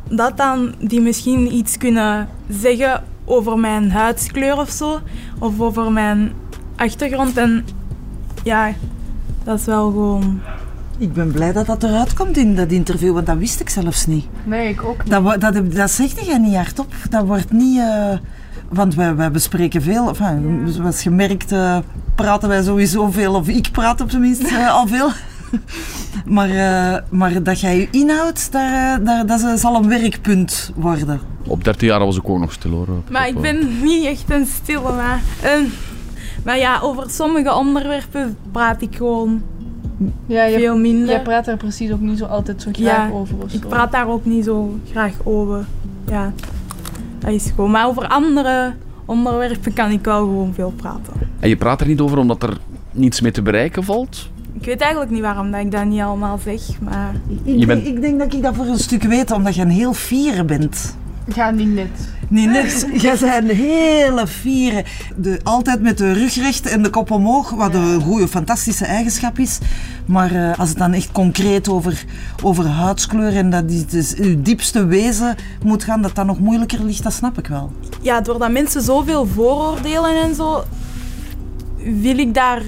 Omdat 0.10 0.38
dan 0.38 0.74
die 0.80 1.02
misschien 1.02 1.54
iets 1.54 1.78
kunnen 1.78 2.28
zeggen 2.50 3.04
over 3.26 3.58
mijn 3.58 3.92
huidskleur 3.92 4.58
of 4.58 4.70
zo. 4.70 5.00
Of 5.40 5.60
over 5.60 5.92
mijn 5.92 6.32
achtergrond. 6.76 7.38
En 7.38 7.66
ja, 8.44 8.74
dat 9.44 9.60
is 9.60 9.66
wel 9.66 9.86
gewoon... 9.92 10.40
Ik 10.98 11.14
ben 11.14 11.32
blij 11.32 11.52
dat 11.52 11.66
dat 11.66 11.84
eruit 11.84 12.14
komt 12.14 12.38
in 12.38 12.56
dat 12.56 12.72
interview, 12.72 13.14
want 13.14 13.26
dat 13.26 13.38
wist 13.38 13.60
ik 13.60 13.70
zelfs 13.70 14.06
niet. 14.06 14.26
Nee, 14.44 14.70
ik 14.70 14.84
ook 14.84 15.04
niet. 15.04 15.12
Dat, 15.12 15.42
dat, 15.42 15.72
dat 15.72 15.92
zegt 15.92 16.26
jij 16.26 16.38
niet 16.38 16.56
hardop. 16.56 16.94
Dat 17.10 17.26
wordt 17.26 17.52
niet... 17.52 17.78
Uh, 17.78 18.14
want 18.70 18.96
wij, 18.96 19.16
wij 19.16 19.32
bespreken 19.32 19.82
veel. 19.82 20.08
Enfin, 20.08 20.66
zoals 20.68 21.04
je 21.04 21.10
merkt, 21.10 21.52
uh, 21.52 21.78
praten 22.16 22.50
wij 22.50 22.64
sowieso 22.64 23.12
veel. 23.12 23.34
Of 23.34 23.48
ik 23.48 23.72
praat 23.72 24.02
op 24.02 24.10
zijn 24.10 24.22
minst 24.22 24.42
uh, 24.42 24.74
al 24.78 24.88
veel. 24.88 25.10
maar, 26.36 26.50
uh, 26.50 26.98
maar 27.10 27.44
dat 27.44 27.60
jij 27.60 27.78
je 27.78 27.88
inhoudt, 27.92 28.52
daar, 28.52 29.04
daar, 29.04 29.26
dat 29.26 29.60
zal 29.60 29.76
een 29.76 29.90
werkpunt 29.90 30.72
worden. 30.76 31.20
Op 31.48 31.64
13 31.64 31.88
jaar 31.88 32.00
was 32.00 32.18
ik 32.18 32.30
ook 32.30 32.40
nog 32.40 32.52
stil 32.52 32.72
hoor. 32.72 32.88
Maar 33.12 33.28
ik 33.28 33.42
ben 33.42 33.84
niet 33.84 34.06
echt 34.06 34.30
een 34.30 34.46
stille. 34.46 34.94
Maar, 34.94 35.22
maar 36.44 36.58
ja, 36.58 36.80
over 36.82 37.10
sommige 37.10 37.54
onderwerpen 37.54 38.38
praat 38.52 38.82
ik 38.82 38.96
gewoon 38.96 39.42
ja, 40.26 40.44
je, 40.44 40.58
veel 40.58 40.78
minder. 40.78 41.08
Jij 41.08 41.22
praat 41.22 41.46
daar 41.46 41.58
precies 41.58 41.92
ook 41.92 42.00
niet 42.00 42.18
zo 42.18 42.26
altijd 42.26 42.62
zo 42.62 42.70
graag 42.74 43.10
ja, 43.10 43.14
over. 43.14 43.36
Of 43.44 43.54
ik 43.54 43.62
zo. 43.62 43.68
praat 43.68 43.92
daar 43.92 44.08
ook 44.08 44.26
niet 44.26 44.46
zo 44.46 44.80
graag 44.92 45.14
over. 45.24 45.66
Ja, 46.08 46.34
dat 47.20 47.32
is 47.32 47.52
gewoon. 47.56 47.72
Maar 47.72 47.88
over 47.88 48.08
andere 48.08 48.74
onderwerpen 49.06 49.74
kan 49.74 49.92
ik 49.92 50.04
wel 50.04 50.20
gewoon 50.20 50.54
veel 50.54 50.74
praten. 50.76 51.14
En 51.40 51.50
je 51.50 51.58
praat 51.58 51.82
er 51.82 51.88
niet 51.88 52.00
over 52.00 52.18
omdat 52.18 52.44
er 52.44 52.58
niets 52.92 53.22
mee 53.22 53.32
te 53.32 53.42
bereiken 53.42 53.84
valt? 53.84 54.30
Ik 54.60 54.66
weet 54.66 54.82
eigenlijk 54.82 55.12
niet 55.12 55.22
waarom 55.22 55.52
dat 55.52 55.62
ik 55.62 55.72
dat 55.72 55.86
niet 55.86 56.02
allemaal 56.02 56.40
zeg, 56.44 56.62
maar... 56.82 57.14
Ik, 57.44 57.68
bent... 57.68 57.86
ik 57.86 58.02
denk 58.02 58.20
dat 58.20 58.34
ik 58.34 58.42
dat 58.42 58.56
voor 58.56 58.66
een 58.66 58.80
stuk 58.80 59.04
weet, 59.04 59.32
omdat 59.32 59.56
je 59.56 59.62
een 59.62 59.70
heel 59.70 59.94
fiere 59.94 60.44
bent. 60.44 60.96
Ja, 61.36 61.52
niet 61.52 61.74
net. 61.74 61.90
Niet 62.28 62.50
net. 62.50 62.88
Jij 63.02 63.18
bent 63.20 63.50
een 63.50 63.56
hele 63.56 64.28
fiere. 64.28 64.86
De, 65.16 65.40
altijd 65.44 65.82
met 65.82 65.98
de 65.98 66.12
rug 66.12 66.36
recht 66.36 66.68
en 66.68 66.84
de 66.84 66.90
kop 66.90 67.12
omhoog, 67.12 67.50
wat 67.50 67.74
een 67.74 68.02
goede, 68.02 68.28
fantastische 68.28 68.86
eigenschap 68.86 69.40
is. 69.40 69.58
Maar 70.06 70.32
uh, 70.32 70.60
als 70.60 70.70
het 70.70 70.78
dan 70.78 70.94
echt 70.94 71.12
concreet 71.12 71.70
over, 71.70 72.04
over 72.44 72.66
huidskleur 72.66 73.36
en 73.36 73.50
dat 73.50 73.70
die, 73.70 73.86
dus 73.86 74.16
uw 74.16 74.42
diepste 74.42 74.86
wezen 74.86 75.36
moet 75.64 75.84
gaan, 75.84 76.02
dat 76.02 76.16
dat 76.16 76.26
nog 76.26 76.40
moeilijker 76.40 76.84
ligt, 76.84 77.04
dat 77.04 77.14
snap 77.14 77.38
ik 77.38 77.48
wel. 77.48 77.72
Ja, 78.02 78.22
doordat 78.22 78.52
mensen 78.52 78.82
zoveel 78.82 79.26
vooroordelen 79.26 80.22
en 80.22 80.36
zo, 80.36 80.64
wil 81.78 82.18
ik 82.18 82.34
daar 82.34 82.62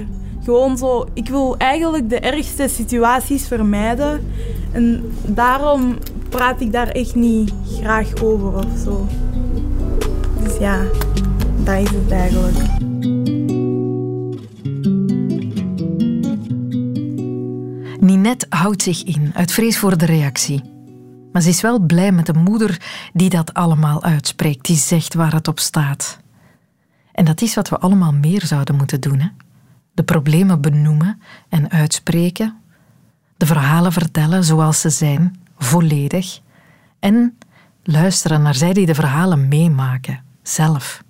gewoon 0.44 0.78
zo... 0.78 1.08
Ik 1.14 1.30
wil 1.30 1.58
eigenlijk 1.58 2.10
de 2.10 2.20
ergste 2.20 2.68
situaties 2.68 3.48
vermijden. 3.48 4.28
En 4.72 5.12
daarom 5.26 5.98
praat 6.30 6.62
ik 6.62 6.72
daar 6.72 6.88
echt 6.88 7.16
niet 7.16 7.54
graag 7.80 8.22
over 8.22 8.54
of 8.54 8.78
zo. 8.84 9.08
Dus 10.44 10.58
ja, 10.58 10.82
dat 11.64 11.78
is 11.78 11.90
het 11.90 12.12
eigenlijk. 12.12 12.58
Ninette 18.00 18.46
houdt 18.50 18.84
zich 18.84 19.04
in 19.04 19.32
uit 19.34 19.52
vrees 19.52 19.78
voor 19.78 19.98
de 19.98 20.06
reactie. 20.06 20.62
Maar 21.32 21.42
ze 21.42 21.50
is 21.50 21.62
wel 21.62 21.80
blij 21.80 22.12
met 22.12 22.26
de 22.26 22.34
moeder 22.34 22.82
die 23.14 23.30
dat 23.30 23.54
allemaal 23.54 24.04
uitspreekt, 24.04 24.66
die 24.66 24.78
zegt 24.78 25.14
waar 25.14 25.34
het 25.34 25.48
op 25.48 25.60
staat. 25.60 26.20
En 27.12 27.26
dat 27.26 27.42
is 27.42 27.56
wat 27.56 27.70
we 27.70 27.80
allemaal 27.80 28.14
meer 28.14 28.46
zouden 28.46 28.76
moeten 28.76 29.02
doen. 29.02 29.20
Hè? 29.20 29.28
De 29.94 30.04
problemen 30.04 30.62
benoemen 30.62 31.22
en 31.50 31.72
uitspreken, 31.72 32.58
de 33.38 33.46
verhalen 33.46 33.92
vertellen 33.92 34.44
zoals 34.44 34.82
ze 34.82 34.90
zijn, 34.90 35.40
volledig, 35.58 36.40
en 37.00 37.38
luisteren 37.84 38.42
naar 38.42 38.56
zij 38.56 38.74
die 38.74 38.86
de 38.86 38.96
verhalen 38.96 39.48
meemaken, 39.48 40.24
zelf. 40.44 41.04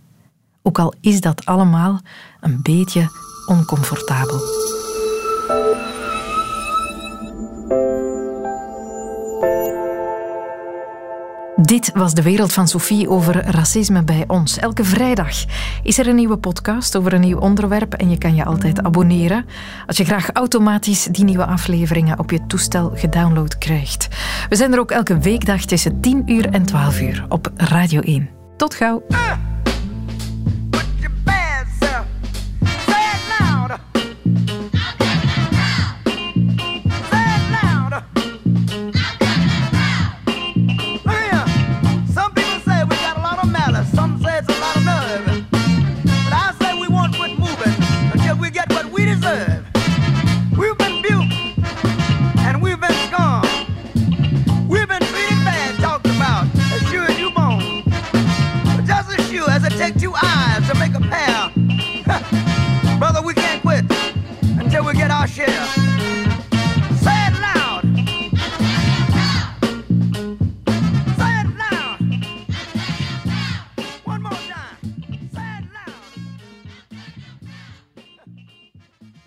Ook 0.61 0.79
al 0.79 0.93
is 1.01 1.21
dat 1.21 1.45
allemaal 1.45 1.99
een 2.39 2.61
beetje 2.61 3.09
oncomfortabel. 3.45 4.39
Dit 11.71 11.91
was 11.93 12.13
de 12.13 12.21
wereld 12.21 12.53
van 12.53 12.67
Sophie 12.67 13.09
over 13.09 13.45
racisme 13.45 14.03
bij 14.03 14.23
ons. 14.27 14.57
Elke 14.57 14.83
vrijdag 14.83 15.29
is 15.83 15.97
er 15.97 16.07
een 16.07 16.15
nieuwe 16.15 16.37
podcast 16.37 16.95
over 16.95 17.13
een 17.13 17.21
nieuw 17.21 17.37
onderwerp 17.37 17.93
en 17.93 18.09
je 18.09 18.17
kan 18.17 18.35
je 18.35 18.45
altijd 18.45 18.83
abonneren 18.83 19.45
als 19.85 19.97
je 19.97 20.05
graag 20.05 20.29
automatisch 20.31 21.03
die 21.03 21.23
nieuwe 21.23 21.45
afleveringen 21.45 22.19
op 22.19 22.31
je 22.31 22.45
toestel 22.47 22.91
gedownload 22.95 23.57
krijgt. 23.57 24.07
We 24.49 24.55
zijn 24.55 24.73
er 24.73 24.79
ook 24.79 24.91
elke 24.91 25.17
weekdag 25.17 25.65
tussen 25.65 25.99
10 25.99 26.23
uur 26.25 26.49
en 26.49 26.65
12 26.65 27.01
uur 27.01 27.25
op 27.29 27.51
Radio 27.55 28.01
1. 28.01 28.29
Tot 28.57 28.75
gauw. 28.75 29.03